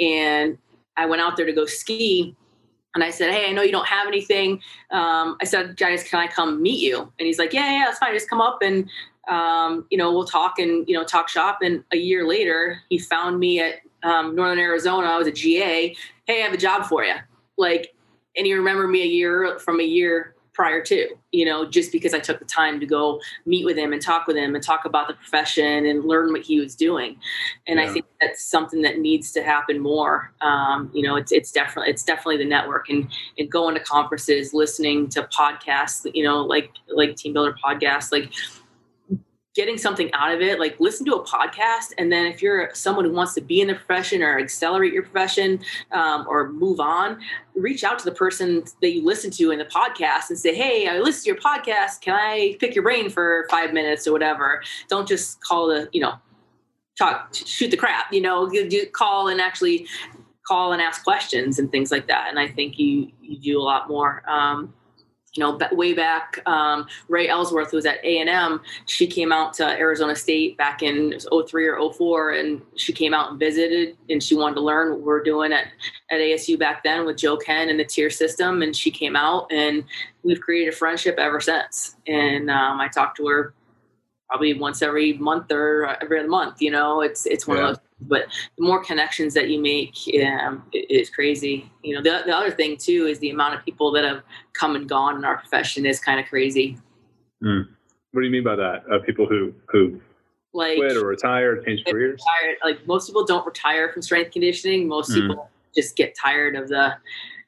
And 0.00 0.58
I 0.96 1.06
went 1.06 1.22
out 1.22 1.36
there 1.36 1.46
to 1.46 1.52
go 1.52 1.66
ski. 1.66 2.34
And 2.94 3.04
I 3.04 3.10
said, 3.10 3.32
Hey, 3.32 3.48
I 3.48 3.52
know 3.52 3.62
you 3.62 3.70
don't 3.70 3.86
have 3.86 4.08
anything. 4.08 4.60
Um, 4.90 5.36
I 5.40 5.44
said, 5.44 5.76
Giants, 5.76 6.02
can 6.02 6.18
I 6.18 6.26
come 6.26 6.60
meet 6.60 6.80
you? 6.80 7.00
And 7.18 7.26
he's 7.26 7.38
like, 7.38 7.52
Yeah, 7.52 7.70
yeah, 7.70 7.84
that's 7.86 7.98
fine. 7.98 8.12
Just 8.12 8.28
come 8.28 8.40
up 8.40 8.58
and, 8.62 8.88
um, 9.28 9.86
you 9.90 9.98
know, 9.98 10.12
we'll 10.12 10.26
talk 10.26 10.58
and, 10.58 10.88
you 10.88 10.94
know, 10.94 11.04
talk 11.04 11.28
shop. 11.28 11.58
And 11.62 11.84
a 11.92 11.96
year 11.96 12.26
later, 12.26 12.80
he 12.88 12.98
found 12.98 13.38
me 13.38 13.60
at 13.60 13.76
um, 14.02 14.34
Northern 14.34 14.58
Arizona. 14.58 15.06
I 15.06 15.18
was 15.18 15.28
a 15.28 15.32
GA. 15.32 15.94
Hey, 16.26 16.42
I 16.42 16.44
have 16.44 16.54
a 16.54 16.58
job 16.58 16.86
for 16.86 17.04
you. 17.04 17.14
Like, 17.56 17.94
and 18.38 18.46
you 18.46 18.56
remember 18.56 18.86
me 18.86 19.02
a 19.02 19.06
year 19.06 19.58
from 19.58 19.80
a 19.80 19.84
year 19.84 20.34
prior 20.58 20.82
to, 20.82 21.08
you 21.30 21.44
know, 21.44 21.64
just 21.64 21.92
because 21.92 22.12
I 22.12 22.18
took 22.18 22.40
the 22.40 22.44
time 22.44 22.80
to 22.80 22.86
go 22.86 23.20
meet 23.46 23.64
with 23.64 23.78
him 23.78 23.92
and 23.92 24.02
talk 24.02 24.26
with 24.26 24.36
him 24.36 24.56
and 24.56 24.64
talk 24.64 24.84
about 24.84 25.06
the 25.06 25.14
profession 25.14 25.86
and 25.86 26.04
learn 26.04 26.32
what 26.32 26.42
he 26.42 26.58
was 26.58 26.74
doing. 26.74 27.16
And 27.68 27.78
yeah. 27.78 27.86
I 27.86 27.92
think 27.92 28.06
that's 28.20 28.44
something 28.44 28.82
that 28.82 28.98
needs 28.98 29.30
to 29.32 29.42
happen 29.44 29.78
more. 29.78 30.32
Um, 30.40 30.90
you 30.92 31.02
know, 31.02 31.14
it's 31.14 31.30
it's 31.30 31.52
definitely 31.52 31.92
it's 31.92 32.02
definitely 32.02 32.38
the 32.38 32.44
network 32.44 32.88
and 32.88 33.08
and 33.38 33.48
going 33.48 33.76
to 33.76 33.80
conferences, 33.80 34.52
listening 34.52 35.08
to 35.10 35.22
podcasts, 35.24 36.10
you 36.12 36.24
know, 36.24 36.42
like 36.42 36.72
like 36.88 37.10
TeamBuildr 37.10 37.54
podcasts, 37.64 38.10
like 38.10 38.32
getting 39.54 39.78
something 39.78 40.10
out 40.12 40.32
of 40.32 40.40
it 40.40 40.60
like 40.60 40.78
listen 40.78 41.04
to 41.04 41.14
a 41.14 41.24
podcast 41.24 41.92
and 41.98 42.12
then 42.12 42.26
if 42.26 42.40
you're 42.40 42.70
someone 42.74 43.04
who 43.04 43.12
wants 43.12 43.34
to 43.34 43.40
be 43.40 43.60
in 43.60 43.66
the 43.66 43.74
profession 43.74 44.22
or 44.22 44.38
accelerate 44.38 44.92
your 44.92 45.02
profession 45.02 45.58
um, 45.92 46.26
or 46.28 46.50
move 46.50 46.78
on 46.80 47.18
reach 47.54 47.82
out 47.82 47.98
to 47.98 48.04
the 48.04 48.14
person 48.14 48.62
that 48.82 48.92
you 48.92 49.04
listen 49.04 49.30
to 49.30 49.50
in 49.50 49.58
the 49.58 49.64
podcast 49.64 50.28
and 50.28 50.38
say 50.38 50.54
hey 50.54 50.86
i 50.86 50.98
listen 50.98 51.24
to 51.24 51.28
your 51.30 51.40
podcast. 51.40 52.00
Can 52.00 52.14
i 52.14 52.56
pick 52.60 52.74
your 52.74 52.84
brain 52.84 53.10
for 53.10 53.46
five 53.50 53.72
minutes 53.72 54.06
or 54.06 54.12
whatever? 54.12 54.62
Don't 54.88 55.08
just 55.08 55.42
call 55.42 55.68
the 55.68 55.88
you 55.92 56.00
know 56.00 56.14
talk 56.98 57.32
shoot 57.32 57.70
the 57.70 57.76
crap 57.76 58.12
you 58.12 58.20
know 58.20 58.50
you 58.50 58.86
call 58.90 59.28
and 59.28 59.40
actually 59.40 59.86
call 60.46 60.72
and 60.72 60.82
ask 60.82 61.04
questions 61.04 61.58
and 61.58 61.70
things 61.70 61.92
like 61.92 62.08
that 62.08 62.26
and 62.28 62.38
i 62.38 62.48
think 62.48 62.78
you 62.78 63.10
you 63.20 63.38
do 63.38 63.60
a 63.60 63.62
lot 63.62 63.88
more 63.88 64.28
um, 64.28 64.74
you 65.34 65.40
know, 65.42 65.58
way 65.72 65.92
back, 65.92 66.40
um, 66.46 66.86
Ray 67.08 67.28
Ellsworth 67.28 67.72
was 67.72 67.86
at 67.86 68.04
A 68.04 68.20
and 68.20 68.28
M. 68.28 68.60
She 68.86 69.06
came 69.06 69.32
out 69.32 69.52
to 69.54 69.64
Arizona 69.64 70.16
State 70.16 70.56
back 70.56 70.82
in 70.82 71.18
03 71.20 71.68
or 71.68 71.92
04, 71.92 72.32
and 72.32 72.62
she 72.76 72.92
came 72.92 73.14
out 73.14 73.30
and 73.30 73.38
visited, 73.38 73.96
and 74.08 74.22
she 74.22 74.34
wanted 74.34 74.54
to 74.56 74.62
learn 74.62 74.90
what 74.92 75.02
we're 75.02 75.22
doing 75.22 75.52
at 75.52 75.66
at 76.10 76.20
ASU 76.20 76.58
back 76.58 76.82
then 76.82 77.04
with 77.04 77.18
Joe 77.18 77.36
Kenn 77.36 77.68
and 77.68 77.78
the 77.78 77.84
tier 77.84 78.10
system. 78.10 78.62
And 78.62 78.74
she 78.74 78.90
came 78.90 79.16
out, 79.16 79.52
and 79.52 79.84
we've 80.22 80.40
created 80.40 80.72
a 80.72 80.76
friendship 80.76 81.18
ever 81.18 81.40
since. 81.40 81.96
And 82.06 82.50
um, 82.50 82.80
I 82.80 82.88
talked 82.88 83.18
to 83.18 83.26
her 83.26 83.54
probably 84.28 84.54
once 84.54 84.82
every 84.82 85.14
month 85.14 85.50
or 85.50 85.96
every 86.02 86.18
other 86.18 86.28
month. 86.28 86.60
You 86.60 86.70
know, 86.70 87.00
it's 87.00 87.26
it's 87.26 87.46
one 87.46 87.58
yeah. 87.58 87.70
of 87.70 87.76
those. 87.76 87.84
But 88.00 88.26
the 88.56 88.64
more 88.64 88.82
connections 88.84 89.34
that 89.34 89.48
you 89.48 89.60
make 89.60 89.96
um, 90.24 90.62
is 90.72 91.10
crazy. 91.10 91.70
You 91.82 91.96
know, 91.96 92.02
the 92.02 92.22
the 92.26 92.36
other 92.36 92.50
thing 92.50 92.76
too 92.76 93.06
is 93.06 93.18
the 93.18 93.30
amount 93.30 93.54
of 93.54 93.64
people 93.64 93.90
that 93.92 94.04
have 94.04 94.22
come 94.52 94.76
and 94.76 94.88
gone 94.88 95.16
in 95.16 95.24
our 95.24 95.38
profession 95.38 95.84
is 95.84 95.98
kind 95.98 96.20
of 96.20 96.26
crazy. 96.26 96.78
Mm. 97.42 97.66
What 98.12 98.20
do 98.20 98.26
you 98.26 98.32
mean 98.32 98.44
by 98.44 98.56
that? 98.56 98.84
Uh, 98.90 98.98
people 99.04 99.26
who 99.26 99.52
who 99.68 100.00
like 100.54 100.78
quit 100.78 100.96
or 100.96 101.06
retired, 101.06 101.64
change 101.64 101.84
careers. 101.84 102.20
Retired, 102.20 102.58
like 102.64 102.86
most 102.86 103.06
people 103.06 103.24
don't 103.24 103.44
retire 103.44 103.92
from 103.92 104.02
strength 104.02 104.32
conditioning. 104.32 104.88
Most 104.88 105.10
mm. 105.10 105.28
people 105.28 105.50
just 105.74 105.96
get 105.96 106.16
tired 106.16 106.56
of 106.56 106.68
the, 106.68 106.94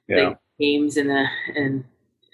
yeah. 0.08 0.16
the 0.16 0.38
games 0.58 0.96
and 0.96 1.08
the 1.08 1.26
and 1.56 1.84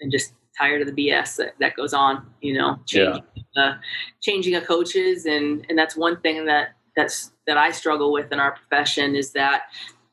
and 0.00 0.12
just 0.12 0.32
tired 0.58 0.80
of 0.80 0.94
the 0.94 1.10
BS 1.10 1.36
that, 1.36 1.54
that 1.60 1.76
goes 1.76 1.92
on, 1.92 2.26
you 2.40 2.54
know, 2.54 2.78
changing, 2.86 3.22
yeah. 3.34 3.35
Uh, 3.56 3.74
changing 4.20 4.54
of 4.54 4.64
coaches. 4.64 5.26
And, 5.26 5.66
and 5.68 5.78
that's 5.78 5.96
one 5.96 6.20
thing 6.20 6.44
that 6.46 6.70
that's, 6.96 7.32
that 7.46 7.56
I 7.56 7.70
struggle 7.70 8.12
with 8.12 8.32
in 8.32 8.40
our 8.40 8.52
profession 8.52 9.14
is 9.14 9.32
that 9.32 9.64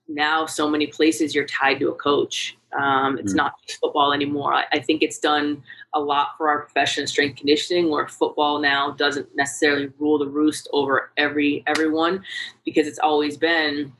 now 0.07 0.45
so 0.45 0.69
many 0.69 0.87
places 0.87 1.33
you're 1.33 1.45
tied 1.45 1.79
to 1.79 1.89
a 1.89 1.95
coach. 1.95 2.57
Um, 2.77 3.17
it's 3.17 3.33
mm. 3.33 3.37
not 3.37 3.53
just 3.65 3.79
football 3.79 4.13
anymore. 4.13 4.53
I, 4.53 4.65
I, 4.73 4.79
think 4.79 5.03
it's 5.03 5.19
done 5.19 5.63
a 5.93 5.99
lot 5.99 6.29
for 6.37 6.49
our 6.49 6.61
profession, 6.61 7.05
strength 7.05 7.37
conditioning, 7.37 7.89
where 7.89 8.07
football 8.07 8.59
now 8.59 8.91
doesn't 8.91 9.29
necessarily 9.35 9.91
rule 9.99 10.17
the 10.17 10.27
roost 10.27 10.67
over 10.73 11.11
every 11.17 11.63
everyone, 11.67 12.23
because 12.65 12.87
it's 12.87 12.97
always 12.97 13.37
been, 13.37 13.93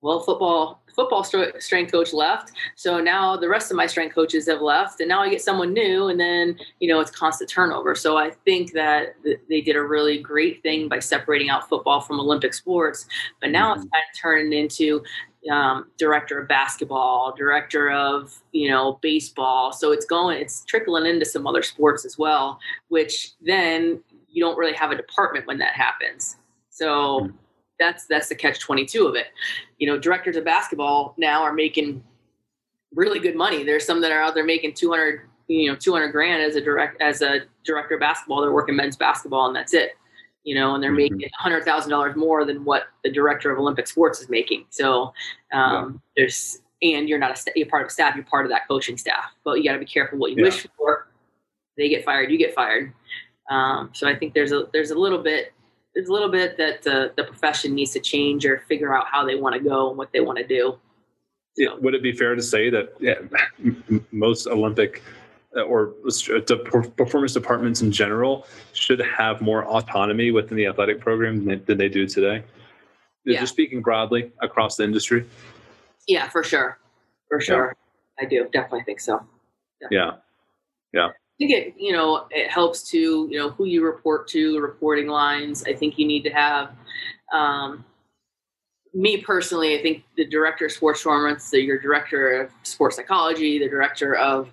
well, 0.00 0.20
football 0.20 0.83
football 0.94 1.24
strength 1.24 1.92
coach 1.92 2.12
left. 2.12 2.52
So 2.76 3.00
now 3.00 3.36
the 3.36 3.48
rest 3.48 3.70
of 3.70 3.76
my 3.76 3.86
strength 3.86 4.14
coaches 4.14 4.46
have 4.48 4.60
left, 4.60 5.00
and 5.00 5.08
now 5.08 5.20
I 5.20 5.28
get 5.28 5.42
someone 5.42 5.72
new, 5.72 6.08
and 6.08 6.18
then 6.18 6.58
you 6.80 6.88
know 6.88 7.00
it's 7.00 7.10
constant 7.10 7.50
turnover. 7.50 7.94
So 7.94 8.16
I 8.16 8.30
think 8.44 8.72
that 8.72 9.16
they 9.48 9.60
did 9.60 9.76
a 9.76 9.82
really 9.82 10.18
great 10.18 10.62
thing 10.62 10.88
by 10.88 10.98
separating 10.98 11.50
out 11.50 11.68
football 11.68 12.00
from 12.00 12.20
Olympic 12.20 12.54
sports. 12.54 13.06
But 13.40 13.50
now 13.50 13.72
mm-hmm. 13.72 13.82
it's 13.82 13.90
kind 13.90 14.04
of 14.12 14.20
turned 14.20 14.54
into 14.54 15.02
um, 15.50 15.86
director 15.98 16.40
of 16.40 16.48
basketball, 16.48 17.34
director 17.36 17.90
of 17.90 18.34
you 18.52 18.70
know 18.70 18.98
baseball. 19.02 19.72
So 19.72 19.92
it's 19.92 20.06
going, 20.06 20.40
it's 20.40 20.64
trickling 20.64 21.06
into 21.06 21.24
some 21.24 21.46
other 21.46 21.62
sports 21.62 22.04
as 22.04 22.18
well, 22.18 22.58
which 22.88 23.32
then 23.42 24.02
you 24.30 24.42
don't 24.42 24.58
really 24.58 24.74
have 24.74 24.90
a 24.90 24.96
department 24.96 25.46
when 25.46 25.58
that 25.58 25.72
happens. 25.72 26.36
So. 26.70 27.20
Mm-hmm 27.20 27.36
that's 27.78 28.06
that's 28.06 28.28
the 28.28 28.34
catch 28.34 28.60
22 28.60 29.06
of 29.06 29.14
it 29.14 29.26
you 29.78 29.86
know 29.86 29.98
directors 29.98 30.36
of 30.36 30.44
basketball 30.44 31.14
now 31.18 31.42
are 31.42 31.52
making 31.52 32.02
really 32.94 33.18
good 33.18 33.36
money 33.36 33.64
there's 33.64 33.84
some 33.84 34.00
that 34.00 34.12
are 34.12 34.20
out 34.20 34.34
there 34.34 34.44
making 34.44 34.72
200 34.72 35.28
you 35.48 35.70
know 35.70 35.76
200 35.76 36.08
grand 36.08 36.42
as 36.42 36.56
a 36.56 36.60
direct 36.60 37.00
as 37.00 37.22
a 37.22 37.40
director 37.64 37.94
of 37.94 38.00
basketball 38.00 38.40
they're 38.40 38.52
working 38.52 38.76
men's 38.76 38.96
basketball 38.96 39.46
and 39.46 39.56
that's 39.56 39.74
it 39.74 39.92
you 40.44 40.54
know 40.54 40.74
and 40.74 40.82
they're 40.82 40.92
mm-hmm. 40.92 41.16
making 41.16 41.30
$100000 41.44 42.16
more 42.16 42.44
than 42.44 42.64
what 42.64 42.84
the 43.02 43.10
director 43.10 43.50
of 43.50 43.58
olympic 43.58 43.86
sports 43.86 44.20
is 44.20 44.28
making 44.28 44.64
so 44.70 45.12
um, 45.52 46.02
yeah. 46.16 46.22
there's 46.22 46.58
and 46.82 47.08
you're 47.08 47.18
not 47.18 47.36
a 47.36 47.52
you're 47.56 47.68
part 47.68 47.84
of 47.84 47.90
staff 47.90 48.14
you're 48.14 48.24
part 48.24 48.46
of 48.46 48.50
that 48.50 48.66
coaching 48.68 48.96
staff 48.96 49.32
but 49.44 49.54
you 49.54 49.64
got 49.64 49.72
to 49.72 49.78
be 49.78 49.84
careful 49.84 50.18
what 50.18 50.30
you 50.30 50.36
yeah. 50.38 50.44
wish 50.44 50.66
for 50.76 51.08
they 51.76 51.88
get 51.88 52.04
fired 52.04 52.30
you 52.30 52.38
get 52.38 52.54
fired 52.54 52.92
um, 53.50 53.90
so 53.92 54.08
i 54.08 54.14
think 54.14 54.32
there's 54.34 54.52
a 54.52 54.68
there's 54.72 54.90
a 54.90 54.98
little 54.98 55.22
bit 55.22 55.52
there's 55.94 56.08
a 56.08 56.12
little 56.12 56.28
bit 56.28 56.56
that 56.58 56.82
the, 56.82 57.12
the 57.16 57.24
profession 57.24 57.74
needs 57.74 57.92
to 57.92 58.00
change 58.00 58.44
or 58.44 58.64
figure 58.68 58.96
out 58.96 59.06
how 59.06 59.24
they 59.24 59.36
want 59.36 59.54
to 59.54 59.60
go 59.60 59.88
and 59.88 59.98
what 59.98 60.12
they 60.12 60.20
want 60.20 60.38
to 60.38 60.46
do. 60.46 60.78
Yeah. 61.56 61.74
Would 61.80 61.94
it 61.94 62.02
be 62.02 62.12
fair 62.12 62.34
to 62.34 62.42
say 62.42 62.68
that 62.70 62.94
yeah, 63.00 63.14
most 64.10 64.46
Olympic 64.48 65.02
uh, 65.56 65.62
or 65.62 65.94
performance 66.96 67.32
departments 67.32 67.80
in 67.80 67.92
general 67.92 68.46
should 68.72 68.98
have 68.98 69.40
more 69.40 69.64
autonomy 69.66 70.32
within 70.32 70.56
the 70.56 70.66
athletic 70.66 71.00
program 71.00 71.44
than, 71.44 71.64
than 71.64 71.78
they 71.78 71.88
do 71.88 72.06
today? 72.08 72.42
Yeah. 73.24 73.40
Just 73.40 73.52
speaking 73.52 73.80
broadly 73.80 74.32
across 74.42 74.76
the 74.76 74.84
industry. 74.84 75.24
Yeah, 76.08 76.28
for 76.28 76.42
sure. 76.42 76.78
For 77.28 77.40
sure. 77.40 77.76
Yeah. 78.18 78.24
I 78.24 78.28
do. 78.28 78.48
Definitely 78.52 78.82
think 78.82 79.00
so. 79.00 79.24
Definitely. 79.80 79.96
Yeah. 79.96 80.12
Yeah. 80.92 81.08
I 81.34 81.36
think 81.38 81.50
it, 81.50 81.74
you 81.76 81.92
know, 81.92 82.26
it 82.30 82.48
helps 82.48 82.88
to, 82.90 83.28
you 83.30 83.38
know, 83.38 83.50
who 83.50 83.64
you 83.64 83.84
report 83.84 84.28
to, 84.28 84.60
reporting 84.60 85.08
lines. 85.08 85.64
I 85.64 85.74
think 85.74 85.98
you 85.98 86.06
need 86.06 86.22
to 86.22 86.30
have, 86.30 86.70
um, 87.32 87.84
me 88.92 89.20
personally, 89.20 89.76
I 89.76 89.82
think 89.82 90.04
the 90.16 90.24
director 90.24 90.66
of 90.66 90.72
sports 90.72 91.00
performance, 91.00 91.50
the, 91.50 91.60
your 91.60 91.80
director 91.80 92.42
of 92.42 92.50
sports 92.62 92.94
psychology, 92.94 93.58
the 93.58 93.68
director 93.68 94.14
of 94.14 94.48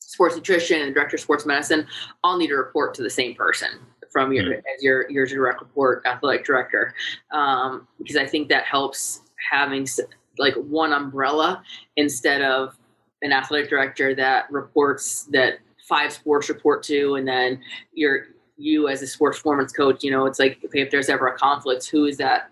sports 0.00 0.34
nutrition, 0.34 0.80
and 0.80 0.90
the 0.90 0.94
director 0.94 1.14
of 1.14 1.20
sports 1.20 1.46
medicine 1.46 1.86
all 2.24 2.36
need 2.36 2.48
to 2.48 2.56
report 2.56 2.94
to 2.94 3.02
the 3.02 3.10
same 3.10 3.36
person 3.36 3.68
from 4.10 4.32
your 4.32 4.44
mm-hmm. 4.44 4.58
as 4.74 4.82
your 4.82 5.08
your 5.08 5.24
direct 5.24 5.60
report 5.60 6.04
athletic 6.04 6.44
director, 6.44 6.92
um, 7.30 7.86
because 7.98 8.16
I 8.16 8.26
think 8.26 8.48
that 8.48 8.64
helps 8.64 9.20
having 9.50 9.86
like 10.38 10.54
one 10.54 10.92
umbrella 10.92 11.62
instead 11.96 12.42
of 12.42 12.76
an 13.22 13.32
athletic 13.32 13.70
director 13.70 14.14
that 14.16 14.50
reports 14.50 15.24
that 15.30 15.60
five 15.90 16.12
sports 16.12 16.48
report 16.48 16.82
to, 16.84 17.16
and 17.16 17.28
then 17.28 17.60
you're 17.92 18.28
you 18.56 18.88
as 18.88 19.02
a 19.02 19.06
sports 19.06 19.38
performance 19.38 19.72
coach. 19.72 20.02
You 20.02 20.10
know, 20.10 20.24
it's 20.24 20.38
like 20.38 20.58
okay, 20.64 20.80
if 20.80 20.90
there's 20.90 21.10
ever 21.10 21.26
a 21.26 21.36
conflict, 21.36 21.86
who 21.90 22.06
is 22.06 22.16
that 22.16 22.50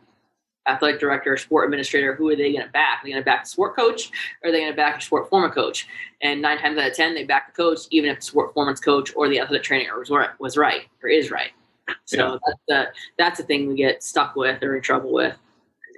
athletic 0.68 1.00
director, 1.00 1.36
sport 1.36 1.64
administrator, 1.64 2.14
who 2.14 2.28
are 2.28 2.36
they 2.36 2.52
going 2.52 2.64
to 2.64 2.72
back? 2.72 2.98
Are 2.98 3.04
they 3.04 3.10
going 3.12 3.22
to 3.22 3.24
back 3.24 3.44
the 3.44 3.50
sport 3.50 3.74
coach 3.74 4.10
or 4.42 4.50
are 4.50 4.52
they 4.52 4.60
going 4.60 4.72
to 4.72 4.76
back 4.76 4.96
the 4.96 5.04
sport 5.04 5.24
performance 5.24 5.54
coach? 5.54 5.88
And 6.20 6.42
nine 6.42 6.58
times 6.58 6.78
out 6.78 6.90
of 6.90 6.94
10, 6.94 7.14
they 7.14 7.24
back 7.24 7.54
the 7.54 7.62
coach, 7.62 7.86
even 7.90 8.10
if 8.10 8.16
the 8.16 8.22
sport 8.22 8.48
performance 8.48 8.80
coach 8.80 9.14
or 9.16 9.28
the 9.28 9.40
athletic 9.40 9.64
trainer 9.64 9.98
was, 9.98 10.10
was 10.38 10.56
right 10.56 10.82
or 11.02 11.08
is 11.08 11.30
right. 11.30 11.52
So 12.04 12.16
yeah. 12.18 12.38
that's, 12.46 12.60
the, 12.68 12.86
that's 13.16 13.38
the 13.38 13.44
thing 13.44 13.66
we 13.66 13.74
get 13.74 14.02
stuck 14.02 14.36
with 14.36 14.62
or 14.62 14.76
in 14.76 14.82
trouble 14.82 15.12
with. 15.12 15.36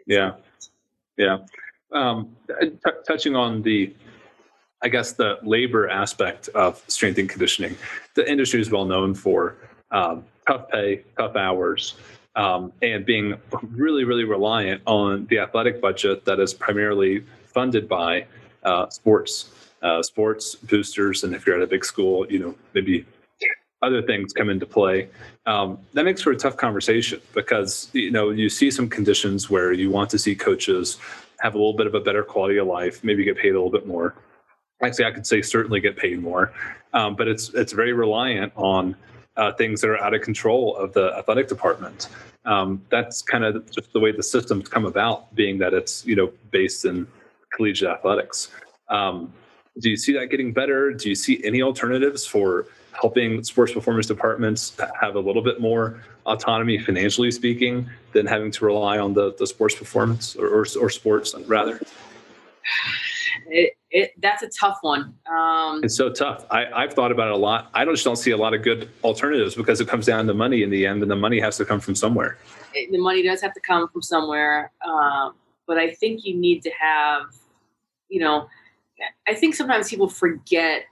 Yeah. 0.06 0.34
Yeah. 1.16 1.38
Um, 1.92 2.36
t- 2.48 2.70
touching 3.06 3.34
on 3.34 3.62
the 3.62 3.92
I 4.82 4.88
guess 4.88 5.12
the 5.12 5.38
labor 5.42 5.88
aspect 5.88 6.48
of 6.50 6.82
strength 6.88 7.18
and 7.18 7.28
conditioning, 7.28 7.76
the 8.14 8.28
industry 8.30 8.60
is 8.60 8.70
well 8.70 8.86
known 8.86 9.14
for 9.14 9.56
um, 9.90 10.24
tough 10.46 10.70
pay, 10.70 11.02
tough 11.18 11.36
hours, 11.36 11.96
um, 12.36 12.72
and 12.80 13.04
being 13.04 13.34
really, 13.62 14.04
really 14.04 14.24
reliant 14.24 14.80
on 14.86 15.26
the 15.26 15.38
athletic 15.38 15.80
budget 15.80 16.24
that 16.24 16.40
is 16.40 16.54
primarily 16.54 17.24
funded 17.44 17.88
by 17.88 18.24
uh, 18.62 18.88
sports, 18.88 19.50
uh, 19.82 20.02
sports 20.02 20.54
boosters, 20.54 21.24
and 21.24 21.34
if 21.34 21.46
you're 21.46 21.56
at 21.56 21.62
a 21.62 21.66
big 21.66 21.84
school, 21.84 22.26
you 22.30 22.38
know 22.38 22.54
maybe 22.72 23.04
other 23.82 24.02
things 24.02 24.32
come 24.32 24.48
into 24.48 24.66
play. 24.66 25.08
Um, 25.46 25.78
that 25.94 26.04
makes 26.04 26.22
for 26.22 26.32
a 26.32 26.36
tough 26.36 26.56
conversation 26.56 27.20
because 27.34 27.90
you 27.92 28.10
know 28.10 28.30
you 28.30 28.48
see 28.48 28.70
some 28.70 28.88
conditions 28.88 29.50
where 29.50 29.72
you 29.72 29.90
want 29.90 30.08
to 30.10 30.18
see 30.18 30.34
coaches 30.34 30.96
have 31.40 31.54
a 31.54 31.58
little 31.58 31.74
bit 31.74 31.86
of 31.86 31.94
a 31.94 32.00
better 32.00 32.22
quality 32.22 32.58
of 32.58 32.66
life, 32.66 33.04
maybe 33.04 33.24
get 33.24 33.36
paid 33.36 33.50
a 33.50 33.52
little 33.52 33.70
bit 33.70 33.86
more 33.86 34.14
actually 34.82 35.04
I 35.04 35.12
could 35.12 35.26
say 35.26 35.42
certainly 35.42 35.80
get 35.80 35.96
paid 35.96 36.20
more, 36.20 36.52
um, 36.92 37.16
but 37.16 37.28
it's 37.28 37.50
it's 37.54 37.72
very 37.72 37.92
reliant 37.92 38.52
on 38.56 38.96
uh, 39.36 39.52
things 39.52 39.80
that 39.80 39.90
are 39.90 40.02
out 40.02 40.14
of 40.14 40.22
control 40.22 40.76
of 40.76 40.92
the 40.92 41.14
athletic 41.16 41.48
department. 41.48 42.08
Um, 42.44 42.82
that's 42.90 43.22
kind 43.22 43.44
of 43.44 43.70
just 43.70 43.92
the 43.92 44.00
way 44.00 44.12
the 44.12 44.22
system's 44.22 44.68
come 44.68 44.86
about, 44.86 45.34
being 45.34 45.58
that 45.58 45.74
it's 45.74 46.04
you 46.06 46.16
know 46.16 46.32
based 46.50 46.84
in 46.84 47.06
collegiate 47.54 47.90
athletics. 47.90 48.50
Um, 48.88 49.32
do 49.78 49.88
you 49.88 49.96
see 49.96 50.12
that 50.14 50.26
getting 50.26 50.52
better? 50.52 50.92
Do 50.92 51.08
you 51.08 51.14
see 51.14 51.40
any 51.44 51.62
alternatives 51.62 52.26
for 52.26 52.66
helping 52.92 53.42
sports 53.44 53.72
performance 53.72 54.06
departments 54.06 54.76
have 55.00 55.14
a 55.14 55.20
little 55.20 55.42
bit 55.42 55.60
more 55.60 56.02
autonomy 56.26 56.78
financially 56.78 57.30
speaking 57.30 57.88
than 58.12 58.26
having 58.26 58.50
to 58.50 58.64
rely 58.64 58.98
on 58.98 59.14
the, 59.14 59.34
the 59.38 59.46
sports 59.46 59.74
performance 59.74 60.36
or, 60.36 60.48
or, 60.48 60.66
or 60.80 60.90
sports 60.90 61.34
rather? 61.46 61.80
It, 63.90 64.12
that's 64.22 64.42
a 64.42 64.48
tough 64.48 64.78
one. 64.82 65.14
Um, 65.30 65.82
it's 65.82 65.96
so 65.96 66.10
tough. 66.10 66.46
I, 66.50 66.66
I've 66.66 66.92
thought 66.92 67.10
about 67.10 67.28
it 67.28 67.34
a 67.34 67.36
lot. 67.36 67.70
I 67.74 67.84
just 67.84 68.04
don't 68.04 68.16
see 68.16 68.30
a 68.30 68.36
lot 68.36 68.54
of 68.54 68.62
good 68.62 68.88
alternatives 69.02 69.54
because 69.54 69.80
it 69.80 69.88
comes 69.88 70.06
down 70.06 70.26
to 70.26 70.34
money 70.34 70.62
in 70.62 70.70
the 70.70 70.86
end, 70.86 71.02
and 71.02 71.10
the 71.10 71.16
money 71.16 71.40
has 71.40 71.56
to 71.56 71.64
come 71.64 71.80
from 71.80 71.94
somewhere. 71.94 72.38
It, 72.72 72.92
the 72.92 72.98
money 72.98 73.22
does 73.22 73.40
have 73.42 73.52
to 73.54 73.60
come 73.60 73.88
from 73.88 74.02
somewhere, 74.02 74.72
uh, 74.86 75.30
but 75.66 75.76
I 75.76 75.90
think 75.90 76.24
you 76.24 76.36
need 76.36 76.62
to 76.62 76.70
have, 76.80 77.22
you 78.08 78.20
know, 78.20 78.48
I 79.26 79.34
think 79.34 79.54
sometimes 79.54 79.90
people 79.90 80.08
forget 80.08 80.84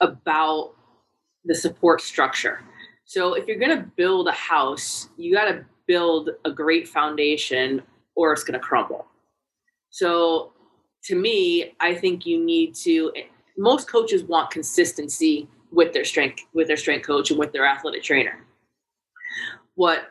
about 0.00 0.72
the 1.44 1.54
support 1.54 2.00
structure. 2.00 2.62
So 3.04 3.34
if 3.34 3.46
you're 3.46 3.58
going 3.58 3.76
to 3.76 3.84
build 3.96 4.28
a 4.28 4.32
house, 4.32 5.10
you 5.18 5.34
got 5.34 5.44
to 5.46 5.66
build 5.86 6.30
a 6.46 6.50
great 6.50 6.88
foundation, 6.88 7.82
or 8.14 8.32
it's 8.32 8.44
going 8.44 8.58
to 8.58 8.64
crumble. 8.64 9.04
So 9.90 10.53
to 11.04 11.14
me, 11.14 11.74
I 11.80 11.94
think 11.94 12.26
you 12.26 12.42
need 12.42 12.74
to. 12.76 13.12
Most 13.56 13.88
coaches 13.88 14.24
want 14.24 14.50
consistency 14.50 15.48
with 15.70 15.92
their 15.92 16.04
strength, 16.04 16.42
with 16.54 16.66
their 16.66 16.76
strength 16.76 17.06
coach, 17.06 17.30
and 17.30 17.38
with 17.38 17.52
their 17.52 17.66
athletic 17.66 18.02
trainer. 18.02 18.44
What 19.74 20.10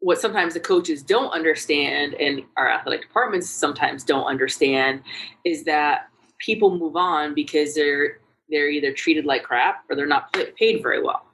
what 0.00 0.20
sometimes 0.20 0.54
the 0.54 0.60
coaches 0.60 1.02
don't 1.02 1.30
understand, 1.30 2.14
and 2.14 2.42
our 2.56 2.68
athletic 2.68 3.02
departments 3.02 3.48
sometimes 3.50 4.04
don't 4.04 4.26
understand, 4.26 5.02
is 5.44 5.64
that 5.64 6.08
people 6.38 6.78
move 6.78 6.96
on 6.96 7.34
because 7.34 7.74
they're 7.74 8.18
they're 8.48 8.68
either 8.68 8.92
treated 8.92 9.24
like 9.24 9.42
crap 9.42 9.84
or 9.90 9.96
they're 9.96 10.06
not 10.06 10.32
paid 10.56 10.82
very 10.82 11.02
well. 11.02 11.26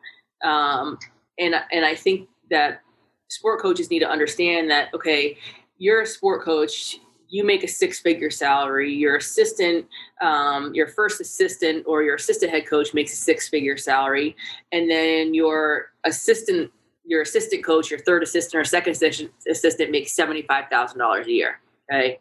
Um, 0.43 0.99
and 1.39 1.55
and 1.71 1.85
I 1.85 1.95
think 1.95 2.29
that 2.51 2.81
sport 3.29 3.61
coaches 3.61 3.91
need 3.91 4.01
to 4.01 4.11
understand 4.11 4.71
that 4.71 4.95
okay, 4.95 5.37
you're 5.77 6.03
a 6.03 6.07
sport 6.07 6.43
coach, 6.43 6.99
you 7.33 7.45
make 7.45 7.65
a 7.65 7.69
six 7.69 7.99
figure 7.99 8.31
salary 8.31 8.93
your 8.93 9.17
assistant 9.17 9.87
um, 10.21 10.73
your 10.75 10.87
first 10.87 11.21
assistant 11.21 11.83
or 11.87 12.03
your 12.03 12.17
assistant 12.17 12.53
head 12.53 12.67
coach 12.69 12.93
makes 12.93 13.13
a 13.13 13.17
six 13.17 13.49
figure 13.49 13.77
salary 13.77 14.37
and 14.71 14.89
then 14.91 15.33
your 15.33 15.87
assistant 16.05 16.71
your 17.05 17.23
assistant 17.23 17.65
coach 17.65 17.91
your 17.91 18.01
third 18.01 18.23
assistant 18.23 18.61
or 18.61 18.65
second 18.65 18.93
assistant, 18.93 19.31
assistant 19.51 19.91
makes 19.91 20.15
$75000 20.15 21.27
a 21.27 21.31
year 21.31 21.61
okay? 21.91 22.21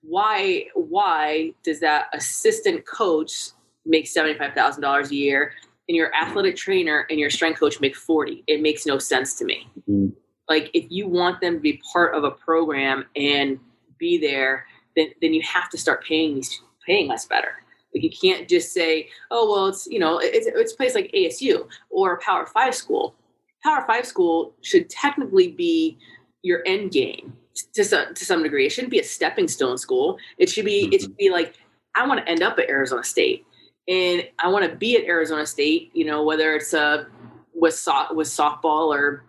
Why 0.00 0.66
why 0.74 1.52
does 1.62 1.80
that 1.80 2.06
assistant 2.14 2.86
coach 2.86 3.50
make 3.84 4.06
$75000 4.06 5.10
a 5.10 5.14
year 5.14 5.52
and 5.88 5.96
your 5.96 6.12
athletic 6.14 6.56
trainer 6.56 7.06
and 7.10 7.20
your 7.20 7.30
strength 7.30 7.60
coach 7.60 7.78
make 7.80 7.94
40 7.94 8.42
it 8.46 8.62
makes 8.62 8.86
no 8.86 8.98
sense 8.98 9.34
to 9.34 9.44
me. 9.44 9.68
Mm-hmm. 9.88 10.08
like 10.48 10.70
if 10.72 10.86
you 10.88 11.08
want 11.08 11.42
them 11.42 11.54
to 11.56 11.60
be 11.60 11.80
part 11.92 12.14
of 12.14 12.24
a 12.24 12.30
program 12.30 13.04
and 13.14 13.60
be 13.98 14.18
there, 14.18 14.66
then 14.96 15.08
then 15.20 15.34
you 15.34 15.42
have 15.42 15.68
to 15.70 15.78
start 15.78 16.04
paying 16.04 16.34
these 16.34 16.60
paying 16.84 17.10
us 17.10 17.26
better. 17.26 17.62
Like 17.94 18.02
you 18.02 18.10
can't 18.10 18.48
just 18.48 18.72
say, 18.72 19.08
oh 19.30 19.50
well, 19.50 19.66
it's 19.66 19.86
you 19.86 19.98
know 19.98 20.18
it's 20.18 20.46
it's 20.46 20.72
a 20.72 20.76
place 20.76 20.94
like 20.94 21.10
ASU 21.12 21.66
or 21.90 22.14
a 22.14 22.20
Power 22.20 22.46
Five 22.46 22.74
school. 22.74 23.14
Power 23.62 23.84
Five 23.86 24.06
school 24.06 24.54
should 24.62 24.90
technically 24.90 25.48
be 25.48 25.98
your 26.42 26.62
end 26.66 26.92
game 26.92 27.32
to 27.74 27.84
some 27.84 28.14
to 28.14 28.24
some 28.24 28.42
degree. 28.42 28.66
It 28.66 28.70
shouldn't 28.70 28.90
be 28.90 29.00
a 29.00 29.04
stepping 29.04 29.48
stone 29.48 29.78
school. 29.78 30.18
It 30.38 30.48
should 30.48 30.64
be 30.64 30.88
it 30.92 31.00
should 31.00 31.10
mm-hmm. 31.10 31.16
be 31.18 31.30
like 31.30 31.54
I 31.94 32.06
want 32.06 32.20
to 32.20 32.28
end 32.28 32.42
up 32.42 32.58
at 32.58 32.68
Arizona 32.68 33.04
State 33.04 33.46
and 33.88 34.24
I 34.38 34.48
want 34.48 34.70
to 34.70 34.76
be 34.76 34.96
at 34.96 35.04
Arizona 35.04 35.46
State. 35.46 35.90
You 35.94 36.04
know 36.04 36.22
whether 36.22 36.54
it's 36.54 36.72
a 36.74 37.06
with 37.54 37.74
so- 37.74 38.12
with 38.14 38.28
softball 38.28 38.94
or 38.94 39.24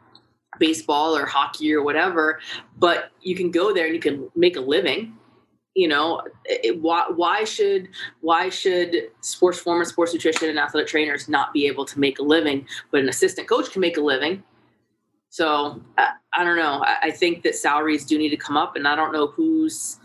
baseball 0.60 1.16
or 1.16 1.26
hockey 1.26 1.74
or 1.74 1.84
whatever 1.84 2.40
but 2.78 3.12
you 3.22 3.36
can 3.36 3.52
go 3.52 3.74
there 3.74 3.86
and 3.86 3.96
you 3.96 4.02
can 4.02 4.30
make 4.36 4.56
a 4.56 4.62
living 4.62 5.18
you 5.78 5.88
know? 5.88 6.22
It, 6.46 6.82
why, 6.82 7.06
why 7.16 7.44
should 7.46 7.90
why 8.22 8.50
should 8.50 8.96
sports 9.22 9.60
former 9.60 9.86
sports 9.86 10.12
nutrition 10.12 10.50
and 10.50 10.60
athletic 10.60 10.90
trainers 10.90 11.30
not 11.30 11.54
be 11.54 11.68
able 11.68 11.86
to 11.86 12.00
make 12.00 12.20
a 12.20 12.24
living 12.24 12.68
but 12.92 13.00
an 13.00 13.08
assistant 13.08 13.48
coach 13.48 13.72
can 13.72 13.80
make 13.80 13.96
a 13.96 14.02
living? 14.02 14.44
So 15.30 15.82
i, 15.98 16.10
I 16.34 16.44
don't 16.44 16.58
know. 16.58 16.84
I, 16.84 16.98
I, 17.04 17.12
think 17.12 17.44
that 17.44 17.56
salaries 17.56 18.06
do 18.06 18.18
need 18.18 18.30
to 18.30 18.38
come 18.38 18.58
up 18.58 18.76
and 18.76 18.88
i 18.88 18.96
don't 18.96 19.14
know 19.14 19.28
who's 19.28 20.00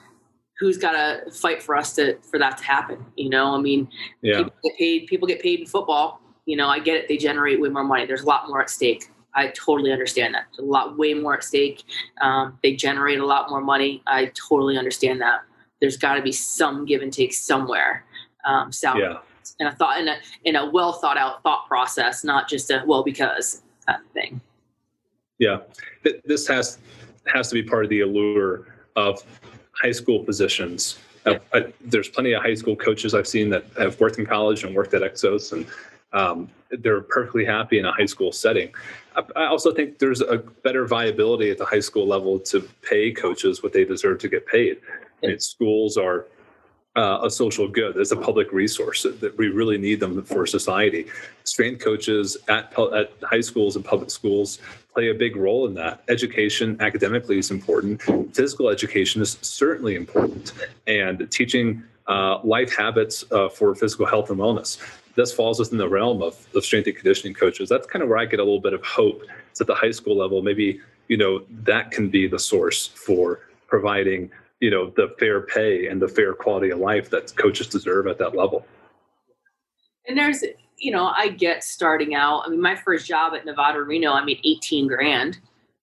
who's 0.59 0.76
got 0.76 0.92
to 0.92 1.30
fight 1.30 1.62
for 1.62 1.74
us 1.74 1.94
to 1.96 2.18
for 2.18 2.38
that 2.38 2.59
to 2.59 2.64
happen 2.64 3.05
you 3.16 3.30
know? 3.30 3.55
I 3.55 3.59
mean 3.59 3.88
yeah. 4.20 4.38
people 4.38 4.55
get 4.62 4.78
paid 4.78 5.07
people 5.07 5.26
get 5.26 5.40
paid 5.40 5.61
in 5.61 5.66
football 5.66 6.20
you 6.44 6.57
know? 6.57 6.68
I 6.68 6.80
get 6.80 6.96
it. 6.96 7.09
They 7.09 7.16
generate 7.16 7.61
way 7.61 7.68
more 7.68 7.84
money. 7.84 8.05
There's 8.05 8.22
a 8.22 8.26
lot 8.26 8.48
more 8.48 8.61
at 8.61 8.68
stake 8.68 9.09
I 9.35 9.49
totally 9.49 9.93
understand 9.93 10.35
that. 10.35 10.47
There's 10.51 10.66
a 10.66 10.70
lot, 10.70 10.99
way 10.99 11.14
more 11.14 11.35
at 11.35 11.45
stake. 11.45 11.85
Um, 12.20 12.59
they 12.62 12.74
generate 12.74 13.18
a 13.18 13.26
lot 13.26 13.51
more 13.51 13.61
money. 13.61 14.03
I 14.07 14.33
totally 14.49 14.76
understand 14.76 15.20
that. 15.20 15.43
There's 15.80 15.97
got 15.97 16.14
to 16.14 16.22
be 16.22 16.33
some 16.33 16.85
give 16.85 17.03
and 17.03 17.12
take 17.12 17.33
somewhere. 17.33 18.05
Um, 18.45 18.72
so, 18.72 18.97
yeah. 18.97 19.18
and 19.59 19.68
a 19.68 19.72
thought 19.72 20.01
in 20.01 20.09
a 20.09 20.16
in 20.45 20.57
a 20.57 20.70
well 20.70 20.93
thought 20.93 21.16
out 21.16 21.43
thought 21.43 21.66
process, 21.66 22.24
not 22.24 22.49
just 22.49 22.70
a 22.70 22.83
well 22.87 23.03
because 23.03 23.62
kind 23.87 24.01
of 24.01 24.11
thing. 24.12 24.41
Yeah, 25.39 25.59
this 26.24 26.47
has 26.47 26.78
has 27.26 27.49
to 27.49 27.55
be 27.55 27.62
part 27.62 27.85
of 27.85 27.91
the 27.91 28.01
allure 28.01 28.66
of 28.97 29.24
high 29.72 29.93
school 29.93 30.22
positions. 30.24 30.99
Yeah. 31.26 31.39
I, 31.55 31.72
there's 31.80 32.09
plenty 32.09 32.33
of 32.33 32.43
high 32.43 32.55
school 32.55 32.76
coaches 32.76 33.14
I've 33.14 33.28
seen 33.28 33.49
that 33.51 33.64
have 33.78 33.99
worked 34.01 34.18
in 34.18 34.26
college 34.26 34.64
and 34.64 34.74
worked 34.74 34.95
at 34.95 35.03
Exos, 35.03 35.53
and 35.53 35.66
um, 36.13 36.49
they're 36.71 37.01
perfectly 37.01 37.45
happy 37.45 37.79
in 37.79 37.85
a 37.85 37.93
high 37.93 38.07
school 38.07 38.33
setting. 38.33 38.73
I 39.37 39.45
also 39.45 39.73
think 39.73 39.99
there's 39.99 40.23
a 40.23 40.39
better 40.39 40.87
viability 40.87 41.51
at 41.51 41.59
the 41.59 41.67
high 41.67 41.81
school 41.81 42.07
level 42.07 42.39
to 42.41 42.61
pay 42.83 43.13
coaches 43.13 43.63
what 43.63 43.73
they 43.73 43.85
deserve 43.85 44.19
to 44.21 44.29
get 44.29 44.47
paid. 44.47 44.79
I 45.23 45.27
mean, 45.27 45.39
schools 45.39 45.99
are 45.99 46.27
uh, 46.97 47.21
a 47.23 47.31
social 47.31 47.69
good. 47.69 47.97
It's 47.97 48.13
a 48.13 48.17
public 48.17 48.53
resource 48.53 49.03
that 49.03 49.37
we 49.37 49.49
really 49.49 49.79
need 49.79 50.01
them 50.01 50.23
for 50.25 50.47
society. 50.47 51.07
Strength 51.45 51.85
coaches 51.85 52.37
at, 52.49 52.73
at 52.95 53.13
high 53.23 53.41
schools 53.41 53.77
and 53.77 53.85
public 53.85 54.11
schools 54.11 54.59
play 54.95 55.09
a 55.09 55.15
big 55.15 55.37
role 55.37 55.67
in 55.67 55.75
that. 55.75 56.03
Education 56.09 56.77
academically 56.81 57.39
is 57.39 57.51
important. 57.51 58.03
Physical 58.35 58.69
education 58.69 59.23
is 59.23 59.39
certainly 59.43 59.95
important, 59.95 60.53
and 60.87 61.31
teaching 61.31 61.83
uh, 62.09 62.41
life 62.45 62.75
habits 62.75 63.25
uh, 63.31 63.49
for 63.49 63.75
physical 63.75 64.07
health 64.07 64.31
and 64.31 64.39
wellness 64.39 64.79
this 65.15 65.33
falls 65.33 65.59
within 65.59 65.79
the 65.79 65.89
realm 65.89 66.23
of, 66.23 66.47
of 66.55 66.65
strength 66.65 66.87
and 66.87 66.97
conditioning 66.97 67.35
coaches. 67.35 67.69
That's 67.69 67.87
kind 67.87 68.03
of 68.03 68.09
where 68.09 68.19
I 68.19 68.27
get 68.27 68.41
a 68.41 68.45
little 68.45 68.61
bit 68.61 68.73
of 68.73 68.85
hope. 68.85 69.23
It's 69.51 69.61
at 69.61 69.67
the 69.67 69.75
high 69.75 69.91
school 69.91 70.17
level. 70.17 70.43
Maybe, 70.43 70.81
you 71.09 71.17
know, 71.17 71.45
that 71.65 71.91
can 71.91 72.09
be 72.09 72.27
the 72.27 72.39
source 72.39 72.87
for 72.87 73.41
providing, 73.69 74.31
you 74.61 74.71
know, 74.71 74.91
the 74.91 75.15
fair 75.19 75.43
pay 75.43 75.87
and 75.87 76.01
the 76.01 76.09
fair 76.09 76.35
quality 76.35 76.71
of 76.71 76.79
life 76.79 77.11
that 77.11 77.35
coaches 77.37 77.67
deserve 77.67 78.07
at 78.07 78.19
that 78.19 78.37
level. 78.37 78.67
And 80.09 80.19
there's, 80.19 80.43
you 80.79 80.91
know, 80.91 81.07
I 81.07 81.29
get 81.29 81.63
starting 81.63 82.15
out. 82.15 82.43
I 82.45 82.49
mean, 82.49 82.61
my 82.61 82.75
first 82.75 83.07
job 83.07 83.35
at 83.35 83.45
Nevada 83.45 83.83
Reno, 83.83 84.13
I 84.13 84.25
made 84.25 84.41
18 84.45 84.89
grand. 84.89 85.39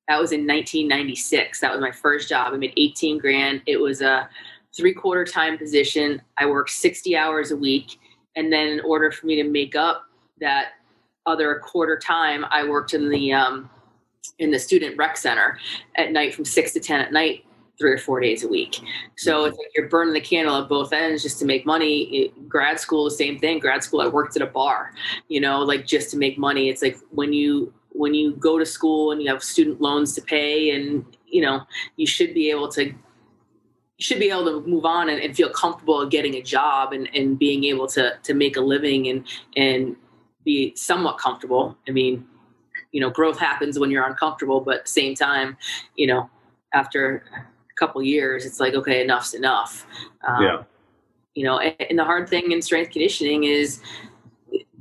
That 0.08 0.20
was 0.20 0.32
in 0.32 0.48
1996. 0.48 1.60
That 1.60 1.72
was 1.72 1.82
my 1.82 1.92
first 1.92 2.28
job. 2.28 2.54
I 2.54 2.58
made 2.58 2.74
18 2.76 3.20
grand. 3.20 3.62
It 3.68 3.78
was 3.78 4.02
a 4.02 4.28
three 4.76 4.94
quarter 4.94 5.24
time 5.24 5.58
position. 5.58 6.22
I 6.38 6.48
worked 6.48 6.72
60 6.72 7.16
hours 7.16 7.52
a 7.52 7.56
week 7.56 8.00
and 8.40 8.52
then 8.52 8.68
in 8.68 8.80
order 8.82 9.12
for 9.12 9.26
me 9.28 9.36
to 9.36 9.44
make 9.44 9.76
up 9.76 10.06
that 10.40 10.70
other 11.26 11.60
quarter 11.60 11.98
time 11.98 12.46
i 12.50 12.68
worked 12.68 12.94
in 12.94 13.10
the 13.10 13.34
um, 13.34 13.70
in 14.40 14.50
the 14.52 14.60
student 14.60 14.98
rec 14.98 15.18
center 15.18 15.60
at 15.96 16.12
night 16.12 16.34
from 16.34 16.46
6 16.46 16.74
to 16.74 16.80
10 16.80 17.02
at 17.02 17.12
night 17.12 17.44
three 17.80 17.92
or 17.94 17.98
four 17.98 18.20
days 18.20 18.44
a 18.44 18.48
week. 18.48 18.82
So 19.16 19.46
it's 19.46 19.58
like 19.58 19.68
you're 19.74 19.88
burning 19.88 20.14
the 20.14 20.20
candle 20.20 20.58
at 20.58 20.68
both 20.68 20.92
ends 20.92 21.24
just 21.24 21.40
to 21.40 21.46
make 21.46 21.66
money. 21.66 22.02
It, 22.04 22.50
grad 22.50 22.78
school 22.78 23.06
the 23.06 23.12
same 23.12 23.40
thing. 23.40 23.60
Grad 23.60 23.84
school 23.84 24.02
i 24.02 24.08
worked 24.08 24.36
at 24.36 24.42
a 24.42 24.48
bar 24.48 24.94
you 25.30 25.40
know 25.40 25.62
like 25.62 25.86
just 25.88 26.12
to 26.12 26.18
make 26.18 26.38
money. 26.38 26.70
It's 26.70 26.82
like 26.82 26.98
when 27.12 27.32
you 27.32 27.74
when 27.92 28.14
you 28.14 28.34
go 28.36 28.60
to 28.60 28.66
school 28.66 29.12
and 29.12 29.22
you 29.22 29.30
have 29.30 29.44
student 29.44 29.82
loans 29.82 30.14
to 30.16 30.22
pay 30.22 30.72
and 30.72 31.06
you 31.26 31.42
know 31.42 31.62
you 31.96 32.06
should 32.06 32.34
be 32.34 32.50
able 32.50 32.68
to 32.70 32.94
you 34.00 34.04
should 34.04 34.20
be 34.20 34.30
able 34.30 34.46
to 34.46 34.66
move 34.66 34.86
on 34.86 35.10
and, 35.10 35.22
and 35.22 35.36
feel 35.36 35.50
comfortable 35.50 36.06
getting 36.08 36.36
a 36.36 36.42
job 36.42 36.94
and, 36.94 37.10
and 37.14 37.38
being 37.38 37.66
able 37.66 37.86
to 37.86 38.18
to 38.24 38.34
make 38.34 38.56
a 38.56 38.62
living 38.62 39.08
and 39.10 39.28
and 39.58 39.96
be 40.46 40.74
somewhat 40.76 41.18
comfortable. 41.18 41.78
I 41.88 41.92
mean, 41.92 42.26
you 42.94 43.02
know, 43.02 43.10
growth 43.10 43.38
happens 43.38 43.78
when 43.78 43.92
you're 43.92 44.08
uncomfortable, 44.08 44.62
but 44.62 44.78
at 44.78 44.86
the 44.86 44.92
same 44.92 45.16
time, 45.16 45.58
you 45.96 46.08
know, 46.08 46.30
after 46.74 47.24
a 47.36 47.76
couple 47.78 48.02
years, 48.02 48.46
it's 48.46 48.60
like, 48.60 48.74
okay, 48.74 49.02
enough's 49.02 49.34
enough. 49.34 49.86
Um, 50.26 50.44
yeah. 50.44 50.64
You 51.36 51.44
know, 51.44 51.60
and, 51.60 51.76
and 51.90 52.00
the 52.00 52.06
hard 52.06 52.30
thing 52.30 52.52
in 52.52 52.62
strength 52.62 52.92
conditioning 52.92 53.44
is 53.44 53.82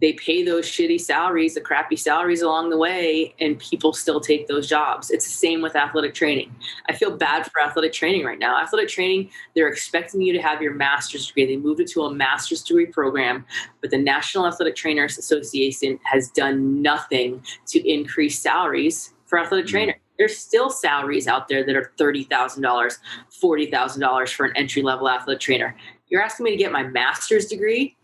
they 0.01 0.13
pay 0.13 0.45
those 0.45 0.67
shitty 0.67 1.01
salaries, 1.01 1.55
the 1.55 1.61
crappy 1.61 1.97
salaries 1.97 2.43
along 2.43 2.71
the 2.71 2.77
way, 2.77 3.35
and 3.41 3.59
people 3.59 3.93
still 3.93 4.21
take 4.21 4.47
those 4.47 4.69
jobs. 4.69 5.11
It's 5.11 5.25
the 5.25 5.33
same 5.33 5.61
with 5.61 5.75
athletic 5.75 6.15
training. 6.15 6.55
I 6.89 6.95
feel 6.95 7.17
bad 7.17 7.51
for 7.51 7.61
athletic 7.61 7.93
training 7.93 8.25
right 8.25 8.39
now. 8.39 8.61
Athletic 8.61 8.89
training, 8.89 9.31
they're 9.55 9.69
expecting 9.69 10.21
you 10.21 10.33
to 10.33 10.43
have 10.43 10.63
your 10.63 10.75
master's 10.75 11.27
degree. 11.27 11.47
They 11.47 11.57
moved 11.57 11.81
it 11.81 11.89
to 11.89 12.03
a 12.03 12.15
master's 12.15 12.63
degree 12.63 12.87
program, 12.87 13.45
but 13.81 13.91
the 13.91 13.99
National 13.99 14.47
Athletic 14.47 14.77
Trainers 14.77 15.19
Association 15.19 15.99
has 16.05 16.31
done 16.31 16.81
nothing 16.81 17.43
to 17.69 17.91
increase 17.91 18.39
salaries 18.39 19.15
for 19.27 19.39
athletic 19.39 19.67
mm-hmm. 19.67 19.73
trainers. 19.73 19.97
There's 20.19 20.37
still 20.37 20.69
salaries 20.69 21.29
out 21.29 21.47
there 21.47 21.65
that 21.65 21.77
are 21.77 21.93
$30,000, 21.97 22.59
$40,000 22.61 24.35
for 24.35 24.47
an 24.47 24.57
entry 24.57 24.83
level 24.83 25.09
athletic 25.09 25.41
trainer 25.41 25.77
you're 26.11 26.23
asking 26.23 26.45
me 26.45 26.51
to 26.51 26.57
get 26.57 26.73
my 26.73 26.83
master's 26.83 27.47
degree 27.47 27.97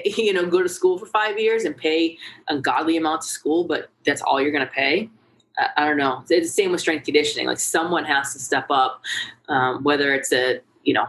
you 0.04 0.32
know 0.32 0.46
go 0.46 0.62
to 0.62 0.68
school 0.68 0.98
for 0.98 1.06
five 1.06 1.38
years 1.38 1.64
and 1.64 1.76
pay 1.76 2.18
ungodly 2.48 2.96
amounts 2.96 3.26
of 3.26 3.32
school 3.32 3.64
but 3.64 3.90
that's 4.04 4.22
all 4.22 4.40
you're 4.40 4.52
going 4.52 4.66
to 4.66 4.72
pay? 4.72 5.08
I, 5.58 5.68
I, 5.76 5.86
don't 5.86 5.98
know. 5.98 6.24
It's 6.30 6.48
the 6.48 6.62
same 6.62 6.72
with 6.72 6.80
strength 6.80 7.04
conditioning. 7.04 7.46
Like 7.46 7.58
someone 7.58 8.04
has 8.04 8.32
to 8.32 8.38
step 8.38 8.66
up 8.70 9.02
um, 9.48 9.82
whether 9.82 10.14
it's 10.14 10.32
a 10.32 10.60
you 10.84 10.94
know 10.94 11.06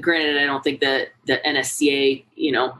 granted 0.00 0.36
i 0.42 0.44
don't 0.44 0.64
think 0.64 0.80
that 0.80 1.10
the 1.26 1.40
nsca 1.46 2.24
you 2.34 2.50
know 2.50 2.76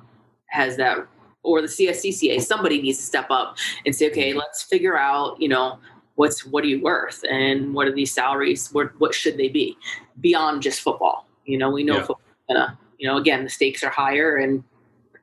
has 0.46 0.76
that 0.76 0.98
or 1.44 1.62
the 1.62 1.68
cscca 1.68 2.40
somebody 2.40 2.82
needs 2.82 2.98
to 2.98 3.04
step 3.04 3.30
up 3.30 3.56
and 3.86 3.94
say 3.94 4.10
okay 4.10 4.32
let's 4.32 4.64
figure 4.64 4.98
out 4.98 5.40
you 5.40 5.48
know 5.48 5.78
what's 6.18 6.44
what 6.44 6.64
are 6.64 6.66
you 6.66 6.82
worth? 6.82 7.24
And 7.30 7.72
what 7.72 7.86
are 7.86 7.92
these 7.92 8.12
salaries? 8.12 8.70
What, 8.72 8.90
what 9.00 9.14
should 9.14 9.36
they 9.36 9.48
be? 9.48 9.78
Beyond 10.20 10.62
just 10.62 10.80
football. 10.80 11.26
You 11.46 11.56
know 11.56 11.70
we 11.70 11.84
know 11.84 11.94
yeah. 11.94 12.00
football 12.00 12.20
gonna 12.48 12.78
you 12.98 13.08
know 13.08 13.16
again 13.16 13.44
the 13.44 13.50
stakes 13.50 13.82
are 13.82 13.90
higher 13.90 14.36
and 14.36 14.62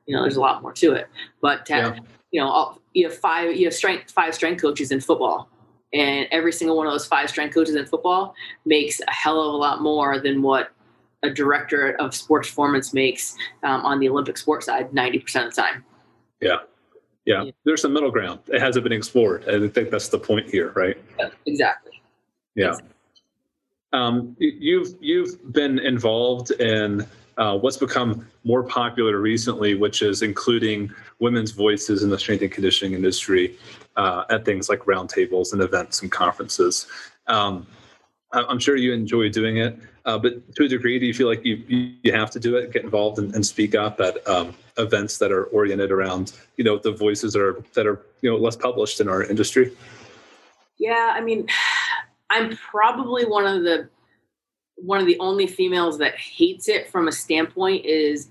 you 0.05 0.15
know 0.15 0.21
there's 0.21 0.35
a 0.35 0.41
lot 0.41 0.61
more 0.61 0.73
to 0.73 0.93
it 0.93 1.07
but 1.41 1.65
to, 1.65 1.73
yeah. 1.73 1.99
you 2.31 2.39
know 2.39 2.47
all, 2.47 2.81
you 2.93 3.07
have 3.07 3.17
five 3.17 3.55
you 3.55 3.65
have 3.65 3.73
strength 3.73 4.11
five 4.11 4.33
strength 4.33 4.61
coaches 4.61 4.91
in 4.91 4.99
football 4.99 5.49
and 5.93 6.27
every 6.31 6.51
single 6.51 6.75
one 6.75 6.87
of 6.87 6.93
those 6.93 7.05
five 7.05 7.29
strength 7.29 7.53
coaches 7.53 7.75
in 7.75 7.85
football 7.85 8.33
makes 8.65 8.99
a 8.99 9.11
hell 9.11 9.41
of 9.41 9.53
a 9.53 9.57
lot 9.57 9.81
more 9.81 10.19
than 10.19 10.41
what 10.41 10.71
a 11.23 11.29
director 11.29 11.95
of 11.99 12.13
sports 12.13 12.49
performance 12.49 12.93
makes 12.93 13.35
um, 13.63 13.81
on 13.85 13.99
the 13.99 14.09
olympic 14.09 14.37
sports 14.37 14.65
side 14.65 14.91
90% 14.91 15.47
of 15.47 15.55
the 15.55 15.61
time 15.61 15.83
yeah 16.41 16.57
yeah, 17.25 17.43
yeah. 17.43 17.51
there's 17.63 17.81
some 17.81 17.91
middle 17.91 18.11
ground. 18.11 18.39
It 18.47 18.61
hasn't 18.61 18.83
been 18.83 18.93
explored. 18.93 19.49
I 19.49 19.67
think 19.67 19.89
that's 19.89 20.09
the 20.09 20.19
point 20.19 20.47
here, 20.47 20.71
right? 20.75 20.95
Yeah, 21.19 21.29
exactly. 21.47 21.91
Yeah. 22.53 22.69
Exactly. 22.69 22.91
Um, 23.93 24.35
you've 24.39 24.95
you've 24.99 25.53
been 25.53 25.79
involved 25.79 26.51
in 26.51 27.07
uh, 27.37 27.57
what's 27.57 27.77
become 27.77 28.27
more 28.43 28.63
popular 28.63 29.19
recently, 29.19 29.75
which 29.75 30.01
is 30.01 30.21
including 30.21 30.91
women's 31.19 31.51
voices 31.51 32.03
in 32.03 32.09
the 32.09 32.17
strength 32.17 32.41
and 32.41 32.51
conditioning 32.51 32.93
industry 32.93 33.57
uh, 33.95 34.23
at 34.29 34.45
things 34.45 34.69
like 34.69 34.79
roundtables 34.81 35.53
and 35.53 35.61
events 35.61 36.01
and 36.01 36.11
conferences. 36.11 36.87
Um, 37.27 37.67
I'm 38.31 38.59
sure 38.59 38.75
you 38.75 38.93
enjoy 38.93 39.29
doing 39.29 39.57
it, 39.57 39.77
uh, 40.05 40.17
but 40.17 40.55
to 40.55 40.65
a 40.65 40.67
degree, 40.67 40.99
do 40.99 41.05
you 41.05 41.13
feel 41.13 41.27
like 41.27 41.45
you 41.45 41.63
you 41.67 42.11
have 42.11 42.29
to 42.31 42.39
do 42.39 42.57
it, 42.57 42.71
get 42.73 42.83
involved, 42.83 43.17
and, 43.17 43.33
and 43.33 43.45
speak 43.45 43.75
up 43.75 44.01
at 44.01 44.27
um, 44.27 44.53
events 44.77 45.17
that 45.19 45.31
are 45.31 45.45
oriented 45.45 45.91
around 45.91 46.33
you 46.57 46.63
know 46.63 46.77
the 46.77 46.91
voices 46.91 47.33
that 47.33 47.41
are 47.41 47.63
that 47.73 47.87
are 47.87 48.01
you 48.21 48.29
know 48.29 48.35
less 48.35 48.55
published 48.55 48.99
in 48.99 49.07
our 49.07 49.23
industry? 49.23 49.71
Yeah, 50.77 51.13
I 51.15 51.21
mean, 51.21 51.47
I'm 52.29 52.57
probably 52.57 53.25
one 53.25 53.45
of 53.47 53.63
the 53.63 53.89
one 54.75 54.99
of 54.99 55.05
the 55.05 55.17
only 55.19 55.47
females 55.47 55.97
that 55.99 56.15
hates 56.15 56.67
it 56.67 56.89
from 56.89 57.07
a 57.07 57.11
standpoint 57.11 57.85
is 57.85 58.29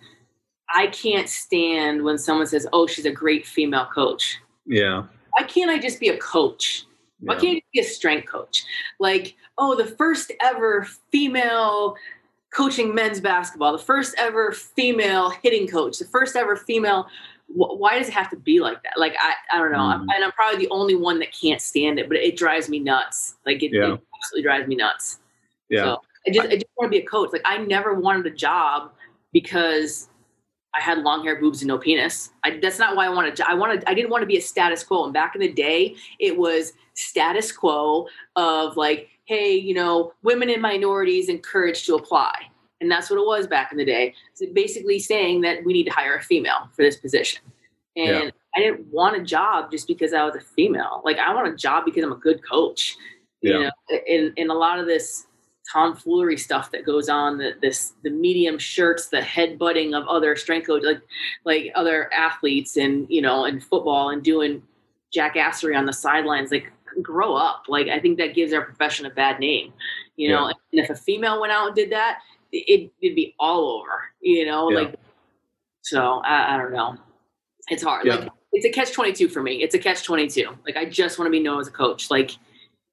I 0.74 0.88
can't 0.88 1.28
stand 1.28 2.02
when 2.02 2.18
someone 2.18 2.46
says, 2.46 2.66
"Oh, 2.72 2.86
she's 2.86 3.06
a 3.06 3.10
great 3.10 3.46
female 3.46 3.86
coach." 3.86 4.38
Yeah. 4.66 5.04
Why 5.36 5.46
can't 5.46 5.70
I 5.70 5.78
just 5.78 6.00
be 6.00 6.08
a 6.08 6.18
coach? 6.18 6.84
Why 7.20 7.36
can't 7.36 7.56
I 7.56 7.62
be 7.72 7.80
a 7.80 7.84
strength 7.84 8.28
coach? 8.28 8.64
Like, 9.00 9.34
oh, 9.56 9.74
the 9.74 9.86
first 9.86 10.30
ever 10.42 10.86
female 11.10 11.96
coaching 12.54 12.94
men's 12.94 13.20
basketball, 13.20 13.72
the 13.72 13.78
first 13.78 14.14
ever 14.18 14.52
female 14.52 15.30
hitting 15.30 15.66
coach, 15.66 15.98
the 15.98 16.04
first 16.04 16.36
ever 16.36 16.56
female. 16.56 17.06
Why 17.48 17.98
does 17.98 18.08
it 18.08 18.14
have 18.14 18.30
to 18.30 18.36
be 18.36 18.60
like 18.60 18.82
that? 18.82 18.94
Like, 18.96 19.14
I, 19.20 19.34
I 19.52 19.58
don't 19.58 19.72
know. 19.72 19.78
Mm. 19.78 19.94
I'm, 19.94 20.00
and 20.02 20.24
I'm 20.24 20.32
probably 20.32 20.58
the 20.58 20.70
only 20.70 20.94
one 20.94 21.18
that 21.20 21.32
can't 21.32 21.60
stand 21.60 21.98
it, 21.98 22.08
but 22.08 22.16
it 22.16 22.36
drives 22.36 22.68
me 22.68 22.78
nuts. 22.78 23.36
Like, 23.46 23.62
it, 23.62 23.72
yeah. 23.72 23.94
it 23.94 24.00
absolutely 24.18 24.42
drives 24.42 24.66
me 24.66 24.76
nuts. 24.76 25.18
Yeah. 25.68 25.82
So 25.82 26.02
I 26.26 26.30
just, 26.30 26.48
I 26.48 26.54
just 26.54 26.66
want 26.76 26.90
to 26.92 26.98
be 26.98 27.04
a 27.04 27.06
coach. 27.06 27.30
Like, 27.32 27.42
I 27.44 27.58
never 27.58 27.94
wanted 27.94 28.26
a 28.26 28.34
job 28.34 28.92
because 29.32 30.08
I 30.74 30.80
had 30.80 30.98
long 30.98 31.22
hair, 31.24 31.40
boobs, 31.40 31.62
and 31.62 31.68
no 31.68 31.78
penis. 31.78 32.30
I, 32.42 32.58
that's 32.60 32.78
not 32.78 32.96
why 32.96 33.06
I 33.06 33.08
wanted. 33.08 33.40
I 33.42 33.54
wanted. 33.54 33.84
I 33.86 33.94
didn't 33.94 34.10
want 34.10 34.22
to 34.22 34.26
be 34.26 34.36
a 34.36 34.40
status 34.40 34.82
quo. 34.82 35.04
And 35.04 35.12
back 35.12 35.34
in 35.34 35.40
the 35.40 35.52
day, 35.52 35.94
it 36.18 36.36
was 36.36 36.72
status 36.94 37.52
quo 37.52 38.08
of 38.36 38.76
like, 38.76 39.08
hey, 39.26 39.54
you 39.54 39.74
know, 39.74 40.12
women 40.22 40.50
and 40.50 40.60
minorities 40.60 41.28
encouraged 41.28 41.86
to 41.86 41.94
apply, 41.94 42.34
and 42.80 42.90
that's 42.90 43.08
what 43.08 43.18
it 43.18 43.26
was 43.26 43.46
back 43.46 43.70
in 43.70 43.78
the 43.78 43.84
day. 43.84 44.14
So 44.34 44.46
basically, 44.52 44.98
saying 44.98 45.42
that 45.42 45.64
we 45.64 45.72
need 45.72 45.84
to 45.84 45.92
hire 45.92 46.16
a 46.16 46.22
female 46.22 46.68
for 46.74 46.82
this 46.82 46.96
position, 46.96 47.42
and 47.96 48.24
yeah. 48.24 48.30
I 48.56 48.60
didn't 48.60 48.86
want 48.92 49.16
a 49.16 49.22
job 49.22 49.70
just 49.70 49.86
because 49.86 50.12
I 50.12 50.24
was 50.24 50.34
a 50.34 50.40
female. 50.40 51.02
Like, 51.04 51.18
I 51.18 51.32
want 51.34 51.46
a 51.46 51.56
job 51.56 51.84
because 51.84 52.02
I'm 52.02 52.12
a 52.12 52.16
good 52.16 52.40
coach. 52.48 52.96
You 53.42 53.52
yeah. 53.52 53.70
know, 53.90 53.98
and 54.08 54.32
and 54.36 54.50
a 54.50 54.54
lot 54.54 54.80
of 54.80 54.86
this 54.86 55.26
tomfoolery 55.70 56.36
stuff 56.36 56.70
that 56.70 56.84
goes 56.84 57.08
on 57.08 57.38
the 57.38 57.52
this 57.62 57.94
the 58.02 58.10
medium 58.10 58.58
shirts 58.58 59.08
the 59.08 59.20
headbutting 59.20 59.96
of 59.96 60.06
other 60.08 60.36
strength 60.36 60.66
coach 60.66 60.82
like 60.82 61.00
like 61.44 61.72
other 61.74 62.12
athletes 62.12 62.76
and 62.76 63.06
you 63.08 63.22
know 63.22 63.44
in 63.46 63.60
football 63.60 64.10
and 64.10 64.22
doing 64.22 64.62
jackassery 65.14 65.76
on 65.76 65.86
the 65.86 65.92
sidelines 65.92 66.50
like 66.50 66.70
grow 67.02 67.34
up. 67.34 67.64
Like 67.68 67.88
i 67.88 67.98
think 67.98 68.18
that 68.18 68.34
gives 68.34 68.52
our 68.52 68.62
profession 68.62 69.06
a 69.06 69.10
bad 69.10 69.40
name 69.40 69.72
you 70.16 70.28
know? 70.28 70.46
And 70.46 70.56
if 70.72 70.90
a 70.90 70.94
female 70.94 71.40
went 71.40 71.52
out 71.52 71.68
and 71.68 71.74
did 71.74 71.90
that 71.90 72.20
it, 72.52 72.92
would 73.02 73.14
be 73.14 73.34
all 73.38 73.80
over 73.80 74.10
you 74.20 74.46
know? 74.46 74.70
Yeah. 74.70 74.78
like 74.80 74.94
so 75.80 76.22
I, 76.24 76.54
I, 76.54 76.56
don't 76.56 76.72
know. 76.72 76.96
It's 77.68 77.82
hard. 77.82 78.06
Yeah. 78.06 78.16
like 78.16 78.30
it's 78.52 78.64
a 78.64 78.70
catch 78.70 78.92
22 78.92 79.28
for 79.28 79.42
me. 79.42 79.62
It's 79.62 79.74
a 79.74 79.78
catch 79.78 80.04
22 80.04 80.56
like 80.66 80.76
i 80.76 80.84
just 80.84 81.18
want 81.18 81.26
to 81.26 81.32
be 81.32 81.40
known 81.40 81.60
as 81.60 81.68
a 81.68 81.72
coach. 81.72 82.10
Like 82.10 82.32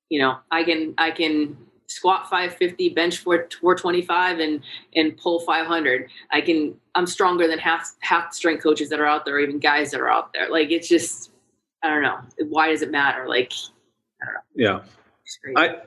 you 0.09 0.19
know 0.19 0.37
i 0.51 0.63
can 0.63 0.93
i 0.97 1.11
can 1.11 1.57
squat 1.95 2.29
550 2.29 2.89
bench 2.89 3.17
425 3.19 4.39
and 4.39 4.61
and 4.95 5.17
pull 5.17 5.39
500 5.41 6.09
i 6.31 6.41
can 6.41 6.75
i'm 6.95 7.05
stronger 7.05 7.47
than 7.47 7.59
half 7.59 7.93
half 7.99 8.33
strength 8.33 8.63
coaches 8.63 8.89
that 8.89 8.99
are 8.99 9.05
out 9.05 9.25
there 9.25 9.35
or 9.35 9.39
even 9.39 9.59
guys 9.59 9.91
that 9.91 9.99
are 9.99 10.09
out 10.09 10.33
there. 10.33 10.49
Like 10.49 10.71
it's 10.71 10.87
just 10.87 11.31
i 11.83 11.89
don't 11.89 12.03
know. 12.03 12.19
Why 12.49 12.69
does 12.69 12.81
it 12.81 12.91
matter? 12.91 13.27
Like 13.27 13.53
i 14.21 14.25
don't 14.25 14.35
know. 14.35 14.41
Yeah. 14.55 14.79
I 15.55 15.81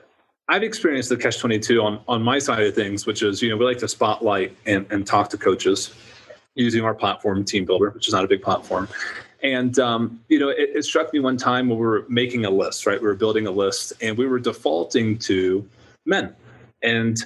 I've 0.47 0.63
experienced 0.63 1.09
the 1.09 1.17
catch 1.17 1.39
22 1.39 1.81
on, 1.81 2.01
on 2.07 2.21
my 2.21 2.37
side 2.37 2.61
of 2.61 2.75
things, 2.75 3.07
which 3.07 3.23
is, 3.23 3.41
you 3.41 3.49
know, 3.49 3.57
we 3.57 3.65
like 3.65 3.79
to 3.79 3.87
spotlight 3.87 4.55
and, 4.67 4.85
and 4.91 5.07
talk 5.07 5.29
to 5.31 5.37
coaches 5.37 5.91
using 6.53 6.83
our 6.83 6.93
platform, 6.93 7.43
TeamBuildr, 7.43 7.95
which 7.95 8.07
is 8.07 8.13
not 8.13 8.23
a 8.23 8.27
big 8.27 8.43
platform. 8.43 8.87
And 9.41 9.77
um, 9.79 10.23
you 10.27 10.39
know, 10.39 10.49
it, 10.49 10.69
it, 10.75 10.85
struck 10.85 11.11
me 11.13 11.19
one 11.19 11.37
time 11.37 11.67
when 11.67 11.77
we 11.79 11.85
were 11.85 12.05
making 12.09 12.45
a 12.45 12.49
list, 12.49 12.85
right? 12.85 12.99
We 12.99 13.07
were 13.07 13.15
building 13.15 13.47
a 13.47 13.51
list, 13.51 13.93
and 14.01 14.17
we 14.17 14.25
were 14.25 14.39
defaulting 14.39 15.17
to 15.19 15.67
men. 16.05 16.35
And 16.83 17.17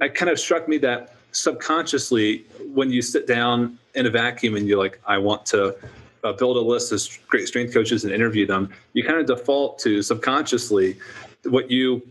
it 0.00 0.14
kind 0.14 0.30
of 0.30 0.38
struck 0.38 0.68
me 0.68 0.78
that 0.78 1.16
subconsciously, 1.32 2.44
when 2.72 2.90
you 2.90 3.02
sit 3.02 3.26
down 3.26 3.78
in 3.94 4.06
a 4.06 4.10
vacuum 4.10 4.56
and 4.56 4.66
you're 4.66 4.78
like, 4.78 5.00
I 5.06 5.18
want 5.18 5.44
to 5.46 5.76
uh, 6.24 6.32
build 6.32 6.56
a 6.56 6.60
list 6.60 6.92
of 6.92 7.28
great 7.28 7.46
strength 7.46 7.74
coaches 7.74 8.04
and 8.04 8.12
interview 8.12 8.46
them, 8.46 8.70
you 8.92 9.04
kind 9.04 9.18
of 9.18 9.26
default 9.26 9.78
to 9.80 10.02
subconsciously 10.02 10.98
what 11.44 11.70
you 11.70 12.02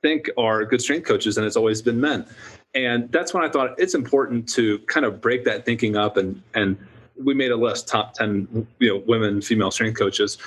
think 0.00 0.30
are 0.38 0.64
good 0.64 0.80
strength 0.80 1.06
coaches, 1.06 1.36
and 1.36 1.46
it's 1.46 1.56
always 1.56 1.82
been 1.82 2.00
men. 2.00 2.26
And 2.74 3.10
that's 3.12 3.34
when 3.34 3.44
I 3.44 3.48
thought 3.48 3.78
it's 3.78 3.94
important 3.94 4.48
to 4.50 4.78
kind 4.80 5.04
of 5.04 5.20
break 5.20 5.44
that 5.44 5.64
thinking 5.66 5.96
up 5.96 6.16
and 6.16 6.42
and 6.54 6.76
we 7.22 7.34
made 7.34 7.50
a 7.50 7.56
list 7.56 7.86
top 7.86 8.14
10 8.14 8.66
you 8.78 8.88
know 8.88 9.02
women 9.06 9.42
female 9.42 9.70
strength 9.70 9.98
coaches 9.98 10.38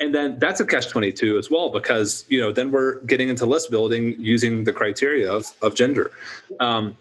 and 0.00 0.14
then 0.14 0.38
that's 0.38 0.60
a 0.60 0.66
catch 0.66 0.88
22 0.88 1.38
as 1.38 1.50
well 1.50 1.70
because 1.70 2.24
you 2.28 2.40
know 2.40 2.52
then 2.52 2.70
we're 2.70 3.00
getting 3.02 3.28
into 3.28 3.46
list 3.46 3.70
building 3.70 4.14
using 4.18 4.64
the 4.64 4.72
criteria 4.72 5.30
of, 5.30 5.46
of 5.62 5.74
gender. 5.74 6.10
Um, 6.60 6.96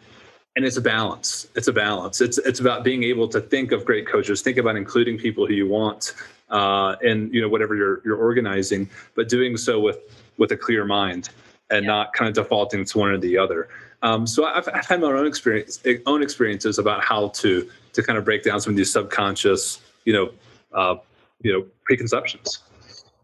and 0.55 0.65
it's 0.65 0.77
a 0.77 0.81
balance. 0.81 1.47
It's 1.55 1.67
a 1.67 1.73
balance. 1.73 2.21
It's 2.21 2.37
it's 2.39 2.59
about 2.59 2.83
being 2.83 3.03
able 3.03 3.27
to 3.29 3.41
think 3.41 3.71
of 3.71 3.85
great 3.85 4.07
coaches 4.07 4.41
think 4.41 4.57
about 4.57 4.75
including 4.75 5.17
people 5.17 5.47
who 5.47 5.53
you 5.53 5.67
want 5.67 6.13
uh, 6.49 6.95
and 7.03 7.33
you 7.33 7.41
know 7.41 7.49
whatever 7.49 7.75
you're 7.75 8.01
you're 8.05 8.17
organizing 8.17 8.87
but 9.15 9.29
doing 9.29 9.57
so 9.57 9.79
with 9.79 9.97
with 10.37 10.51
a 10.51 10.57
clear 10.57 10.85
mind 10.85 11.29
and 11.71 11.85
yeah. 11.85 11.91
not 11.91 12.13
kind 12.13 12.29
of 12.29 12.35
defaulting 12.35 12.85
to 12.85 12.97
one 12.97 13.09
or 13.09 13.17
the 13.17 13.37
other. 13.37 13.67
Um, 14.03 14.27
so 14.27 14.45
I've, 14.45 14.67
I've 14.73 14.85
had 14.85 14.99
my 15.01 15.07
own 15.07 15.25
experience 15.25 15.81
own 16.05 16.21
experiences 16.21 16.77
about 16.77 17.03
how 17.03 17.29
to 17.29 17.67
to 17.93 18.03
kind 18.03 18.19
of 18.19 18.25
break 18.25 18.43
down 18.43 18.61
some 18.61 18.73
of 18.73 18.77
these 18.77 18.91
subconscious 18.91 19.81
you 20.05 20.13
know 20.13 20.31
uh, 20.73 20.95
you 21.41 21.51
know 21.51 21.65
preconceptions 21.85 22.59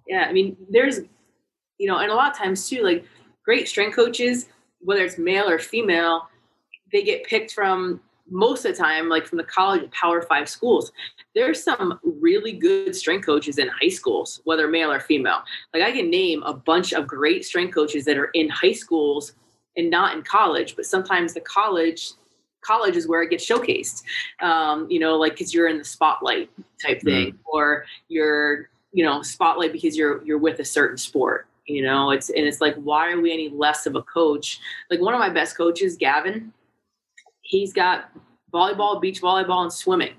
yeah, 0.09 0.25
I 0.27 0.33
mean, 0.33 0.57
there's, 0.69 1.01
you 1.77 1.87
know, 1.87 1.99
and 1.99 2.11
a 2.11 2.15
lot 2.15 2.31
of 2.31 2.37
times 2.37 2.67
too, 2.67 2.81
like 2.81 3.05
great 3.45 3.69
strength 3.69 3.95
coaches, 3.95 4.47
whether 4.79 5.03
it's 5.03 5.17
male 5.17 5.47
or 5.47 5.59
female, 5.59 6.27
they 6.91 7.03
get 7.03 7.23
picked 7.23 7.51
from 7.51 8.01
most 8.31 8.65
of 8.65 8.75
the 8.75 8.77
time, 8.77 9.07
like 9.07 9.27
from 9.27 9.37
the 9.37 9.43
college 9.43 9.89
Power 9.91 10.21
Five 10.23 10.49
schools. 10.49 10.91
There's 11.35 11.63
some 11.63 11.99
really 12.03 12.53
good 12.53 12.95
strength 12.95 13.25
coaches 13.25 13.59
in 13.59 13.67
high 13.67 13.89
schools, 13.89 14.41
whether 14.43 14.67
male 14.67 14.91
or 14.91 14.99
female. 14.99 15.43
Like 15.73 15.83
I 15.83 15.91
can 15.91 16.09
name 16.09 16.41
a 16.43 16.53
bunch 16.53 16.91
of 16.91 17.07
great 17.07 17.45
strength 17.45 17.73
coaches 17.73 18.03
that 18.05 18.17
are 18.17 18.31
in 18.33 18.49
high 18.49 18.73
schools 18.73 19.33
and 19.77 19.89
not 19.89 20.15
in 20.15 20.23
college, 20.23 20.75
but 20.75 20.85
sometimes 20.85 21.33
the 21.33 21.41
college 21.41 22.11
college 22.61 22.97
is 22.97 23.07
where 23.07 23.21
it 23.21 23.29
gets 23.29 23.47
showcased. 23.47 24.03
Um, 24.41 24.89
you 24.89 24.99
know, 24.99 25.17
like 25.17 25.33
because 25.33 25.53
you're 25.53 25.67
in 25.67 25.77
the 25.77 25.85
spotlight 25.85 26.49
type 26.83 27.01
thing, 27.01 27.33
mm. 27.33 27.37
or 27.45 27.85
you're 28.07 28.69
you 28.91 29.03
know 29.03 29.21
spotlight 29.21 29.71
because 29.71 29.95
you're 29.97 30.23
you're 30.23 30.37
with 30.37 30.59
a 30.59 30.65
certain 30.65 30.97
sport 30.97 31.47
you 31.65 31.83
know 31.83 32.11
it's 32.11 32.29
and 32.29 32.45
it's 32.45 32.61
like 32.61 32.75
why 32.75 33.11
are 33.11 33.19
we 33.19 33.31
any 33.31 33.49
less 33.49 33.85
of 33.85 33.95
a 33.95 34.01
coach 34.03 34.59
like 34.89 34.99
one 34.99 35.13
of 35.13 35.19
my 35.19 35.29
best 35.29 35.55
coaches 35.55 35.95
gavin 35.95 36.51
he's 37.41 37.73
got 37.73 38.11
volleyball, 38.53 39.01
beach 39.01 39.21
volleyball, 39.21 39.63
and 39.63 39.73
swimming. 39.73 40.13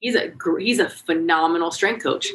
He's 0.00 0.14
a 0.14 0.32
he's 0.58 0.78
a 0.78 0.88
phenomenal 0.88 1.70
strength 1.70 2.02
coach, 2.02 2.28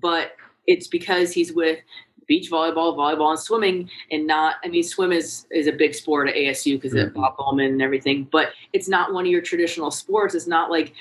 but 0.00 0.32
it's 0.66 0.86
because 0.86 1.32
he's 1.32 1.52
with 1.52 1.80
beach 2.28 2.50
volleyball, 2.50 2.96
volleyball, 2.96 3.30
and 3.30 3.38
swimming, 3.38 3.90
and 4.10 4.26
not. 4.26 4.56
I 4.64 4.68
mean, 4.68 4.82
swim 4.82 5.12
is 5.12 5.46
is 5.50 5.66
a 5.66 5.72
big 5.72 5.94
sport 5.94 6.28
at 6.28 6.34
ASU 6.34 6.76
because 6.76 6.92
mm-hmm. 6.92 7.08
of 7.08 7.14
Bob 7.14 7.36
Bowman 7.36 7.72
and 7.72 7.82
everything, 7.82 8.28
but 8.30 8.50
it's 8.72 8.88
not 8.88 9.12
one 9.12 9.24
of 9.24 9.30
your 9.30 9.42
traditional 9.42 9.90
sports. 9.90 10.34
It's 10.34 10.46
not 10.46 10.70
like 10.70 10.94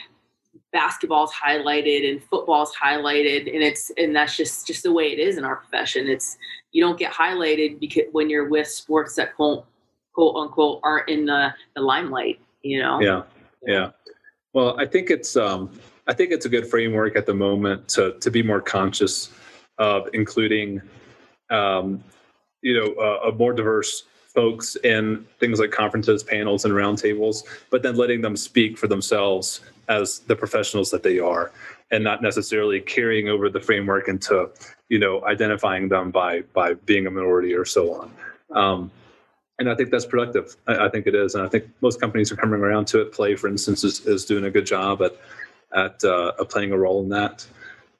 basketball's 0.71 1.31
highlighted 1.33 2.09
and 2.09 2.23
football's 2.23 2.73
highlighted, 2.73 3.53
and 3.53 3.61
it's 3.61 3.91
and 3.97 4.15
that's 4.15 4.37
just 4.37 4.67
just 4.67 4.83
the 4.83 4.91
way 4.91 5.11
it 5.11 5.19
is 5.19 5.37
in 5.37 5.43
our 5.43 5.57
profession. 5.57 6.07
It's 6.07 6.37
you 6.71 6.83
don't 6.83 6.97
get 6.97 7.11
highlighted 7.11 7.79
because 7.79 8.03
when 8.11 8.29
you're 8.29 8.49
with 8.49 8.67
sports 8.67 9.15
that 9.15 9.35
quote 9.35 9.65
quote 10.13 10.35
unquote 10.35 10.79
aren't 10.83 11.09
in 11.09 11.25
the 11.25 11.53
the 11.75 11.81
limelight. 11.81 12.39
You 12.61 12.81
know. 12.81 13.01
Yeah. 13.01 13.23
Yeah. 13.65 13.91
Well, 14.53 14.79
I 14.79 14.85
think 14.85 15.09
it's 15.09 15.35
um, 15.35 15.71
I 16.07 16.13
think 16.13 16.31
it's 16.31 16.45
a 16.45 16.49
good 16.49 16.67
framework 16.67 17.15
at 17.15 17.25
the 17.25 17.33
moment 17.33 17.87
to 17.89 18.13
to 18.19 18.31
be 18.31 18.43
more 18.43 18.61
conscious 18.61 19.29
of 19.77 20.09
including 20.13 20.81
um, 21.49 22.03
you 22.61 22.73
know 22.73 22.93
uh, 22.93 23.29
a 23.29 23.31
more 23.31 23.53
diverse 23.53 24.03
folks 24.33 24.77
in 24.77 25.25
things 25.39 25.59
like 25.59 25.71
conferences, 25.71 26.23
panels, 26.23 26.63
and 26.63 26.73
roundtables, 26.73 27.43
but 27.69 27.83
then 27.83 27.95
letting 27.95 28.21
them 28.21 28.37
speak 28.37 28.77
for 28.77 28.87
themselves 28.87 29.59
as 29.89 30.19
the 30.19 30.35
professionals 30.35 30.91
that 30.91 31.03
they 31.03 31.19
are, 31.19 31.51
and 31.91 32.03
not 32.03 32.21
necessarily 32.21 32.79
carrying 32.79 33.29
over 33.29 33.49
the 33.49 33.59
framework 33.59 34.07
into 34.07 34.49
you 34.89 34.99
know 34.99 35.23
identifying 35.25 35.89
them 35.89 36.11
by 36.11 36.41
by 36.53 36.73
being 36.73 37.07
a 37.07 37.11
minority 37.11 37.53
or 37.53 37.65
so 37.65 37.93
on. 37.93 38.11
Um, 38.51 38.91
and 39.59 39.69
I 39.69 39.75
think 39.75 39.91
that's 39.91 40.05
productive. 40.05 40.55
I, 40.67 40.85
I, 40.85 40.89
think 40.89 41.05
it 41.05 41.13
is, 41.13 41.35
and 41.35 41.43
I 41.43 41.47
think 41.47 41.65
most 41.81 42.01
companies 42.01 42.31
are 42.31 42.35
coming 42.35 42.59
around 42.59 42.85
to 42.87 43.01
it. 43.01 43.11
Play, 43.11 43.35
for 43.35 43.47
instance, 43.47 43.83
is, 43.83 43.99
is 44.07 44.25
doing 44.25 44.45
a 44.45 44.51
good 44.51 44.65
job 44.65 45.01
at 45.01 45.15
at 45.73 46.03
uh, 46.03 46.31
playing 46.45 46.71
a 46.71 46.77
role 46.77 47.01
in 47.01 47.09
that. 47.09 47.45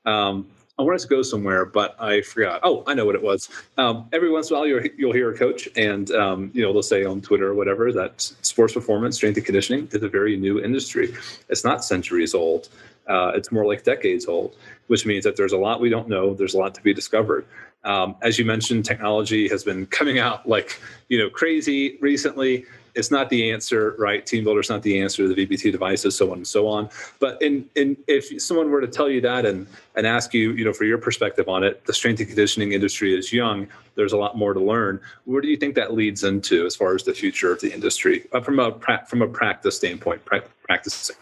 Um, 0.05 0.47
I 0.81 0.83
wanted 0.83 1.01
to 1.01 1.07
go 1.07 1.21
somewhere, 1.21 1.65
but 1.65 1.95
I 2.01 2.21
forgot. 2.21 2.61
Oh, 2.63 2.83
I 2.87 2.95
know 2.95 3.05
what 3.05 3.15
it 3.15 3.21
was. 3.21 3.49
Um, 3.77 4.07
every 4.11 4.31
once 4.31 4.49
in 4.49 4.55
a 4.55 4.59
while, 4.59 4.67
you'll, 4.67 4.83
you'll 4.97 5.13
hear 5.13 5.31
a 5.31 5.37
coach, 5.37 5.69
and 5.75 6.09
um, 6.11 6.51
you 6.53 6.63
know 6.63 6.73
they'll 6.73 6.81
say 6.81 7.05
on 7.05 7.21
Twitter 7.21 7.47
or 7.47 7.53
whatever 7.53 7.91
that 7.93 8.21
sports 8.41 8.73
performance, 8.73 9.17
strength 9.17 9.37
and 9.37 9.45
conditioning 9.45 9.87
is 9.91 10.01
a 10.01 10.09
very 10.09 10.35
new 10.35 10.59
industry. 10.59 11.13
It's 11.49 11.63
not 11.63 11.85
centuries 11.85 12.33
old. 12.33 12.69
Uh, 13.07 13.31
it's 13.35 13.51
more 13.51 13.65
like 13.65 13.83
decades 13.83 14.25
old, 14.25 14.55
which 14.87 15.05
means 15.05 15.23
that 15.23 15.35
there's 15.35 15.53
a 15.53 15.57
lot 15.57 15.81
we 15.81 15.89
don't 15.89 16.07
know. 16.07 16.33
There's 16.33 16.53
a 16.53 16.57
lot 16.57 16.73
to 16.75 16.81
be 16.81 16.93
discovered. 16.93 17.45
Um, 17.83 18.15
as 18.21 18.37
you 18.37 18.45
mentioned, 18.45 18.85
technology 18.85 19.47
has 19.49 19.63
been 19.63 19.85
coming 19.87 20.19
out 20.19 20.47
like 20.47 20.81
you 21.09 21.19
know 21.19 21.29
crazy 21.29 21.97
recently. 22.01 22.65
It's 22.95 23.11
not 23.11 23.29
the 23.29 23.51
answer, 23.51 23.95
right? 23.97 24.25
TeamBuildr 24.25 24.59
is 24.59 24.69
not 24.69 24.83
the 24.83 24.99
answer 24.99 25.27
to 25.27 25.33
the 25.33 25.45
VBT 25.45 25.71
devices, 25.71 26.15
so 26.15 26.31
on 26.31 26.37
and 26.37 26.47
so 26.47 26.67
on. 26.67 26.89
But 27.19 27.41
in, 27.41 27.69
in 27.75 27.97
if 28.07 28.41
someone 28.41 28.69
were 28.69 28.81
to 28.81 28.87
tell 28.87 29.09
you 29.09 29.21
that 29.21 29.45
and 29.45 29.67
and 29.95 30.07
ask 30.07 30.33
you, 30.33 30.51
you 30.53 30.65
know, 30.65 30.73
for 30.73 30.85
your 30.85 30.97
perspective 30.97 31.47
on 31.47 31.63
it, 31.63 31.85
the 31.85 31.93
strength 31.93 32.19
and 32.19 32.27
conditioning 32.27 32.73
industry 32.73 33.17
is 33.17 33.31
young. 33.31 33.67
There's 33.95 34.13
a 34.13 34.17
lot 34.17 34.37
more 34.37 34.53
to 34.53 34.59
learn. 34.59 34.99
Where 35.25 35.41
do 35.41 35.47
you 35.47 35.57
think 35.57 35.75
that 35.75 35.93
leads 35.93 36.23
into 36.23 36.65
as 36.65 36.75
far 36.75 36.95
as 36.95 37.03
the 37.03 37.13
future 37.13 37.51
of 37.51 37.61
the 37.61 37.73
industry 37.73 38.25
uh, 38.33 38.41
from 38.41 38.59
a 38.59 38.77
from 39.07 39.21
a 39.21 39.27
practice 39.27 39.75
standpoint, 39.77 40.23
pra- 40.25 40.43
practicing? 40.63 41.15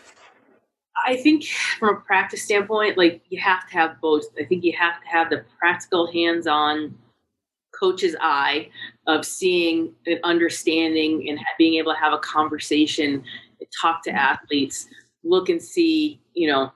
I 1.06 1.16
think 1.16 1.46
from 1.46 1.96
a 1.96 2.00
practice 2.02 2.44
standpoint, 2.44 2.98
like 2.98 3.22
you 3.30 3.40
have 3.40 3.68
to 3.70 3.74
have 3.74 4.02
both. 4.02 4.26
I 4.40 4.44
think 4.44 4.64
you 4.64 4.74
have 4.78 5.02
to 5.02 5.08
have 5.08 5.30
the 5.30 5.46
practical 5.60 6.12
hands 6.12 6.46
on 6.48 6.96
coach's 7.80 8.16
eye 8.20 8.70
of 9.10 9.26
seeing 9.26 9.92
and 10.06 10.20
understanding 10.24 11.28
and 11.30 11.40
being 11.58 11.76
able 11.76 11.92
to 11.92 12.00
have 12.00 12.14
a 12.14 12.20
conversation, 12.20 13.24
talk 13.82 14.04
to 14.04 14.12
athletes, 14.12 14.88
look 15.24 15.50
and 15.50 15.62
see, 15.62 16.22
you 16.34 16.48
know, 16.48 16.72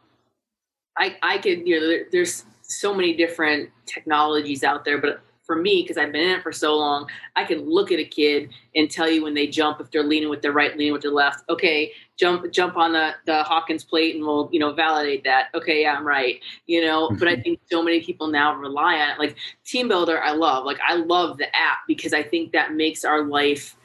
I, 0.98 1.16
I 1.22 1.38
could, 1.38 1.68
you 1.68 1.80
know, 1.80 1.88
there, 1.88 2.06
there's 2.12 2.46
so 2.64 2.94
many 2.94 3.14
different 3.14 3.70
technologies 3.86 4.64
out 4.64 4.84
there, 4.84 4.98
but 4.98 5.22
for 5.54 5.62
me, 5.62 5.84
because 5.84 5.98
I've 5.98 6.12
been 6.12 6.24
in 6.24 6.40
it 6.40 6.44
for 6.44 6.52
so 6.52 6.76
long, 6.76 7.08
I 7.36 7.44
can 7.44 7.60
look 7.70 7.92
at 7.92 8.00
a 8.00 8.06
kid 8.06 8.50
and 8.76 8.90
tell 8.90 9.08
you 9.08 9.24
when 9.24 9.36
they 9.36 9.46
jump 9.46 9.80
if 9.80 9.92
they're 9.92 10.04
leaning 10.04 10.30
with 10.30 10.42
their 10.42 10.52
right, 10.52 10.76
leaning 10.76 10.94
with 10.94 11.04
their 11.04 11.12
left. 11.12 11.44
Okay, 11.48 11.92
jump 12.18 12.52
jump 12.52 12.76
on 12.76 12.94
the 12.94 13.12
the 13.26 13.44
Hawkins 13.44 13.84
plate 13.84 14.16
and 14.16 14.26
we'll 14.26 14.50
you 14.52 14.60
know 14.60 14.74
validate 14.74 15.24
that. 15.26 15.50
Okay, 15.54 15.84
yeah, 15.84 15.94
I'm 15.94 16.08
right. 16.08 16.40
You 16.66 16.82
know, 16.82 17.10
but 17.20 17.28
I 17.28 17.34
mm-hmm. 17.34 17.42
think 17.42 17.60
so 17.72 17.84
many 17.84 18.02
people 18.02 18.28
now 18.28 18.56
rely 18.56 18.96
on 18.96 19.10
it. 19.12 19.20
Like 19.20 19.36
TeamBuildr, 19.66 20.20
I 20.20 20.32
love. 20.32 20.66
Like 20.66 20.80
I 20.88 20.96
love 20.96 21.38
the 21.38 21.48
app 21.56 21.80
because 21.88 22.14
I 22.14 22.24
think 22.24 22.52
that 22.54 22.74
makes 22.74 23.06
our 23.06 23.24
life 23.24 23.76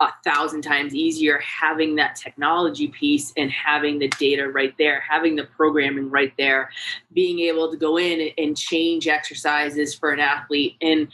a 0.00 0.08
thousand 0.24 0.62
times 0.62 0.94
easier 0.94 1.38
having 1.38 1.96
that 1.96 2.16
technology 2.16 2.88
piece 2.88 3.32
and 3.36 3.50
having 3.50 3.98
the 3.98 4.08
data 4.18 4.48
right 4.48 4.74
there, 4.78 5.00
having 5.00 5.36
the 5.36 5.44
programming 5.44 6.10
right 6.10 6.34
there, 6.36 6.70
being 7.14 7.40
able 7.40 7.70
to 7.70 7.76
go 7.76 7.96
in 7.96 8.30
and 8.36 8.56
change 8.56 9.08
exercises 9.08 9.94
for 9.94 10.12
an 10.12 10.20
athlete. 10.20 10.76
And 10.82 11.08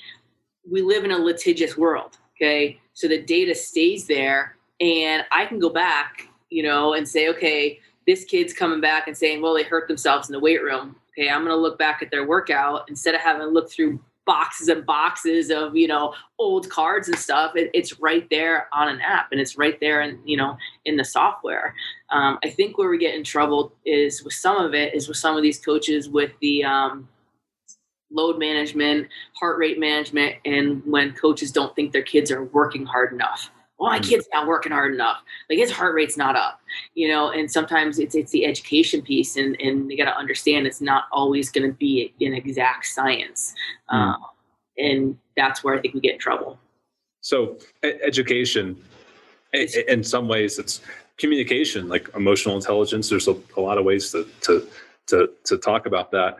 we 0.69 0.83
live 0.83 1.05
in 1.05 1.13
a 1.13 1.19
litigious 1.19 1.77
world, 1.77 2.19
okay? 2.37 2.81
So 2.93 3.07
the 3.07 3.23
data 3.23 3.55
stays 3.55 4.07
there, 4.07 4.57
and 4.81 5.25
I 5.31 5.47
can 5.47 5.61
go 5.61 5.71
back, 5.71 6.29
you 6.51 6.63
know, 6.63 6.95
and 6.95 7.09
say, 7.09 7.29
okay, 7.29 7.79
this 8.07 8.25
kid's 8.25 8.53
coming 8.53 8.81
back 8.81 9.07
and 9.07 9.17
saying, 9.17 9.43
well, 9.43 9.55
they 9.55 9.63
hurt 9.63 9.87
themselves 9.87 10.29
in 10.29 10.33
the 10.33 10.41
weight 10.41 10.63
room. 10.63 10.97
Okay, 11.17 11.29
I'm 11.29 11.45
going 11.45 11.55
to 11.55 11.61
look 11.61 11.79
back 11.79 12.03
at 12.03 12.11
their 12.11 12.27
workout 12.27 12.89
instead 12.89 13.15
of 13.15 13.21
having 13.21 13.43
to 13.43 13.49
look 13.49 13.71
through 13.71 14.01
boxes 14.25 14.69
and 14.69 14.87
boxes 14.87 15.51
of 15.51 15.77
you 15.77 15.89
know 15.89 16.15
old 16.39 16.69
cards 16.71 17.09
and 17.09 17.19
stuff. 17.19 17.57
It, 17.57 17.71
it's 17.75 17.99
right 18.01 18.27
there 18.31 18.69
on 18.73 18.89
an 18.89 19.01
app 19.01 19.33
and 19.33 19.41
it's 19.41 19.57
right 19.57 19.79
there 19.81 20.01
and 20.01 20.19
you 20.25 20.37
know 20.37 20.57
in 20.85 20.97
the 20.97 21.05
software. 21.05 21.75
Um, 22.11 22.39
i 22.45 22.51
think 22.51 22.77
where 22.77 22.91
we 22.91 22.99
get 22.99 23.15
in 23.15 23.25
trouble 23.25 23.73
is 23.87 24.23
with 24.23 24.35
some 24.35 24.59
of 24.59 24.75
it 24.75 24.95
is 24.95 25.09
with 25.09 25.17
some 25.17 25.37
of 25.37 25.43
these 25.43 25.59
coaches 25.59 26.09
with 26.09 26.33
the 26.41 26.63
um, 26.63 27.09
load 28.11 28.39
management 28.39 29.09
heart 29.41 29.59
rate 29.59 29.81
management 29.81 30.37
and 30.45 30.83
when 30.85 31.13
coaches 31.13 31.51
don't 31.51 31.75
think 31.75 31.93
their 31.93 32.03
kids 32.03 32.31
are 32.31 32.45
working 32.45 32.85
hard 32.85 33.13
enough 33.13 33.51
well, 33.83 33.91
my 33.91 33.99
mm. 33.99 34.09
kid's 34.09 34.29
not 34.33 34.47
working 34.47 34.71
hard 34.71 34.95
enough. 34.95 35.19
Like 35.51 35.59
his 35.59 35.73
heart 35.73 35.97
rate's 35.97 36.17
not 36.17 36.37
up, 36.37 36.61
you 36.95 37.09
know. 37.09 37.33
And 37.33 37.51
sometimes 37.51 37.99
it's 37.99 38.15
it's 38.15 38.31
the 38.31 38.47
education 38.47 39.03
piece, 39.03 39.37
and 39.37 39.61
and 39.61 39.91
they 39.91 39.97
got 39.97 40.05
to 40.05 40.17
understand 40.17 40.69
it's 40.69 40.81
not 40.81 41.07
always 41.11 41.51
going 41.51 41.69
to 41.69 41.77
be 41.77 42.15
an 42.21 42.33
exact 42.33 42.87
science, 42.87 43.53
mm. 43.93 44.15
uh, 44.15 44.17
and 44.79 45.19
that's 45.37 45.65
where 45.65 45.75
I 45.75 45.81
think 45.81 45.95
we 45.95 46.01
get 46.01 46.13
in 46.13 46.21
trouble. 46.21 46.61
So 47.23 47.59
education, 47.83 48.81
in 49.53 50.05
some 50.05 50.29
ways, 50.29 50.61
it's 50.61 50.81
communication, 51.19 51.89
like 51.89 52.09
emotional 52.15 52.55
intelligence. 52.55 53.09
There's 53.09 53.27
a, 53.27 53.37
a 53.57 53.61
lot 53.61 53.79
of 53.79 53.85
ways 53.85 54.13
to 54.13 54.29
to 54.43 54.65
to 55.07 55.31
to 55.45 55.59
talk 55.59 55.87
about 55.87 56.11
that. 56.13 56.37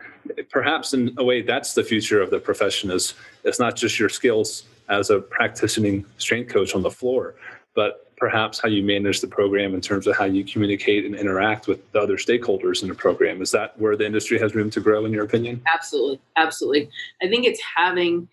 Perhaps 0.49 0.93
in 0.93 1.13
a 1.17 1.23
way, 1.23 1.41
that's 1.41 1.73
the 1.73 1.83
future 1.83 2.21
of 2.21 2.29
the 2.29 2.39
profession. 2.39 2.91
Is 2.91 3.13
it's 3.43 3.59
not 3.59 3.75
just 3.75 3.99
your 3.99 4.09
skills 4.09 4.63
as 4.89 5.09
a 5.09 5.19
practicing 5.19 6.05
strength 6.17 6.51
coach 6.51 6.75
on 6.75 6.81
the 6.81 6.91
floor, 6.91 7.35
but 7.73 8.03
perhaps 8.17 8.59
how 8.59 8.69
you 8.69 8.83
manage 8.83 9.21
the 9.21 9.27
program 9.27 9.73
in 9.73 9.81
terms 9.81 10.07
of 10.07 10.15
how 10.15 10.25
you 10.25 10.45
communicate 10.45 11.05
and 11.05 11.15
interact 11.15 11.67
with 11.67 11.91
the 11.91 11.99
other 11.99 12.15
stakeholders 12.15 12.81
in 12.81 12.87
the 12.87 12.95
program. 12.95 13.41
Is 13.41 13.51
that 13.51 13.77
where 13.79 13.97
the 13.97 14.05
industry 14.05 14.39
has 14.39 14.55
room 14.55 14.69
to 14.71 14.79
grow, 14.79 15.05
in 15.05 15.11
your 15.11 15.25
opinion? 15.25 15.61
Absolutely. 15.73 16.21
Absolutely. 16.37 16.89
I 17.21 17.27
think 17.27 17.45
it's 17.45 17.61
having 17.75 18.27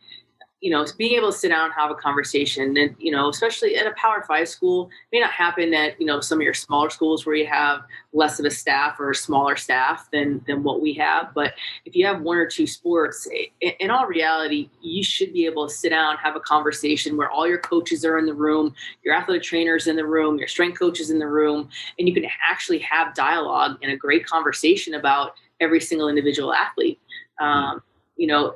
you 0.61 0.71
know, 0.71 0.85
being 0.99 1.13
able 1.13 1.33
to 1.33 1.39
sit 1.39 1.49
down 1.49 1.67
and 1.67 1.75
have 1.75 1.91
a 1.91 1.95
conversation, 1.95 2.77
and 2.77 2.95
you 2.99 3.11
know, 3.11 3.31
especially 3.31 3.77
at 3.77 3.87
a 3.87 3.93
Power 3.93 4.23
Five 4.29 4.47
school, 4.47 4.91
may 5.11 5.19
not 5.19 5.31
happen 5.31 5.73
at 5.73 5.99
you 5.99 6.07
know 6.07 6.21
some 6.21 6.39
of 6.39 6.43
your 6.43 6.53
smaller 6.53 6.91
schools 6.91 7.25
where 7.25 7.35
you 7.35 7.47
have 7.47 7.81
less 8.13 8.39
of 8.39 8.45
a 8.45 8.51
staff 8.51 9.01
or 9.01 9.11
a 9.11 9.15
smaller 9.15 9.57
staff 9.57 10.11
than 10.13 10.45
than 10.47 10.63
what 10.63 10.83
we 10.83 10.93
have. 10.95 11.33
But 11.35 11.55
if 11.87 11.97
you 11.97 12.05
have 12.05 12.21
one 12.21 12.37
or 12.37 12.47
two 12.47 12.67
sports, 12.67 13.27
in 13.61 13.91
all 13.91 14.07
reality, 14.07 14.69
you 14.83 15.03
should 15.03 15.33
be 15.33 15.47
able 15.47 15.67
to 15.67 15.73
sit 15.73 15.91
down, 15.91 16.11
and 16.11 16.21
have 16.21 16.37
a 16.37 16.41
conversation 16.41 17.17
where 17.17 17.31
all 17.31 17.49
your 17.49 17.59
coaches 17.59 18.05
are 18.05 18.19
in 18.19 18.27
the 18.27 18.35
room, 18.35 18.75
your 19.03 19.15
athletic 19.15 19.43
trainers 19.43 19.87
in 19.87 19.97
the 19.97 20.07
room, 20.07 20.37
your 20.37 20.49
strength 20.49 20.79
coaches 20.79 21.11
in 21.11 21.19
the 21.19 21.27
room, 21.27 21.71
and 21.99 22.07
you 22.07 22.13
can 22.13 22.27
actually 22.51 22.81
have 22.81 23.15
dialogue 23.15 23.79
and 23.83 23.93
a 23.93 23.97
great 23.97 24.27
conversation 24.27 24.95
about 24.95 25.33
every 25.59 25.81
single 25.81 26.09
individual 26.09 26.53
athlete. 26.53 27.01
Um, 27.41 27.83
you 28.17 28.27
know 28.27 28.55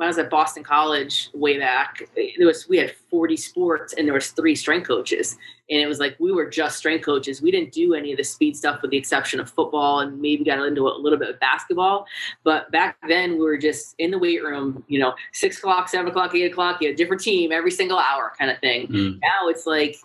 when 0.00 0.06
I 0.06 0.08
was 0.08 0.16
at 0.16 0.30
Boston 0.30 0.64
College 0.64 1.28
way 1.34 1.58
back, 1.58 2.08
there 2.16 2.46
was 2.46 2.66
we 2.66 2.78
had 2.78 2.90
40 3.10 3.36
sports 3.36 3.92
and 3.92 4.06
there 4.06 4.14
was 4.14 4.30
three 4.30 4.54
strength 4.54 4.88
coaches. 4.88 5.36
And 5.68 5.78
it 5.78 5.86
was 5.86 5.98
like 5.98 6.16
we 6.18 6.32
were 6.32 6.48
just 6.48 6.78
strength 6.78 7.04
coaches. 7.04 7.42
We 7.42 7.50
didn't 7.50 7.72
do 7.72 7.92
any 7.92 8.10
of 8.10 8.16
the 8.16 8.24
speed 8.24 8.56
stuff 8.56 8.80
with 8.80 8.92
the 8.92 8.96
exception 8.96 9.40
of 9.40 9.50
football 9.50 10.00
and 10.00 10.18
maybe 10.18 10.42
got 10.42 10.58
into 10.66 10.88
a 10.88 10.96
little 10.96 11.18
bit 11.18 11.28
of 11.28 11.38
basketball. 11.38 12.06
But 12.44 12.70
back 12.70 12.96
then 13.08 13.32
we 13.32 13.40
were 13.40 13.58
just 13.58 13.94
in 13.98 14.10
the 14.10 14.18
weight 14.18 14.42
room, 14.42 14.82
you 14.88 14.98
know, 14.98 15.12
six 15.34 15.58
o'clock, 15.58 15.90
seven 15.90 16.08
o'clock, 16.08 16.34
eight 16.34 16.50
o'clock, 16.50 16.80
you 16.80 16.88
had 16.88 16.94
a 16.94 16.96
different 16.96 17.20
team 17.20 17.52
every 17.52 17.70
single 17.70 17.98
hour 17.98 18.32
kind 18.38 18.50
of 18.50 18.58
thing. 18.60 18.86
Mm. 18.86 19.20
Now 19.20 19.48
it's 19.48 19.66
like 19.66 19.96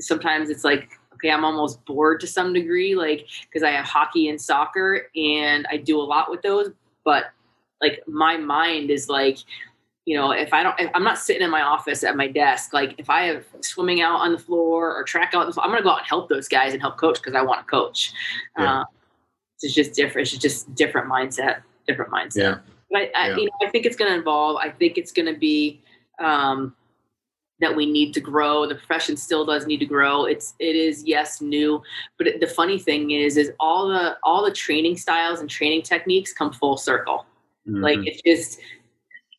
sometimes 0.00 0.50
it's 0.50 0.64
like 0.64 0.90
okay, 1.14 1.30
I'm 1.30 1.44
almost 1.44 1.84
bored 1.84 2.18
to 2.22 2.26
some 2.26 2.52
degree, 2.52 2.96
like 2.96 3.28
because 3.42 3.62
I 3.62 3.70
have 3.70 3.84
hockey 3.84 4.28
and 4.28 4.40
soccer 4.40 5.06
and 5.14 5.68
I 5.70 5.76
do 5.76 6.00
a 6.00 6.02
lot 6.02 6.32
with 6.32 6.42
those, 6.42 6.72
but 7.04 7.26
like 7.80 8.02
my 8.06 8.36
mind 8.36 8.90
is 8.90 9.08
like 9.08 9.38
you 10.06 10.16
know, 10.16 10.30
if 10.30 10.54
I 10.54 10.62
don't, 10.62 10.78
if 10.78 10.88
I'm 10.94 11.02
not 11.02 11.18
sitting 11.18 11.42
in 11.42 11.50
my 11.50 11.62
office 11.62 12.04
at 12.04 12.16
my 12.16 12.28
desk, 12.28 12.72
like 12.72 12.94
if 12.96 13.10
I 13.10 13.22
have 13.22 13.44
swimming 13.60 14.00
out 14.00 14.20
on 14.20 14.32
the 14.32 14.38
floor 14.38 14.94
or 14.94 15.02
track 15.02 15.34
out, 15.34 15.46
I'm 15.58 15.70
going 15.70 15.78
to 15.78 15.82
go 15.82 15.90
out 15.90 15.98
and 15.98 16.06
help 16.06 16.28
those 16.28 16.46
guys 16.46 16.72
and 16.72 16.80
help 16.80 16.96
coach 16.96 17.16
because 17.16 17.34
I 17.34 17.42
want 17.42 17.66
to 17.66 17.70
coach. 17.70 18.12
Yeah. 18.56 18.82
Uh, 18.82 18.84
it's 19.60 19.74
just 19.74 19.94
different. 19.94 20.32
It's 20.32 20.40
just 20.40 20.72
different 20.76 21.10
mindset, 21.10 21.62
different 21.88 22.12
mindset. 22.12 22.36
Yeah. 22.36 22.58
But 22.88 22.98
I, 22.98 23.10
I 23.16 23.28
yeah. 23.30 23.36
you 23.36 23.44
know, 23.46 23.66
I 23.66 23.70
think 23.70 23.84
it's 23.84 23.96
going 23.96 24.12
to 24.12 24.16
involve. 24.16 24.58
I 24.58 24.70
think 24.70 24.96
it's 24.96 25.10
going 25.10 25.26
to 25.26 25.38
be 25.38 25.82
um, 26.20 26.76
that 27.58 27.74
we 27.74 27.90
need 27.90 28.14
to 28.14 28.20
grow. 28.20 28.64
The 28.64 28.76
profession 28.76 29.16
still 29.16 29.44
does 29.44 29.66
need 29.66 29.78
to 29.78 29.86
grow. 29.86 30.26
It's 30.26 30.54
it 30.60 30.76
is 30.76 31.02
yes 31.04 31.40
new, 31.40 31.82
but 32.16 32.28
it, 32.28 32.40
the 32.40 32.46
funny 32.46 32.78
thing 32.78 33.10
is, 33.10 33.36
is 33.36 33.50
all 33.58 33.88
the 33.88 34.18
all 34.22 34.44
the 34.44 34.52
training 34.52 34.98
styles 34.98 35.40
and 35.40 35.50
training 35.50 35.82
techniques 35.82 36.32
come 36.32 36.52
full 36.52 36.76
circle. 36.76 37.26
Mm-hmm. 37.66 37.82
Like 37.82 37.98
it's 38.06 38.22
just 38.22 38.60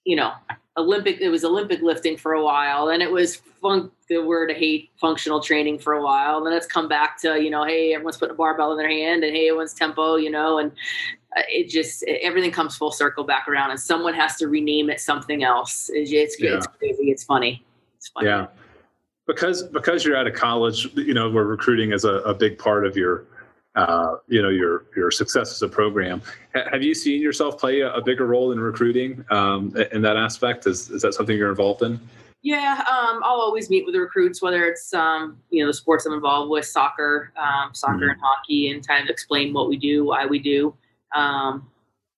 you 0.08 0.16
know, 0.16 0.32
Olympic, 0.78 1.20
it 1.20 1.28
was 1.28 1.44
Olympic 1.44 1.82
lifting 1.82 2.16
for 2.16 2.34
a 2.34 2.44
while. 2.44 2.90
and 2.90 3.04
it 3.04 3.12
was 3.12 3.36
fun, 3.36 3.92
the 4.08 4.20
word 4.20 4.50
I 4.50 4.54
hate 4.54 4.90
functional 4.96 5.42
training 5.42 5.80
for 5.80 5.94
a 5.94 6.02
while. 6.02 6.42
Then 6.42 6.54
it's 6.54 6.66
come 6.66 6.88
back 6.88 7.20
to, 7.22 7.42
you 7.44 7.50
know, 7.50 7.66
hey, 7.66 7.94
everyone's 7.94 8.16
putting 8.16 8.34
a 8.34 8.38
barbell 8.38 8.72
in 8.72 8.78
their 8.78 8.90
hand 8.90 9.26
and 9.26 9.36
hey, 9.36 9.50
everyone's 9.50 9.74
tempo, 9.74 10.16
you 10.16 10.32
know, 10.32 10.60
and 10.60 10.72
uh, 11.36 11.42
it 11.50 11.68
just, 11.68 12.04
it, 12.04 12.22
everything 12.24 12.52
comes 12.52 12.78
full 12.78 12.94
circle 12.94 13.26
back 13.26 13.50
around 13.50 13.72
and 13.72 13.80
someone 13.80 14.14
has 14.14 14.38
to 14.38 14.48
rename 14.48 14.90
it 14.90 15.02
something 15.02 15.44
else. 15.44 15.90
It's, 15.94 16.10
it's, 16.14 16.42
yeah. 16.42 16.56
it's 16.56 16.68
crazy. 16.68 17.12
It's 17.12 17.26
funny. 17.26 17.66
It's 17.98 18.08
funny. 18.08 18.28
Yeah. 18.28 18.48
Because, 19.26 19.64
because 19.64 20.06
you're 20.06 20.16
out 20.16 20.26
of 20.26 20.36
college, 20.36 20.88
you 20.96 21.14
know, 21.14 21.30
where 21.30 21.44
recruiting 21.44 21.92
is 21.92 22.06
a, 22.06 22.20
a 22.20 22.34
big 22.34 22.58
part 22.58 22.86
of 22.86 22.96
your, 22.96 23.26
uh, 23.78 24.18
you 24.28 24.42
know 24.42 24.50
your 24.50 24.86
your 24.96 25.12
success 25.12 25.52
as 25.52 25.62
a 25.62 25.70
program. 25.70 26.22
H- 26.56 26.66
have 26.72 26.84
you 26.84 26.94
seen 26.94 27.22
yourself 27.22 27.60
play 27.60 27.82
a, 27.82 27.94
a 27.94 28.02
bigger 28.02 28.26
role 28.26 28.52
in 28.52 28.60
recruiting 28.60 29.24
um, 29.30 29.74
in 29.92 30.02
that 30.02 30.18
aspect? 30.18 30.66
Is 30.66 30.90
is 30.90 31.04
that 31.04 31.14
something 31.14 31.38
you're 31.38 31.50
involved 31.50 31.84
in? 31.84 32.00
Yeah, 32.42 32.84
um, 32.90 33.22
I'll 33.24 33.42
always 33.42 33.70
meet 33.70 33.86
with 33.86 33.94
the 33.94 34.02
recruits, 34.02 34.42
whether 34.42 34.66
it's 34.66 34.94
um, 34.94 35.38
you 35.52 35.64
know 35.64 35.68
the 35.68 35.74
sports 35.74 36.06
I'm 36.06 36.14
involved 36.14 36.50
with, 36.50 36.66
soccer, 36.66 37.32
um, 37.38 37.74
soccer 37.74 37.94
mm-hmm. 37.94 38.10
and 38.10 38.20
hockey, 38.22 38.72
and 38.72 38.86
kind 38.86 39.04
of 39.04 39.10
explain 39.10 39.54
what 39.54 39.70
we 39.70 39.78
do, 39.78 40.06
why 40.06 40.26
we 40.26 40.40
do. 40.40 40.76
Um, 41.16 41.70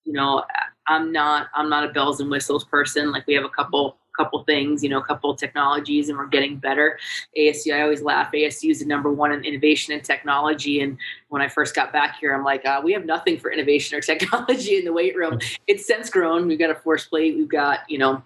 you 0.05 0.13
know, 0.13 0.43
I'm 0.87 1.11
not 1.11 1.47
I'm 1.53 1.69
not 1.69 1.83
a 1.83 1.89
bells 1.89 2.21
and 2.21 2.31
whistles 2.31 2.63
person. 2.63 3.11
Like 3.11 3.27
we 3.27 3.33
have 3.35 3.45
a 3.45 3.49
couple 3.49 3.98
couple 4.19 4.43
things, 4.43 4.83
you 4.83 4.89
know, 4.89 4.99
a 4.99 5.03
couple 5.03 5.33
technologies, 5.35 6.09
and 6.09 6.17
we're 6.17 6.27
getting 6.27 6.57
better. 6.57 6.99
ASU, 7.37 7.73
I 7.73 7.81
always 7.83 8.01
laugh. 8.01 8.31
ASU 8.33 8.69
is 8.69 8.79
the 8.79 8.85
number 8.85 9.11
one 9.11 9.31
in 9.31 9.45
innovation 9.45 9.93
and 9.93 10.03
technology. 10.03 10.81
And 10.81 10.97
when 11.29 11.41
I 11.41 11.47
first 11.47 11.73
got 11.73 11.93
back 11.93 12.17
here, 12.19 12.35
I'm 12.35 12.43
like, 12.43 12.65
uh, 12.65 12.81
we 12.83 12.91
have 12.93 13.05
nothing 13.05 13.39
for 13.39 13.51
innovation 13.51 13.97
or 13.97 14.01
technology 14.11 14.77
in 14.77 14.83
the 14.83 14.93
weight 14.93 15.15
room. 15.15 15.39
It's 15.67 15.87
since 15.87 16.09
grown. 16.09 16.47
We've 16.47 16.59
got 16.59 16.69
a 16.69 16.75
force 16.75 17.05
plate. 17.05 17.37
We've 17.37 17.47
got, 17.47 17.79
you 17.87 17.97
know, 17.97 18.21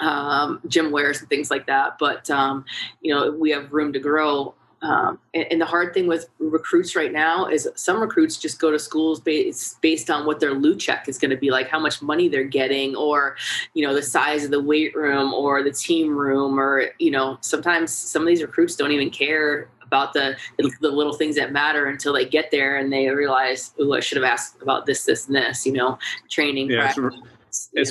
um, 0.00 0.60
GymAwares 0.66 1.20
and 1.20 1.28
things 1.28 1.50
like 1.50 1.66
that. 1.66 1.96
But 1.98 2.28
um, 2.30 2.64
you 3.00 3.14
know, 3.14 3.30
we 3.30 3.50
have 3.50 3.72
room 3.72 3.92
to 3.92 3.98
grow. 3.98 4.54
Um, 4.84 5.18
and, 5.32 5.46
and, 5.50 5.60
the 5.62 5.64
hard 5.64 5.94
thing 5.94 6.06
with 6.06 6.28
recruits 6.38 6.94
right 6.94 7.10
now 7.10 7.46
is 7.46 7.66
some 7.74 8.02
recruits 8.02 8.36
just 8.36 8.60
go 8.60 8.70
to 8.70 8.78
schools 8.78 9.18
based 9.18 9.80
based 9.80 10.10
on 10.10 10.26
what 10.26 10.40
their 10.40 10.52
loot 10.52 10.78
check 10.78 11.08
is 11.08 11.16
going 11.16 11.30
to 11.30 11.38
be 11.38 11.50
like, 11.50 11.68
how 11.68 11.80
much 11.80 12.02
money 12.02 12.28
they're 12.28 12.44
getting, 12.44 12.94
or 12.94 13.34
you 13.72 13.86
know 13.86 13.94
the 13.94 14.02
size 14.02 14.44
of 14.44 14.50
the 14.50 14.60
weight 14.60 14.94
room 14.94 15.32
or 15.32 15.62
the 15.62 15.72
team 15.72 16.14
room, 16.14 16.60
or 16.60 16.90
you 16.98 17.10
know 17.10 17.38
sometimes 17.40 17.94
some 17.94 18.20
of 18.20 18.28
these 18.28 18.42
recruits 18.42 18.76
don't 18.76 18.92
even 18.92 19.08
care 19.08 19.70
about 19.82 20.12
the 20.12 20.36
the 20.58 20.90
little 20.90 21.14
things 21.14 21.36
that 21.36 21.50
matter 21.50 21.86
until 21.86 22.12
they 22.12 22.26
get 22.26 22.50
there 22.50 22.76
and 22.76 22.92
they 22.92 23.08
realize, 23.08 23.72
oh, 23.78 23.94
I 23.94 24.00
should 24.00 24.16
have 24.16 24.24
asked 24.30 24.60
about 24.60 24.84
this, 24.84 25.06
this, 25.06 25.28
and 25.28 25.36
this. 25.36 25.64
You 25.64 25.72
know, 25.72 25.98
training. 26.28 26.70
Yeah, 26.70 26.92
practice 26.92 27.14
it's 27.14 27.33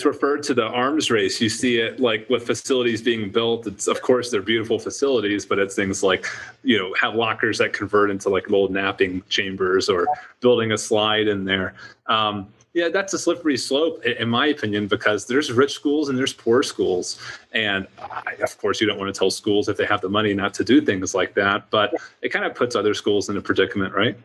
referred 0.06 0.44
to 0.44 0.54
the 0.54 0.66
arms 0.66 1.12
race. 1.12 1.40
You 1.42 1.50
see 1.50 1.80
it 1.80 2.00
like 2.00 2.30
with 2.30 2.46
facilities 2.46 3.02
being 3.02 3.32
built. 3.32 3.68
It's 3.68 3.88
of 3.88 4.02
course 4.02 4.32
they're 4.32 4.42
beautiful 4.42 4.80
facilities, 4.80 5.46
but 5.46 5.60
it's 5.60 5.76
things 5.76 6.04
like 6.04 6.26
you 6.64 6.78
know 6.78 6.94
have 7.00 7.16
lockers 7.16 7.58
that 7.60 7.74
convert 7.74 8.10
into 8.10 8.30
like 8.30 8.50
little 8.50 8.70
napping 8.70 9.24
chambers 9.30 9.90
or 9.90 10.08
building 10.40 10.72
a 10.72 10.78
slide 10.78 11.28
in 11.28 11.46
there. 11.46 11.74
Um, 12.08 12.48
yeah, 12.74 12.90
that's 12.90 13.14
a 13.14 13.20
slippery 13.20 13.56
slope, 13.56 14.04
in 14.04 14.28
my 14.30 14.48
opinion, 14.48 14.88
because 14.88 15.28
there's 15.28 15.52
rich 15.52 15.74
schools 15.74 16.10
and 16.10 16.18
there's 16.18 16.34
poor 16.34 16.64
schools. 16.64 17.22
And 17.52 17.86
I, 18.00 18.34
of 18.42 18.58
course, 18.58 18.82
you 18.82 18.88
don't 18.88 18.98
want 18.98 19.14
to 19.14 19.18
tell 19.18 19.30
schools 19.30 19.70
if 19.70 19.78
they 19.78 19.86
have 19.86 20.02
the 20.02 20.10
money 20.10 20.34
not 20.34 20.56
to 20.56 20.64
do 20.64 20.82
things 20.82 21.14
like 21.14 21.36
that, 21.36 21.70
but 21.70 21.94
it 22.24 22.30
kind 22.30 22.46
of 22.46 22.56
puts 22.56 22.76
other 22.76 22.96
schools 22.96 23.30
in 23.30 23.38
a 23.38 23.42
predicament, 23.42 23.94
right? 23.94 24.18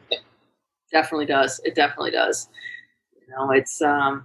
Definitely 0.91 1.26
does. 1.26 1.61
It 1.62 1.74
definitely 1.74 2.12
does. 2.12 2.49
You 3.20 3.34
know, 3.34 3.51
it's 3.51 3.82
um, 3.82 4.24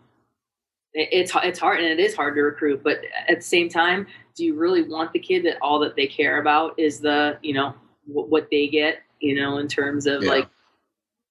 it's 0.94 1.32
it's 1.44 1.60
hard 1.60 1.80
and 1.80 1.88
it 1.88 2.00
is 2.00 2.16
hard 2.16 2.36
to 2.36 2.42
recruit 2.42 2.82
but 2.84 3.02
at 3.28 3.38
the 3.38 3.46
same 3.46 3.68
time 3.68 4.06
do 4.36 4.46
you 4.46 4.56
really 4.56 4.84
want 4.84 5.12
the 5.12 5.20
kid 5.20 5.44
that 5.44 5.58
all 5.62 5.80
that 5.80 5.96
they 5.96 6.08
care 6.08 6.40
about 6.40 6.78
is 6.78 7.00
the 7.00 7.38
you 7.42 7.54
know 7.54 7.74
w- 8.08 8.28
what 8.28 8.48
they 8.52 8.68
get 8.68 9.00
you 9.20 9.36
know 9.36 9.58
in 9.58 9.68
terms 9.68 10.06
of 10.06 10.24
yeah. 10.24 10.30
like 10.30 10.50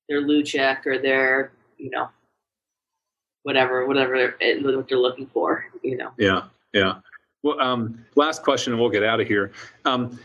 their 0.09 0.21
loot 0.21 0.47
check 0.47 0.87
or 0.87 0.99
their 0.99 1.53
you 1.79 1.91
know 1.91 2.09
whatever 3.45 3.87
whatever 3.87 4.17
they're, 4.17 4.37
eh, 4.41 4.61
what 4.61 4.89
they're 4.89 4.99
looking 4.99 5.27
for 5.27 5.65
you 5.83 5.97
know? 5.97 6.11
Yeah 6.19 6.45
yeah. 6.73 6.95
Well 7.43 7.61
um 7.61 8.05
last 8.15 8.43
question 8.43 8.73
and 8.73 8.81
we'll 8.81 8.91
get 8.91 9.03
out 9.03 9.21
of 9.21 9.29
here. 9.29 9.53
Um 9.85 10.19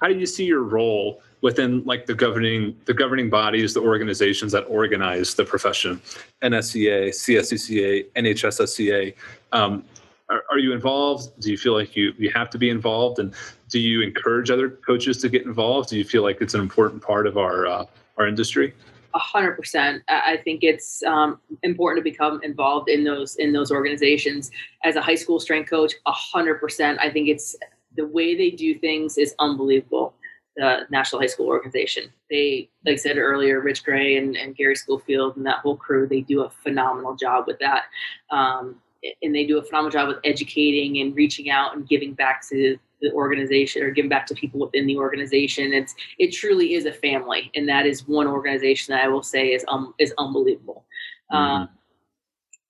how 0.00 0.08
do 0.08 0.18
you 0.18 0.26
see 0.26 0.44
your 0.44 0.62
role 0.62 1.22
within 1.40 1.84
like 1.84 2.06
the 2.06 2.14
governing 2.14 2.76
the 2.84 2.94
governing 2.94 3.30
bodies, 3.30 3.74
the 3.74 3.80
organizations 3.80 4.52
that 4.52 4.62
organize 4.62 5.34
the 5.34 5.44
profession, 5.44 6.00
NSCA, 6.42 7.08
CSCCA, 7.08 8.06
NHSSCA. 8.16 9.14
Um, 9.52 9.84
are, 10.28 10.44
are, 10.50 10.58
you 10.58 10.72
involved? 10.72 11.40
Do 11.40 11.50
you 11.50 11.56
feel 11.56 11.74
like 11.74 11.96
you 11.96 12.12
you 12.18 12.30
have 12.34 12.50
to 12.50 12.58
be 12.58 12.68
involved? 12.70 13.18
And 13.18 13.34
do 13.70 13.78
you 13.78 14.02
encourage 14.02 14.50
other 14.50 14.68
coaches 14.68 15.18
to 15.18 15.28
get 15.28 15.44
involved? 15.44 15.88
Do 15.88 15.96
you 15.96 16.04
feel 16.04 16.22
like 16.22 16.38
it's 16.40 16.54
an 16.54 16.60
important 16.60 17.02
part 17.02 17.26
of 17.26 17.38
our 17.38 17.66
uh, 17.66 17.86
our 18.16 18.26
industry? 18.26 18.74
A 19.14 19.18
hundred 19.18 19.56
percent. 19.56 20.02
I 20.08 20.38
think 20.44 20.62
it's 20.62 21.02
um, 21.04 21.40
important 21.62 22.04
to 22.04 22.10
become 22.10 22.40
involved 22.42 22.90
in 22.90 23.04
those 23.04 23.36
in 23.36 23.52
those 23.52 23.70
organizations. 23.70 24.50
As 24.84 24.96
a 24.96 25.00
high 25.00 25.14
school 25.14 25.40
strength 25.40 25.70
coach, 25.70 25.94
a 26.06 26.12
hundred 26.12 26.56
percent. 26.56 26.98
I 27.00 27.10
think 27.10 27.28
it's 27.28 27.56
the 27.96 28.06
way 28.06 28.36
they 28.36 28.50
do 28.50 28.78
things 28.78 29.16
is 29.16 29.34
unbelievable 29.38 30.14
the 30.58 30.80
National 30.90 31.22
High 31.22 31.28
School 31.28 31.46
Organization. 31.46 32.12
They, 32.28 32.68
like 32.84 32.94
I 32.94 32.96
said 32.96 33.16
earlier, 33.16 33.60
Rich 33.60 33.84
Gray 33.84 34.16
and, 34.16 34.36
and 34.36 34.56
Gary 34.56 34.74
Schofield 34.74 35.36
and 35.36 35.46
that 35.46 35.60
whole 35.60 35.76
crew, 35.76 36.08
they 36.08 36.20
do 36.20 36.42
a 36.42 36.50
phenomenal 36.50 37.14
job 37.14 37.44
with 37.46 37.60
that. 37.60 37.84
Um, 38.30 38.76
and 39.22 39.32
they 39.32 39.46
do 39.46 39.58
a 39.58 39.62
phenomenal 39.62 39.92
job 39.92 40.08
with 40.08 40.18
educating 40.24 40.98
and 40.98 41.14
reaching 41.14 41.48
out 41.48 41.76
and 41.76 41.88
giving 41.88 42.12
back 42.12 42.46
to 42.48 42.76
the 43.00 43.12
organization 43.12 43.84
or 43.84 43.92
giving 43.92 44.08
back 44.08 44.26
to 44.26 44.34
people 44.34 44.58
within 44.58 44.88
the 44.88 44.96
organization. 44.96 45.72
It's 45.72 45.94
it 46.18 46.32
truly 46.32 46.74
is 46.74 46.84
a 46.84 46.92
family, 46.92 47.52
and 47.54 47.68
that 47.68 47.86
is 47.86 48.08
one 48.08 48.26
organization 48.26 48.92
that 48.92 49.04
I 49.04 49.08
will 49.08 49.22
say 49.22 49.52
is 49.52 49.64
um 49.68 49.94
is 50.00 50.12
unbelievable. 50.18 50.84
Mm-hmm. 51.32 51.36
Um, 51.36 51.68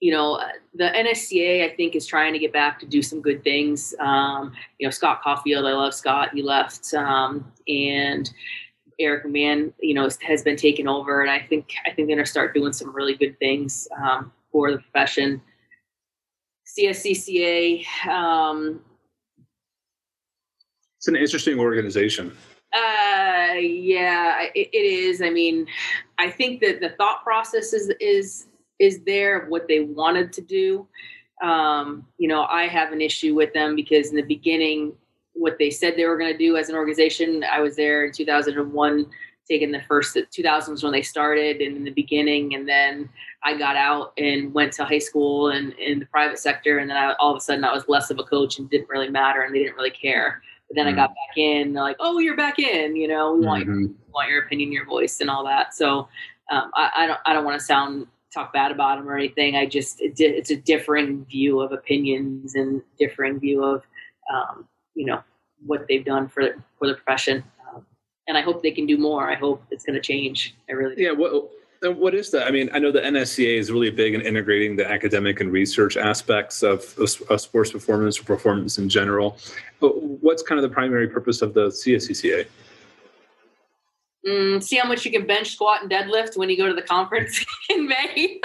you 0.01 0.13
know, 0.13 0.41
the 0.75 0.85
NSCA, 0.85 1.71
I 1.71 1.75
think, 1.75 1.97
is 1.97 2.07
trying 2.07 2.33
to 2.33 2.39
get 2.39 2.53
back 2.53 2.79
to 2.81 2.87
do 2.87 3.03
some 3.03 3.21
good 3.21 3.43
things. 3.43 3.95
Um, 3.99 4.53
you 4.79 4.87
know, 4.87 4.91
Scott 4.91 5.23
Caulfield, 5.23 5.67
I 5.67 5.73
love 5.73 5.93
Scott. 5.93 6.31
He 6.33 6.43
left, 6.43 6.95
um, 6.95 7.53
and 7.67 8.31
Eric 9.01 9.27
Mann, 9.27 9.73
you 9.81 9.95
know, 9.95 10.09
has 10.23 10.43
been 10.43 10.57
taken 10.57 10.87
over, 10.87 11.23
and 11.23 11.31
I 11.31 11.41
think 11.41 11.73
I 11.85 11.91
think 11.91 12.09
they're 12.09 12.17
going 12.17 12.25
to 12.25 12.31
start 12.31 12.55
doing 12.55 12.73
some 12.73 12.95
really 12.95 13.15
good 13.15 13.39
things 13.39 13.89
um, 14.01 14.33
for 14.53 14.71
the 14.71 14.79
profession. 14.79 15.43
CSCCA. 16.79 17.85
Um, 18.07 18.81
it's 20.99 21.09
an 21.09 21.17
interesting 21.17 21.59
organization. 21.59 22.37
Uh, 22.73 23.55
yeah, 23.55 24.43
it, 24.55 24.69
it 24.73 24.77
is. 24.77 25.23
I 25.23 25.31
mean, 25.31 25.67
I 26.19 26.31
think 26.31 26.61
that 26.61 26.81
the 26.81 26.91
thought 26.91 27.25
process 27.25 27.73
is 27.73 27.91
is 28.01 28.47
is 28.79 29.01
there 29.05 29.39
of 29.39 29.49
what 29.49 29.69
they 29.69 29.81
wanted 29.81 30.33
to 30.35 30.41
do. 30.41 30.87
Um, 31.43 32.07
you 32.19 32.29
know, 32.29 32.45
I 32.45 32.67
have 32.67 32.93
an 32.93 33.01
issue 33.01 33.35
with 33.35 33.53
them 33.53 33.77
because 33.77 34.11
in 34.11 34.17
the 34.17 34.23
beginning, 34.23 34.93
what 35.35 35.59
they 35.59 35.71
said 35.71 35.97
they 35.97 36.05
were 36.05 36.19
going 36.19 36.33
to 36.33 36.39
do 36.39 36.57
as 36.57 36.69
an 36.69 36.75
organization, 36.75 37.45
I 37.51 37.61
was 37.61 37.77
there 37.77 38.07
in 38.07 38.13
2001, 38.13 39.07
taking 39.49 39.73
the 39.73 39.83
first 39.89 40.17
2000 40.31 40.73
was 40.73 40.83
when 40.83 40.93
they 40.93 41.03
started 41.03 41.61
and 41.61 41.77
in 41.77 41.85
the 41.85 41.91
beginning, 41.91 42.55
and 42.55 42.69
then 42.69 43.09
I 43.45 43.57
got 43.57 43.77
out 43.77 44.13
and 44.19 44.53
went 44.53 44.73
to 44.75 44.85
high 44.85 44.99
school 44.99 45.49
and 45.49 45.73
in 45.75 46.01
the 46.01 46.07
private 46.07 46.39
sector, 46.39 46.79
and 46.79 46.91
then 46.91 46.97
I, 46.97 47.15
all 47.21 47.33
of 47.33 47.39
a 47.39 47.41
sudden 47.41 47.65
I 47.65 47.73
was 47.73 47.89
less 47.89 48.11
of 48.11 48.19
a 48.19 48.25
coach 48.25 48.59
and 48.59 48.69
didn't 48.69 48.89
really 48.89 49.09
matter, 49.09 49.43
and 49.43 49.55
they 49.55 49.61
didn't 49.61 49.77
really 49.77 49.91
care. 49.91 50.43
But 50.69 50.75
then 50.75 50.87
mm-hmm. 50.87 50.99
I 50.99 51.03
got 51.03 51.11
back 51.11 51.37
in, 51.37 51.73
they're 51.73 51.83
like, 51.83 51.97
"Oh, 52.01 52.19
you're 52.19 52.37
back 52.37 52.59
in," 52.59 52.95
you 52.95 53.09
know, 53.09 53.35
we 53.35 53.47
want 53.47 53.63
mm-hmm. 53.63 53.81
your, 53.81 53.91
want 54.13 54.29
your 54.29 54.43
opinion, 54.43 54.73
your 54.73 54.85
voice, 54.85 55.21
and 55.21 55.31
all 55.31 55.45
that. 55.45 55.73
So 55.73 56.09
um, 56.51 56.71
I, 56.75 56.91
I 56.97 57.07
don't 57.07 57.21
I 57.27 57.33
don't 57.33 57.45
want 57.45 57.59
to 57.59 57.65
sound 57.65 58.07
talk 58.39 58.53
bad 58.53 58.71
about 58.71 58.99
them 58.99 59.09
or 59.09 59.17
anything. 59.17 59.57
I 59.57 59.67
just 59.67 60.01
it, 60.01 60.15
it's 60.19 60.51
a 60.51 60.57
differing 60.57 61.25
view 61.25 61.61
of 61.61 61.73
opinions 61.73 62.55
and 62.55 62.83
differing 62.99 63.41
view 63.41 63.65
of 63.65 63.83
um, 64.33 64.69
you 64.95 65.07
know 65.07 65.23
what 65.67 65.87
they've 65.89 66.05
done 66.05 66.29
for 66.29 66.55
for 66.79 66.87
the 66.87 66.95
profession. 66.95 67.45
Um, 67.69 67.85
and 68.27 68.37
I 68.39 68.43
hope 68.43 68.63
they 68.63 68.71
can 68.71 68.87
do 68.87 68.99
more. 68.99 69.31
I 69.31 69.35
hope 69.35 69.63
it's 69.71 69.85
going 69.85 69.95
to 69.95 70.01
change. 70.01 70.55
I 70.69 70.73
really 70.73 70.95
do. 70.95 71.03
yeah. 71.03 71.13
What 71.13 71.51
what 71.83 72.15
is 72.15 72.31
that? 72.33 72.47
I 72.47 72.51
mean, 72.51 72.69
I 72.73 72.81
know 72.81 72.91
the 72.91 73.01
NSCA 73.01 73.57
is 73.57 73.71
really 73.71 73.91
big 73.91 74.15
in 74.15 74.21
integrating 74.21 74.75
the 74.75 74.91
academic 74.91 75.41
and 75.41 75.53
research 75.53 75.97
aspects 75.97 76.65
of, 76.65 76.99
of 76.99 77.41
sports 77.41 77.71
performance 77.71 78.19
or 78.19 78.25
performance 78.25 78.79
in 78.79 78.89
general. 78.89 79.39
But 79.79 80.03
what's 80.03 80.43
kind 80.43 80.59
of 80.59 80.69
the 80.69 80.75
primary 80.75 81.07
purpose 81.07 81.41
of 81.41 81.55
the 81.55 81.69
CSCCA? 81.69 82.47
Mm, 84.27 84.63
see 84.63 84.77
how 84.77 84.89
much 84.89 85.05
you 85.05 85.11
can 85.11 85.27
bench, 85.27 85.53
squat, 85.53 85.83
and 85.83 85.91
deadlift 85.91 86.37
when 86.37 86.51
you 86.51 86.57
go 86.57 86.67
to 86.67 86.75
the 86.75 86.83
conference 86.83 87.45
in 87.71 87.87
May. 87.87 88.41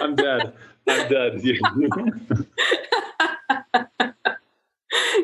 I'm 0.00 0.14
dead. 0.14 0.52
I'm 0.86 1.08
dead. 1.08 1.42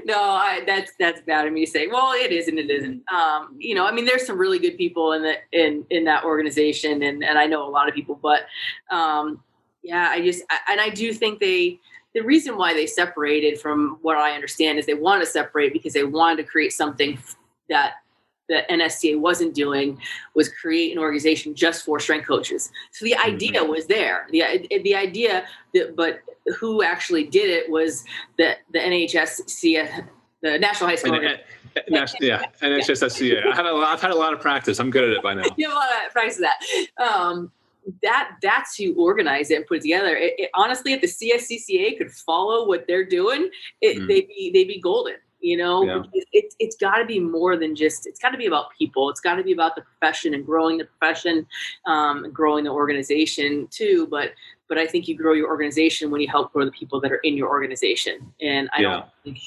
no, 0.05 0.21
I, 0.21 0.63
that's 0.67 0.93
that's 0.99 1.21
bad 1.23 1.47
of 1.47 1.53
me 1.53 1.65
to 1.65 1.71
say. 1.71 1.87
Well, 1.87 2.13
it 2.13 2.33
is 2.33 2.49
and 2.49 2.59
it 2.59 2.71
isn't. 2.71 3.03
Um, 3.13 3.57
you 3.59 3.75
know, 3.75 3.87
I 3.87 3.93
mean, 3.93 4.05
there's 4.05 4.27
some 4.27 4.39
really 4.39 4.59
good 4.59 4.77
people 4.77 5.13
in 5.13 5.23
the 5.23 5.35
in 5.53 5.85
in 5.91 6.05
that 6.05 6.25
organization, 6.25 7.03
and 7.03 7.25
and 7.25 7.39
I 7.39 7.47
know 7.47 7.67
a 7.67 7.71
lot 7.71 7.89
of 7.89 7.95
people, 7.95 8.19
but 8.21 8.43
um, 8.91 9.43
yeah, 9.83 10.09
I 10.11 10.21
just 10.21 10.45
I, 10.51 10.73
and 10.73 10.81
I 10.81 10.91
do 10.91 11.13
think 11.13 11.41
they. 11.41 11.81
The 12.15 12.23
reason 12.23 12.57
why 12.57 12.75
they 12.75 12.87
separated, 12.87 13.61
from 13.61 13.99
what 14.03 14.17
I 14.17 14.37
understand, 14.37 14.79
is 14.79 14.87
they 14.87 14.95
wanted 14.95 15.25
to 15.25 15.31
separate 15.31 15.73
because 15.73 15.95
they 15.95 16.05
wanted 16.05 16.37
to 16.37 16.45
create 16.45 16.73
something 16.73 17.19
that 17.69 17.95
the 18.49 18.63
NSCA 18.71 19.19
wasn't 19.19 19.55
doing 19.55 20.01
was 20.35 20.49
create 20.49 20.93
an 20.93 20.99
organization 20.99 21.55
just 21.55 21.85
for 21.85 21.99
strength 21.99 22.27
coaches. 22.27 22.71
So 22.93 23.05
the 23.05 23.17
idea 23.17 23.61
mm-hmm. 23.61 23.71
was 23.71 23.87
there. 23.87 24.27
The 24.31 24.69
the 24.83 24.95
idea 24.95 25.47
that, 25.75 25.97
but 25.97 26.21
who 26.59 26.83
actually 26.83 27.25
did 27.25 27.51
it 27.51 27.71
was 27.71 28.05
the 28.37 28.57
the 28.73 28.79
NHSC, 28.79 30.05
the 30.43 30.59
National 30.59 30.91
High 30.91 30.97
School. 30.97 31.15
And, 31.15 31.41
yeah, 31.89 32.45
NHSSCA. 32.63 33.53
I 33.53 33.57
had 33.57 33.67
a 33.67 33.73
lot, 33.73 33.95
I've 33.95 34.01
had 34.01 34.13
a 34.13 34.17
lot 34.17 34.33
of 34.33 34.41
practice. 34.41 34.79
I'm 34.79 34.91
good 34.91 35.05
at 35.05 35.11
it 35.11 35.23
by 35.23 35.35
now. 35.35 35.43
you 35.57 35.69
have 35.69 35.77
a 35.77 35.79
lot 35.79 36.07
of 36.07 36.13
practice 36.13 36.39
that. 36.39 37.03
Um, 37.03 37.51
that 38.03 38.37
that's 38.41 38.77
who 38.77 38.95
organized 38.95 39.51
it 39.51 39.57
and 39.57 39.67
put 39.67 39.79
it 39.79 39.83
together. 39.83 40.17
It, 40.17 40.35
it, 40.39 40.51
honestly, 40.55 40.95
if 40.95 41.03
the 41.03 41.07
CSCCA 41.07 41.99
could 41.99 42.11
follow 42.11 42.67
what 42.67 42.87
they're 42.87 43.05
doing, 43.05 43.51
it, 43.83 43.99
mm. 43.99 44.09
they'd 44.09 44.27
be 44.27 44.51
they'd 44.55 44.69
be 44.69 44.81
golden 44.81 45.17
you 45.45 45.59
know 45.59 45.85
yeah. 45.85 46.03
it, 46.33 46.55
it's 46.59 46.77
got 46.77 46.97
to 46.97 47.05
be 47.05 47.21
more 47.21 47.57
than 47.57 47.77
just 47.77 48.07
it's 48.07 48.19
got 48.19 48.31
to 48.31 48.39
be 48.39 48.47
about 48.47 48.67
people 48.77 49.11
it's 49.11 49.21
got 49.21 49.35
to 49.35 49.43
be 49.43 49.53
about 49.53 49.77
the 49.77 49.83
profession 49.83 50.33
and 50.33 50.47
growing 50.47 50.79
the 50.79 50.87
profession 50.87 51.47
um, 51.87 52.25
and 52.25 52.35
growing 52.35 52.65
the 52.65 52.71
organization 52.71 53.69
too 53.71 54.09
but 54.11 54.31
but 54.69 54.79
i 54.79 54.87
think 54.87 55.07
you 55.07 55.17
grow 55.17 55.35
your 55.35 55.49
organization 55.49 56.11
when 56.11 56.21
you 56.21 56.29
help 56.29 56.53
grow 56.53 56.65
the 56.65 56.73
people 56.73 56.99
that 56.99 57.13
are 57.13 57.21
in 57.25 57.37
your 57.37 57.49
organization 57.49 58.33
and 58.41 58.71
i 58.75 58.81
yeah. 58.81 58.91
don't 58.91 59.07
think 59.23 59.39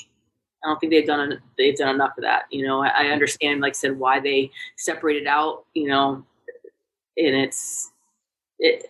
I 0.63 0.69
don't 0.69 0.79
think 0.79 0.91
they've 0.91 1.05
done 1.05 1.39
they've 1.57 1.77
done 1.77 1.93
enough 1.93 2.17
of 2.17 2.23
that. 2.23 2.45
You 2.49 2.65
know, 2.65 2.81
I, 2.81 2.87
I 2.87 3.05
understand, 3.09 3.61
like 3.61 3.73
I 3.73 3.73
said, 3.73 3.97
why 3.97 4.19
they 4.19 4.49
separated 4.75 5.27
out. 5.27 5.65
You 5.75 5.87
know, 5.87 6.25
and 7.15 7.35
it's 7.35 7.91
it, 8.57 8.87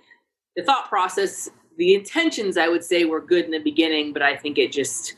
the 0.56 0.64
thought 0.64 0.88
process, 0.88 1.50
the 1.78 1.94
intentions, 1.94 2.58
I 2.58 2.70
would 2.70 2.86
say, 2.86 3.04
were 3.04 3.20
good 3.20 3.44
in 3.44 3.52
the 3.52 3.60
beginning, 3.60 4.14
but 4.14 4.22
I 4.22 4.38
think 4.38 4.58
it 4.58 4.72
just 4.72 5.16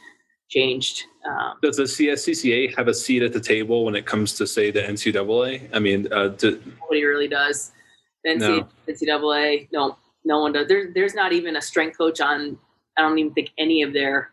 changed. 0.49 1.03
Um, 1.25 1.57
Does 1.61 1.77
the 1.77 1.83
CSCCA 1.83 2.75
have 2.75 2.87
a 2.87 2.93
seat 2.93 3.21
at 3.21 3.33
the 3.33 3.39
table 3.39 3.85
when 3.85 3.95
it 3.95 4.05
comes 4.05 4.33
to, 4.33 4.47
say, 4.47 4.71
the 4.71 4.81
NCAA? 4.81 5.69
I 5.73 5.79
mean, 5.79 6.11
uh, 6.11 6.29
to, 6.29 6.61
nobody 6.81 7.03
really 7.05 7.27
does. 7.27 7.71
The 8.23 8.35
no. 8.35 8.67
NCAA, 8.87 9.69
no, 9.71 9.97
no 10.25 10.39
one 10.39 10.51
does. 10.51 10.67
There's 10.67 10.93
there's 10.93 11.13
not 11.13 11.31
even 11.31 11.55
a 11.55 11.61
strength 11.61 11.97
coach 11.97 12.19
on. 12.19 12.57
I 12.97 13.01
don't 13.01 13.17
even 13.17 13.33
think 13.33 13.51
any 13.57 13.81
of 13.81 13.93
their 13.93 14.31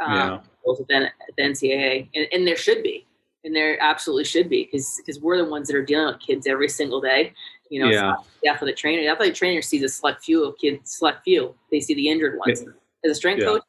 um, 0.00 0.12
yeah. 0.12 0.34
at 0.34 0.88
the, 0.88 0.96
at 1.04 1.36
the 1.36 1.42
NCAA, 1.42 2.08
and, 2.14 2.28
and 2.32 2.46
there 2.46 2.56
should 2.56 2.82
be, 2.84 3.06
and 3.42 3.54
there 3.54 3.76
absolutely 3.82 4.24
should 4.24 4.48
be, 4.48 4.64
because 4.64 5.00
because 5.04 5.20
we're 5.20 5.38
the 5.38 5.44
ones 5.44 5.66
that 5.68 5.76
are 5.76 5.84
dealing 5.84 6.06
with 6.06 6.20
kids 6.20 6.46
every 6.46 6.68
single 6.68 7.00
day. 7.00 7.32
You 7.70 7.82
know, 7.82 7.90
yeah. 7.90 8.14
the 8.42 8.50
athletic 8.50 8.76
trainer. 8.76 9.02
The 9.02 9.08
athletic 9.08 9.34
trainer 9.34 9.62
sees 9.62 9.82
a 9.82 9.88
select 9.88 10.22
few 10.22 10.44
of 10.44 10.56
kids, 10.58 10.96
select 10.96 11.24
few. 11.24 11.54
They 11.72 11.80
see 11.80 11.94
the 11.94 12.08
injured 12.08 12.38
ones. 12.38 12.62
As 13.04 13.10
a 13.10 13.14
strength 13.14 13.40
yeah. 13.40 13.46
coach, 13.46 13.62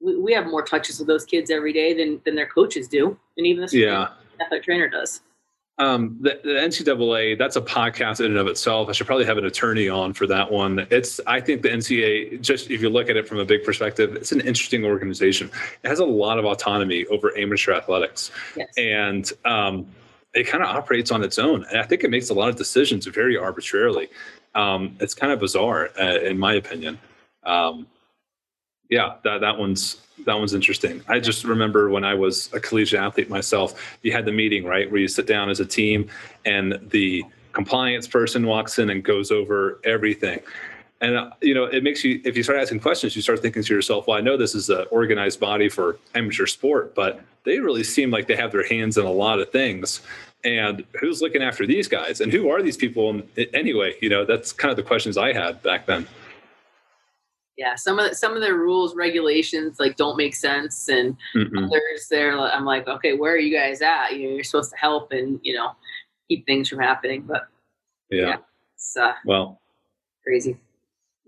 we, 0.00 0.16
we 0.16 0.32
have 0.32 0.46
more 0.46 0.62
touches 0.62 0.98
with 0.98 1.08
those 1.08 1.24
kids 1.24 1.50
every 1.50 1.72
day 1.72 1.94
than 1.94 2.20
than 2.24 2.34
their 2.34 2.46
coaches 2.46 2.88
do, 2.88 3.16
and 3.36 3.46
even 3.46 3.66
the 3.66 3.78
yeah. 3.78 4.08
athletic 4.40 4.64
trainer 4.64 4.88
does. 4.88 5.20
Um, 5.80 6.18
the, 6.20 6.38
the, 6.44 6.50
NCAA, 6.50 7.38
that's 7.38 7.56
a 7.56 7.60
podcast 7.62 8.20
in 8.20 8.26
and 8.26 8.36
of 8.36 8.48
itself. 8.48 8.90
I 8.90 8.92
should 8.92 9.06
probably 9.06 9.24
have 9.24 9.38
an 9.38 9.46
attorney 9.46 9.88
on 9.88 10.12
for 10.12 10.26
that 10.26 10.52
one. 10.52 10.86
It's, 10.90 11.20
I 11.26 11.40
think 11.40 11.62
the 11.62 11.70
NCAA, 11.70 12.42
just 12.42 12.70
if 12.70 12.82
you 12.82 12.90
look 12.90 13.08
at 13.08 13.16
it 13.16 13.26
from 13.26 13.38
a 13.38 13.46
big 13.46 13.64
perspective, 13.64 14.14
it's 14.14 14.30
an 14.30 14.40
interesting 14.40 14.84
organization. 14.84 15.50
It 15.82 15.88
has 15.88 15.98
a 15.98 16.04
lot 16.04 16.38
of 16.38 16.44
autonomy 16.44 17.06
over 17.06 17.34
amateur 17.34 17.72
athletics, 17.72 18.30
yes. 18.54 18.68
and 18.76 19.32
um, 19.46 19.86
it 20.34 20.46
kind 20.46 20.62
of 20.62 20.68
operates 20.68 21.10
on 21.10 21.24
its 21.24 21.38
own. 21.38 21.64
And 21.70 21.78
I 21.78 21.84
think 21.84 22.04
it 22.04 22.10
makes 22.10 22.28
a 22.28 22.34
lot 22.34 22.50
of 22.50 22.56
decisions 22.56 23.06
very 23.06 23.38
arbitrarily. 23.38 24.08
Um, 24.54 24.96
it's 25.00 25.14
kind 25.14 25.32
of 25.32 25.40
bizarre, 25.40 25.88
uh, 25.98 26.18
in 26.18 26.38
my 26.38 26.52
opinion. 26.52 26.98
Yeah, 28.90 29.14
that, 29.22 29.40
that 29.40 29.56
one's 29.56 30.00
that 30.26 30.34
one's 30.34 30.52
interesting. 30.52 31.02
I 31.08 31.18
just 31.18 31.44
remember 31.44 31.88
when 31.88 32.04
I 32.04 32.12
was 32.12 32.52
a 32.52 32.60
collegiate 32.60 33.00
athlete 33.00 33.30
myself, 33.30 33.98
you 34.02 34.12
had 34.12 34.26
the 34.26 34.32
meeting, 34.32 34.64
right, 34.64 34.90
where 34.90 35.00
you 35.00 35.08
sit 35.08 35.26
down 35.26 35.48
as 35.48 35.60
a 35.60 35.64
team 35.64 36.10
and 36.44 36.78
the 36.90 37.24
compliance 37.52 38.06
person 38.06 38.46
walks 38.46 38.78
in 38.78 38.90
and 38.90 39.02
goes 39.02 39.30
over 39.30 39.80
everything. 39.84 40.40
And 41.00 41.16
uh, 41.16 41.30
you 41.40 41.54
know, 41.54 41.64
it 41.64 41.82
makes 41.82 42.04
you 42.04 42.20
if 42.24 42.36
you 42.36 42.42
start 42.42 42.58
asking 42.58 42.80
questions, 42.80 43.16
you 43.16 43.22
start 43.22 43.40
thinking 43.40 43.62
to 43.62 43.74
yourself, 43.74 44.06
"Well, 44.06 44.18
I 44.18 44.20
know 44.20 44.36
this 44.36 44.54
is 44.54 44.68
an 44.68 44.84
organized 44.90 45.40
body 45.40 45.68
for 45.68 45.98
amateur 46.14 46.46
sport, 46.46 46.94
but 46.94 47.20
they 47.44 47.58
really 47.58 47.84
seem 47.84 48.10
like 48.10 48.26
they 48.26 48.36
have 48.36 48.52
their 48.52 48.66
hands 48.66 48.98
in 48.98 49.06
a 49.06 49.12
lot 49.12 49.40
of 49.40 49.50
things." 49.50 50.02
And 50.42 50.84
who's 50.98 51.22
looking 51.22 51.42
after 51.42 51.66
these 51.66 51.86
guys? 51.86 52.20
And 52.20 52.32
who 52.32 52.50
are 52.50 52.62
these 52.62 52.76
people 52.76 53.22
anyway? 53.54 53.94
You 54.00 54.08
know, 54.08 54.24
that's 54.24 54.52
kind 54.52 54.70
of 54.70 54.76
the 54.76 54.82
questions 54.82 55.16
I 55.16 55.32
had 55.32 55.62
back 55.62 55.86
then 55.86 56.06
yeah 57.60 57.74
some 57.74 57.98
of 57.98 58.08
the, 58.08 58.16
some 58.16 58.34
of 58.34 58.40
the 58.40 58.52
rules 58.52 58.96
regulations 58.96 59.78
like 59.78 59.94
don't 59.96 60.16
make 60.16 60.34
sense 60.34 60.88
and 60.88 61.16
mm 61.36 61.50
others 61.60 62.08
there 62.10 62.38
i'm 62.38 62.64
like 62.64 62.88
okay 62.88 63.12
where 63.12 63.34
are 63.34 63.38
you 63.38 63.54
guys 63.54 63.82
at? 63.82 64.12
You 64.12 64.28
know 64.28 64.34
you're 64.34 64.44
supposed 64.44 64.70
to 64.70 64.76
help 64.78 65.12
and 65.12 65.38
you 65.42 65.52
know 65.52 65.72
keep 66.28 66.46
things 66.46 66.68
from 66.68 66.78
happening 66.78 67.22
but 67.22 67.48
yeah, 68.10 68.28
yeah 68.28 68.36
it's 68.74 68.96
uh, 68.96 69.12
well 69.26 69.60
crazy 70.24 70.56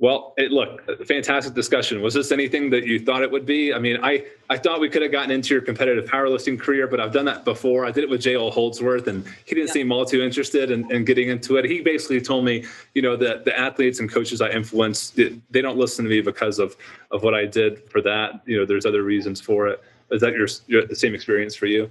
well, 0.03 0.35
it, 0.37 0.51
look, 0.51 1.07
fantastic 1.07 1.55
discussion. 1.55 2.03
Was 2.03 2.13
this 2.13 2.33
anything 2.33 2.71
that 2.71 2.85
you 2.85 2.99
thought 2.99 3.23
it 3.23 3.31
would 3.31 3.47
be? 3.47 3.73
I 3.73 3.79
mean, 3.79 4.01
I, 4.03 4.25
I 4.51 4.59
thought 4.59 4.81
we 4.81 4.89
could 4.89 5.01
have 5.01 5.13
gotten 5.13 5.31
into 5.31 5.55
your 5.55 5.63
competitive 5.63 6.11
powerlifting 6.11 6.59
career, 6.59 6.89
but 6.89 6.99
I've 6.99 7.13
done 7.13 7.25
that 7.27 7.45
before. 7.45 7.87
I 7.87 7.93
did 7.93 8.03
it 8.03 8.11
with 8.11 8.21
J.L. 8.21 8.51
Holdsworth, 8.51 9.07
and 9.07 9.25
he 9.45 9.55
didn't 9.55 9.69
yeah. 9.69 9.75
seem 9.75 9.93
all 9.93 10.05
too 10.05 10.21
interested 10.21 10.73
in, 10.73 10.91
in, 10.91 11.05
getting 11.05 11.29
into 11.29 11.57
it. 11.57 11.67
He 11.67 11.83
basically 11.83 12.21
told 12.21 12.45
me, 12.45 12.65
you 12.97 13.03
know, 13.03 13.15
that 13.15 13.45
the 13.45 13.57
athletes 13.57 14.01
and 14.01 14.11
coaches 14.11 14.41
I 14.41 14.51
influence, 14.51 15.11
they 15.11 15.63
don't 15.63 15.79
listen 15.79 16.05
to 16.05 16.11
me 16.11 16.21
because 16.21 16.59
of, 16.59 16.77
of 17.13 17.23
what 17.23 17.35
I 17.35 17.45
did 17.45 17.89
for 17.89 18.01
that. 18.01 18.43
You 18.45 18.59
know, 18.59 18.67
there's 18.67 18.85
other 18.85 19.05
reasons 19.05 19.41
for 19.41 19.69
it. 19.69 19.81
Is 20.11 20.21
that 20.21 20.33
your, 20.33 20.49
your 20.67 20.85
the 20.85 20.97
same 20.97 21.15
experience 21.15 21.55
for 21.55 21.67
you? 21.67 21.89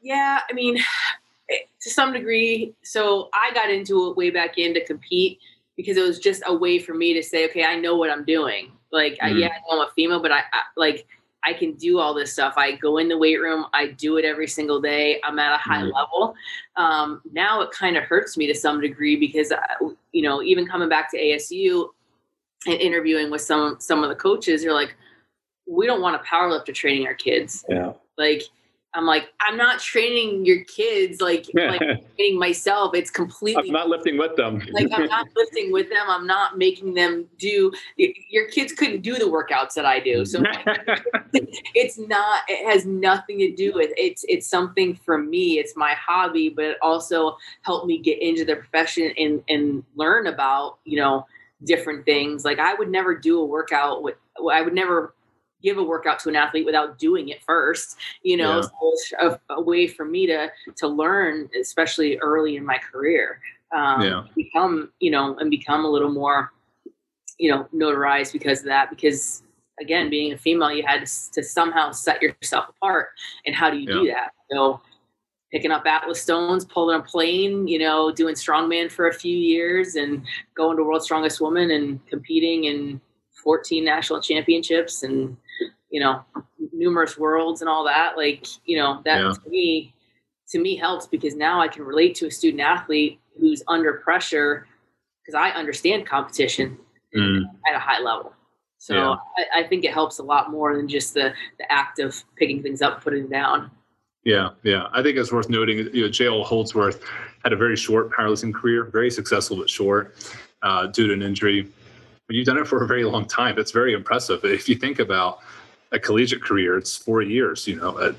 Yeah, 0.00 0.38
I 0.48 0.52
mean, 0.52 0.76
eh, 1.50 1.54
to 1.80 1.90
some 1.90 2.12
degree. 2.12 2.72
So 2.84 3.30
I 3.34 3.52
got 3.52 3.68
into 3.68 4.10
it 4.10 4.16
way 4.16 4.30
back 4.30 4.58
in 4.58 4.74
to 4.74 4.84
compete 4.84 5.40
because 5.82 5.96
it 5.96 6.06
was 6.06 6.18
just 6.18 6.42
a 6.46 6.54
way 6.54 6.78
for 6.78 6.94
me 6.94 7.12
to 7.14 7.22
say, 7.22 7.44
okay, 7.48 7.64
I 7.64 7.76
know 7.76 7.96
what 7.96 8.10
I'm 8.10 8.24
doing. 8.24 8.72
Like, 8.90 9.14
mm-hmm. 9.14 9.26
I, 9.26 9.38
yeah, 9.38 9.48
I 9.48 9.58
know 9.60 9.82
I'm 9.82 9.88
a 9.88 9.90
female, 9.92 10.20
but 10.20 10.32
I, 10.32 10.38
I, 10.38 10.62
like 10.76 11.06
I 11.44 11.52
can 11.52 11.72
do 11.72 11.98
all 11.98 12.14
this 12.14 12.32
stuff. 12.32 12.54
I 12.56 12.76
go 12.76 12.98
in 12.98 13.08
the 13.08 13.18
weight 13.18 13.40
room, 13.40 13.66
I 13.72 13.88
do 13.88 14.16
it 14.16 14.24
every 14.24 14.46
single 14.46 14.80
day. 14.80 15.20
I'm 15.24 15.38
at 15.38 15.54
a 15.54 15.58
high 15.58 15.82
mm-hmm. 15.82 15.94
level. 15.94 16.34
Um, 16.76 17.20
now 17.32 17.60
it 17.62 17.70
kind 17.72 17.96
of 17.96 18.04
hurts 18.04 18.36
me 18.36 18.46
to 18.46 18.54
some 18.54 18.80
degree 18.80 19.16
because 19.16 19.50
I, 19.50 19.56
uh, 19.56 19.90
you 20.12 20.22
know, 20.22 20.42
even 20.42 20.66
coming 20.66 20.88
back 20.88 21.10
to 21.10 21.18
ASU 21.18 21.88
and 22.66 22.80
interviewing 22.80 23.30
with 23.30 23.40
some 23.40 23.76
some 23.80 24.04
of 24.04 24.08
the 24.08 24.14
coaches, 24.14 24.62
you're 24.62 24.74
like, 24.74 24.94
we 25.66 25.86
don't 25.86 26.00
want 26.00 26.16
a 26.16 26.24
powerlifter 26.24 26.74
training 26.74 27.06
our 27.06 27.14
kids. 27.14 27.64
Yeah, 27.68 27.92
like 28.16 28.42
I'm 28.94 29.06
like, 29.06 29.32
I'm 29.40 29.56
not 29.56 29.80
training 29.80 30.44
your 30.44 30.64
kids 30.64 31.20
like, 31.20 31.46
like 31.54 31.80
training 32.16 32.38
myself. 32.38 32.94
It's 32.94 33.10
completely 33.10 33.68
I'm 33.68 33.72
not 33.72 33.88
lifting 33.88 34.18
with 34.18 34.36
them. 34.36 34.62
like 34.72 34.88
I'm 34.92 35.06
not 35.06 35.28
lifting 35.34 35.72
with 35.72 35.88
them. 35.88 36.04
I'm 36.08 36.26
not 36.26 36.58
making 36.58 36.94
them 36.94 37.26
do 37.38 37.72
your 37.96 38.48
kids 38.48 38.72
couldn't 38.72 39.00
do 39.00 39.14
the 39.14 39.24
workouts 39.24 39.74
that 39.74 39.86
I 39.86 40.00
do. 40.00 40.24
So 40.24 40.42
it's 41.32 41.98
not 41.98 42.42
it 42.48 42.70
has 42.70 42.84
nothing 42.84 43.38
to 43.38 43.54
do 43.54 43.72
with 43.74 43.90
it's 43.96 44.24
it's 44.28 44.46
something 44.46 44.94
for 44.94 45.16
me. 45.18 45.58
It's 45.58 45.74
my 45.76 45.94
hobby, 45.94 46.50
but 46.50 46.64
it 46.64 46.78
also 46.82 47.38
helped 47.62 47.86
me 47.86 47.98
get 47.98 48.20
into 48.20 48.44
the 48.44 48.56
profession 48.56 49.12
and 49.18 49.42
and 49.48 49.84
learn 49.94 50.26
about, 50.26 50.78
you 50.84 50.98
know, 50.98 51.26
different 51.64 52.04
things. 52.04 52.44
Like 52.44 52.58
I 52.58 52.74
would 52.74 52.90
never 52.90 53.14
do 53.16 53.40
a 53.40 53.44
workout 53.44 54.02
with 54.02 54.16
I 54.50 54.60
would 54.60 54.74
never 54.74 55.14
give 55.62 55.78
a 55.78 55.82
workout 55.82 56.18
to 56.18 56.28
an 56.28 56.36
athlete 56.36 56.66
without 56.66 56.98
doing 56.98 57.28
it 57.28 57.42
first 57.42 57.96
you 58.22 58.36
know 58.36 58.56
yeah. 58.56 58.62
so 58.62 58.70
it's 58.82 59.12
a, 59.20 59.40
a, 59.54 59.60
way 59.60 59.86
for 59.86 60.04
me 60.04 60.26
to 60.26 60.50
to 60.76 60.86
learn 60.86 61.48
especially 61.60 62.18
early 62.18 62.56
in 62.56 62.64
my 62.64 62.78
career 62.78 63.40
um, 63.74 64.02
yeah. 64.02 64.24
become 64.34 64.90
you 65.00 65.10
know 65.10 65.36
and 65.38 65.50
become 65.50 65.84
a 65.84 65.88
little 65.88 66.10
more 66.10 66.52
you 67.38 67.50
know 67.50 67.66
notarized 67.74 68.32
because 68.32 68.60
of 68.60 68.66
that 68.66 68.90
because 68.90 69.42
again 69.80 70.10
being 70.10 70.32
a 70.32 70.38
female 70.38 70.72
you 70.72 70.84
had 70.86 71.06
to, 71.06 71.30
to 71.32 71.42
somehow 71.42 71.90
set 71.90 72.20
yourself 72.20 72.68
apart 72.68 73.08
and 73.46 73.54
how 73.54 73.70
do 73.70 73.78
you 73.78 73.88
yeah. 73.88 74.00
do 74.00 74.06
that 74.06 74.30
so 74.50 74.80
picking 75.52 75.70
up 75.70 75.84
Atlas 75.86 76.22
stones, 76.22 76.64
pulling 76.64 76.98
a 76.98 77.02
plane, 77.02 77.68
you 77.68 77.78
know, 77.78 78.10
doing 78.10 78.34
strongman 78.34 78.90
for 78.90 79.08
a 79.08 79.12
few 79.12 79.36
years 79.36 79.96
and 79.96 80.24
going 80.56 80.78
to 80.78 80.82
World's 80.82 81.04
Strongest 81.04 81.40
Woman 81.40 81.70
and 81.70 82.04
competing 82.06 82.64
in 82.64 83.00
14 83.44 83.84
national 83.84 84.22
championships 84.22 85.02
and, 85.02 85.36
you 85.92 86.00
know, 86.00 86.24
numerous 86.72 87.16
worlds 87.16 87.60
and 87.60 87.68
all 87.68 87.84
that. 87.84 88.16
Like, 88.16 88.46
you 88.64 88.78
know, 88.78 89.00
that 89.04 89.20
yeah. 89.20 89.32
to 89.32 89.50
me, 89.50 89.94
to 90.48 90.58
me 90.58 90.74
helps 90.74 91.06
because 91.06 91.36
now 91.36 91.60
I 91.60 91.68
can 91.68 91.84
relate 91.84 92.16
to 92.16 92.26
a 92.26 92.30
student 92.30 92.62
athlete 92.62 93.20
who's 93.38 93.62
under 93.68 93.92
pressure 93.94 94.66
because 95.22 95.38
I 95.38 95.50
understand 95.50 96.06
competition 96.06 96.78
mm. 97.16 97.42
at 97.68 97.76
a 97.76 97.78
high 97.78 98.00
level. 98.00 98.32
So 98.78 98.94
yeah. 98.94 99.16
I, 99.54 99.60
I, 99.60 99.68
think 99.68 99.84
it 99.84 99.92
helps 99.92 100.18
a 100.18 100.24
lot 100.24 100.50
more 100.50 100.76
than 100.76 100.88
just 100.88 101.14
the, 101.14 101.32
the 101.58 101.70
act 101.70 102.00
of 102.00 102.20
picking 102.36 102.62
things 102.62 102.82
up, 102.82 103.00
putting 103.04 103.22
them 103.22 103.30
down. 103.30 103.70
Yeah, 104.24 104.50
yeah. 104.64 104.88
I 104.92 105.02
think 105.02 105.16
it's 105.16 105.30
worth 105.30 105.48
noting, 105.48 105.88
you 105.92 106.02
know, 106.02 106.08
J.L. 106.08 106.42
Holdsworth 106.42 107.04
had 107.44 107.52
a 107.52 107.56
very 107.56 107.76
short 107.76 108.10
powerlifting 108.10 108.52
career, 108.52 108.84
very 108.84 109.10
successful 109.10 109.58
but 109.58 109.70
short 109.70 110.16
uh, 110.62 110.86
due 110.88 111.06
to 111.06 111.12
an 111.12 111.22
injury. 111.22 111.68
But 112.26 112.34
you've 112.34 112.46
done 112.46 112.58
it 112.58 112.66
for 112.66 112.82
a 112.82 112.86
very 112.86 113.04
long 113.04 113.24
time. 113.26 113.58
It's 113.58 113.72
very 113.72 113.94
impressive. 113.94 114.44
If 114.44 114.68
you 114.68 114.74
think 114.74 114.98
about 114.98 115.40
a 115.92 115.98
collegiate 115.98 116.42
career, 116.42 116.76
it's 116.76 116.96
four 116.96 117.22
years, 117.22 117.66
you 117.66 117.76
know, 117.76 117.96
if 117.98 118.16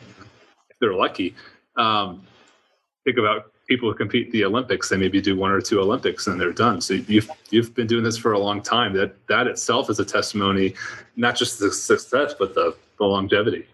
they're 0.80 0.94
lucky. 0.94 1.36
Um, 1.78 2.24
think 3.04 3.18
about 3.18 3.52
people 3.68 3.90
who 3.90 3.96
compete 3.96 4.32
the 4.32 4.46
Olympics, 4.46 4.90
they 4.90 4.98
maybe 4.98 5.22
do 5.22 5.36
one 5.36 5.52
or 5.52 5.62
two 5.62 5.80
Olympics 5.80 6.28
and 6.28 6.40
they're 6.40 6.54
done. 6.54 6.82
So 6.82 6.94
you've 6.94 7.30
you've 7.50 7.74
been 7.74 7.88
doing 7.88 8.04
this 8.04 8.18
for 8.18 8.34
a 8.34 8.40
long 8.40 8.62
time. 8.62 8.94
That 8.94 9.16
that 9.28 9.48
itself 9.48 9.90
is 9.90 10.00
a 10.00 10.06
testimony, 10.06 10.76
not 11.16 11.36
just 11.36 11.60
the 11.60 11.72
success, 11.72 12.34
but 12.38 12.54
the, 12.54 12.76
the 13.00 13.06
longevity 13.06 13.68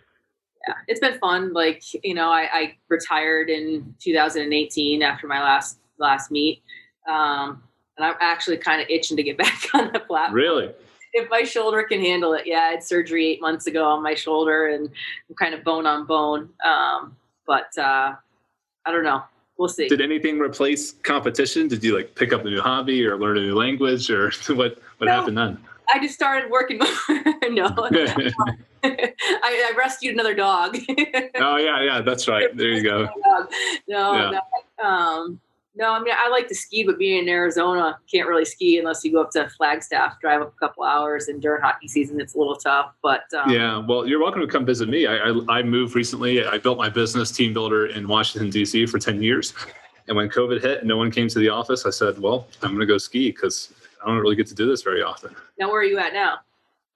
yeah, 0.67 0.73
it's 0.87 0.99
been 0.99 1.17
fun. 1.19 1.53
Like, 1.53 1.83
you 2.03 2.13
know, 2.13 2.29
I, 2.29 2.49
I, 2.51 2.77
retired 2.89 3.49
in 3.49 3.95
2018 3.99 5.01
after 5.01 5.27
my 5.27 5.41
last 5.41 5.79
last 5.97 6.31
meet. 6.31 6.61
Um, 7.09 7.63
and 7.97 8.05
I'm 8.05 8.15
actually 8.19 8.57
kind 8.57 8.81
of 8.81 8.87
itching 8.89 9.17
to 9.17 9.23
get 9.23 9.37
back 9.37 9.63
on 9.73 9.91
the 9.91 9.99
platform. 9.99 10.33
Really? 10.33 10.71
If 11.13 11.29
my 11.29 11.43
shoulder 11.43 11.83
can 11.83 12.01
handle 12.01 12.33
it. 12.33 12.45
Yeah, 12.45 12.59
I 12.59 12.71
had 12.71 12.83
surgery 12.83 13.27
eight 13.27 13.41
months 13.41 13.67
ago 13.67 13.85
on 13.85 14.03
my 14.03 14.13
shoulder 14.13 14.67
and 14.67 14.89
I'm 15.29 15.35
kind 15.35 15.53
of 15.53 15.63
bone 15.63 15.85
on 15.85 16.05
bone. 16.05 16.49
Um, 16.63 17.15
but 17.47 17.75
uh, 17.77 18.13
I 18.85 18.91
don't 18.91 19.03
know. 19.03 19.23
We'll 19.57 19.67
see. 19.67 19.89
Did 19.89 20.01
anything 20.01 20.39
replace 20.39 20.93
competition? 20.93 21.67
Did 21.67 21.83
you 21.83 21.95
like 21.95 22.15
pick 22.15 22.31
up 22.31 22.45
a 22.45 22.49
new 22.49 22.61
hobby 22.61 23.05
or 23.05 23.17
learn 23.17 23.37
a 23.37 23.41
new 23.41 23.55
language 23.55 24.09
or 24.09 24.31
what, 24.47 24.79
what 24.97 25.07
no, 25.07 25.11
happened 25.11 25.37
then? 25.37 25.57
I 25.93 25.99
just 25.99 26.13
started 26.13 26.49
working. 26.49 26.77
no, 27.49 27.73
I, 28.83 29.13
I, 29.43 29.73
rescued 29.77 30.13
another 30.13 30.33
dog. 30.33 30.77
oh 31.35 31.57
yeah, 31.57 31.81
yeah, 31.81 32.01
that's 32.01 32.27
right. 32.27 32.55
There 32.55 32.69
you 32.69 32.83
go. 32.83 33.09
No, 33.87 34.13
yeah. 34.13 34.39
no, 34.79 34.87
um, 34.87 35.41
no. 35.79 35.93
I 35.93 35.99
mean, 35.99 36.13
I 36.15 36.29
like 36.29 36.47
to 36.49 36.55
ski, 36.55 36.83
but 36.83 36.99
being 36.99 37.23
in 37.23 37.29
Arizona, 37.29 37.97
can't 38.11 38.27
really 38.27 38.45
ski 38.45 38.77
unless 38.77 39.03
you 39.03 39.11
go 39.13 39.21
up 39.21 39.31
to 39.31 39.49
Flagstaff, 39.49 40.19
drive 40.19 40.41
up 40.41 40.53
a 40.53 40.59
couple 40.59 40.83
hours, 40.83 41.29
and 41.29 41.41
during 41.41 41.61
hockey 41.61 41.87
season, 41.87 42.19
it's 42.19 42.35
a 42.35 42.37
little 42.37 42.55
tough. 42.55 42.93
But 43.01 43.23
um, 43.33 43.49
yeah, 43.49 43.77
well, 43.79 44.05
you're 44.05 44.19
welcome 44.19 44.41
to 44.41 44.47
come 44.47 44.65
visit 44.65 44.89
me. 44.89 45.07
I, 45.07 45.29
I, 45.29 45.59
I 45.59 45.63
moved 45.63 45.95
recently. 45.95 46.45
I 46.45 46.57
built 46.57 46.77
my 46.77 46.89
business 46.89 47.31
TeamBuildr 47.31 47.95
in 47.95 48.07
Washington 48.07 48.49
D.C. 48.49 48.85
for 48.85 48.99
ten 48.99 49.23
years. 49.23 49.53
And 50.07 50.17
when 50.17 50.27
COVID 50.27 50.61
hit 50.61 50.79
and 50.79 50.87
no 50.87 50.97
one 50.97 51.11
came 51.11 51.27
to 51.27 51.39
the 51.39 51.49
office, 51.49 51.85
I 51.85 51.91
said, 51.91 52.19
"Well, 52.19 52.47
I'm 52.61 52.69
going 52.69 52.81
to 52.81 52.85
go 52.85 52.97
ski 52.97 53.31
because 53.31 53.71
I 54.03 54.07
don't 54.07 54.17
really 54.17 54.35
get 54.35 54.47
to 54.47 54.55
do 54.55 54.67
this 54.67 54.81
very 54.81 55.01
often." 55.01 55.33
Now, 55.57 55.69
where 55.69 55.79
are 55.79 55.85
you 55.85 55.99
at 55.99 56.13
now? 56.13 56.39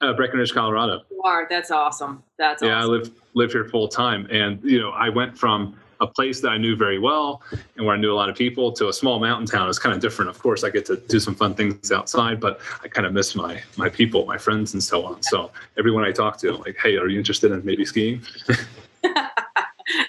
Uh, 0.01 0.11
Breckenridge, 0.11 0.53
Colorado. 0.53 1.03
You 1.09 1.21
are. 1.23 1.47
That's 1.49 1.71
awesome. 1.71 2.23
That's 2.37 2.61
yeah. 2.61 2.79
Awesome. 2.79 2.89
I 2.89 2.93
live 2.93 3.11
live 3.35 3.51
here 3.53 3.65
full 3.65 3.87
time, 3.87 4.27
and 4.29 4.61
you 4.63 4.79
know, 4.79 4.89
I 4.89 5.07
went 5.09 5.37
from 5.37 5.77
a 6.03 6.07
place 6.07 6.41
that 6.41 6.49
I 6.49 6.57
knew 6.57 6.75
very 6.75 6.99
well 6.99 7.41
and 7.75 7.85
where 7.85 7.95
I 7.95 7.97
knew 7.97 8.11
a 8.11 8.15
lot 8.15 8.29
of 8.29 8.35
people 8.35 8.71
to 8.73 8.89
a 8.89 8.93
small 8.93 9.19
mountain 9.19 9.47
town. 9.47 9.69
It's 9.69 9.79
kind 9.79 9.95
of 9.95 10.01
different. 10.01 10.29
Of 10.29 10.39
course, 10.39 10.63
I 10.63 10.69
get 10.69 10.85
to 10.87 10.97
do 10.97 11.19
some 11.19 11.33
fun 11.33 11.55
things 11.55 11.91
outside, 11.91 12.39
but 12.39 12.59
I 12.83 12.87
kind 12.87 13.07
of 13.07 13.13
miss 13.13 13.35
my 13.35 13.61
my 13.77 13.89
people, 13.89 14.25
my 14.25 14.37
friends, 14.37 14.73
and 14.73 14.83
so 14.83 15.05
on. 15.05 15.23
So 15.23 15.51
everyone 15.77 16.03
I 16.03 16.11
talk 16.11 16.37
to, 16.39 16.51
like, 16.57 16.77
hey, 16.77 16.97
are 16.97 17.07
you 17.07 17.17
interested 17.17 17.51
in 17.51 17.63
maybe 17.65 17.85
skiing? 17.85 18.21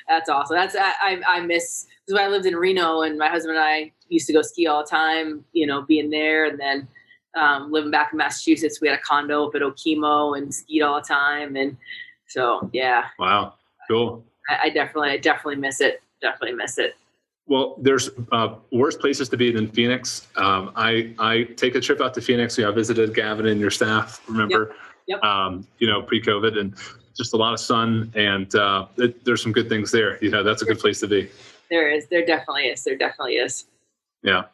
That's 0.08 0.28
awesome. 0.28 0.56
That's 0.56 0.76
I 0.76 0.92
I, 1.00 1.20
I 1.28 1.40
miss 1.40 1.86
because 2.04 2.14
when 2.18 2.24
I 2.24 2.28
lived 2.28 2.46
in 2.46 2.56
Reno 2.56 3.02
and 3.02 3.18
my 3.18 3.28
husband 3.28 3.56
and 3.56 3.64
I 3.64 3.92
used 4.08 4.26
to 4.26 4.32
go 4.32 4.42
ski 4.42 4.66
all 4.66 4.82
the 4.82 4.90
time. 4.90 5.44
You 5.52 5.66
know, 5.66 5.82
being 5.82 6.10
there 6.10 6.46
and 6.46 6.58
then 6.58 6.88
um, 7.34 7.70
living 7.72 7.90
back 7.90 8.12
in 8.12 8.18
Massachusetts, 8.18 8.80
we 8.80 8.88
had 8.88 8.98
a 8.98 9.02
condo 9.02 9.46
up 9.46 9.54
at 9.54 9.62
Okemo 9.62 10.36
and 10.38 10.54
skied 10.54 10.82
all 10.82 11.00
the 11.00 11.06
time. 11.06 11.56
And 11.56 11.76
so, 12.28 12.70
yeah. 12.72 13.06
Wow. 13.18 13.54
Cool. 13.88 14.24
I, 14.48 14.58
I 14.64 14.70
definitely, 14.70 15.10
I 15.10 15.18
definitely 15.18 15.56
miss 15.56 15.80
it. 15.80 16.02
Definitely 16.20 16.56
miss 16.56 16.78
it. 16.78 16.96
Well, 17.46 17.76
there's 17.78 18.08
uh, 18.32 18.54
worse 18.72 18.96
places 18.96 19.28
to 19.28 19.36
be 19.36 19.52
than 19.52 19.68
Phoenix. 19.70 20.28
Um, 20.36 20.72
I 20.76 21.14
I 21.18 21.44
take 21.56 21.74
a 21.74 21.80
trip 21.80 22.00
out 22.00 22.14
to 22.14 22.22
Phoenix. 22.22 22.56
You 22.56 22.64
know, 22.64 22.70
I 22.70 22.74
visited 22.74 23.14
Gavin 23.14 23.46
and 23.46 23.60
your 23.60 23.70
staff. 23.70 24.22
Remember, 24.28 24.74
yep. 25.06 25.20
Yep. 25.22 25.22
Um, 25.22 25.66
you 25.78 25.86
know, 25.86 26.00
pre-COVID, 26.00 26.58
and 26.58 26.74
just 27.14 27.34
a 27.34 27.36
lot 27.36 27.52
of 27.52 27.60
sun, 27.60 28.10
and 28.14 28.54
uh, 28.54 28.86
it, 28.96 29.24
there's 29.24 29.42
some 29.42 29.52
good 29.52 29.68
things 29.68 29.90
there. 29.90 30.18
You 30.24 30.30
know, 30.30 30.42
that's 30.42 30.62
a 30.62 30.64
good 30.64 30.78
place 30.78 31.00
to 31.00 31.06
be. 31.06 31.30
There 31.68 31.90
is. 31.90 32.06
There 32.06 32.24
definitely 32.24 32.68
is. 32.68 32.82
There 32.82 32.96
definitely 32.96 33.34
is. 33.34 33.66
Yeah. 34.22 34.44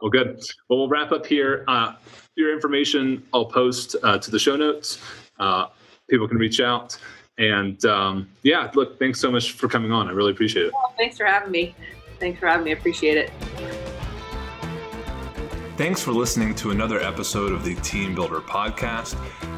Well, 0.00 0.10
good. 0.10 0.40
Well, 0.68 0.78
we'll 0.78 0.88
wrap 0.88 1.10
up 1.10 1.26
here. 1.26 1.64
Uh, 1.66 1.94
your 2.36 2.52
information 2.52 3.26
I'll 3.32 3.46
post 3.46 3.96
uh, 4.02 4.18
to 4.18 4.30
the 4.30 4.38
show 4.38 4.54
notes. 4.54 5.00
Uh, 5.40 5.66
people 6.08 6.28
can 6.28 6.36
reach 6.36 6.60
out. 6.60 6.96
And 7.38 7.84
um, 7.84 8.28
yeah, 8.42 8.70
look, 8.74 8.98
thanks 8.98 9.20
so 9.20 9.30
much 9.30 9.52
for 9.52 9.68
coming 9.68 9.92
on. 9.92 10.08
I 10.08 10.12
really 10.12 10.32
appreciate 10.32 10.66
it. 10.66 10.72
Well, 10.72 10.94
thanks 10.96 11.16
for 11.18 11.26
having 11.26 11.50
me. 11.50 11.74
Thanks 12.18 12.40
for 12.40 12.46
having 12.46 12.64
me. 12.64 12.72
Appreciate 12.72 13.18
it. 13.18 13.30
Thanks 15.76 16.02
for 16.02 16.12
listening 16.12 16.54
to 16.54 16.70
another 16.70 17.00
episode 17.00 17.52
of 17.52 17.62
the 17.62 17.74
TeamBuildr 17.76 18.40
podcast. 18.42 19.14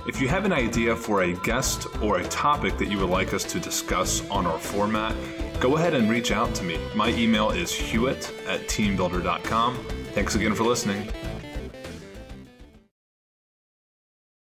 If 0.08 0.20
you 0.20 0.26
have 0.26 0.44
an 0.44 0.52
idea 0.52 0.96
for 0.96 1.22
a 1.22 1.34
guest 1.44 1.86
or 2.02 2.18
a 2.18 2.24
topic 2.24 2.76
that 2.78 2.88
you 2.88 2.98
would 2.98 3.10
like 3.10 3.32
us 3.34 3.44
to 3.44 3.60
discuss 3.60 4.28
on 4.28 4.44
our 4.44 4.58
format, 4.58 5.14
go 5.60 5.76
ahead 5.76 5.94
and 5.94 6.10
reach 6.10 6.32
out 6.32 6.54
to 6.56 6.64
me. 6.64 6.80
My 6.96 7.10
email 7.10 7.50
is 7.50 7.70
hudy 7.70 8.48
at 8.48 8.62
teambuildr.com. 8.62 9.76
Thanks 10.14 10.34
again 10.34 10.54
for 10.54 10.64
listening. 10.64 11.08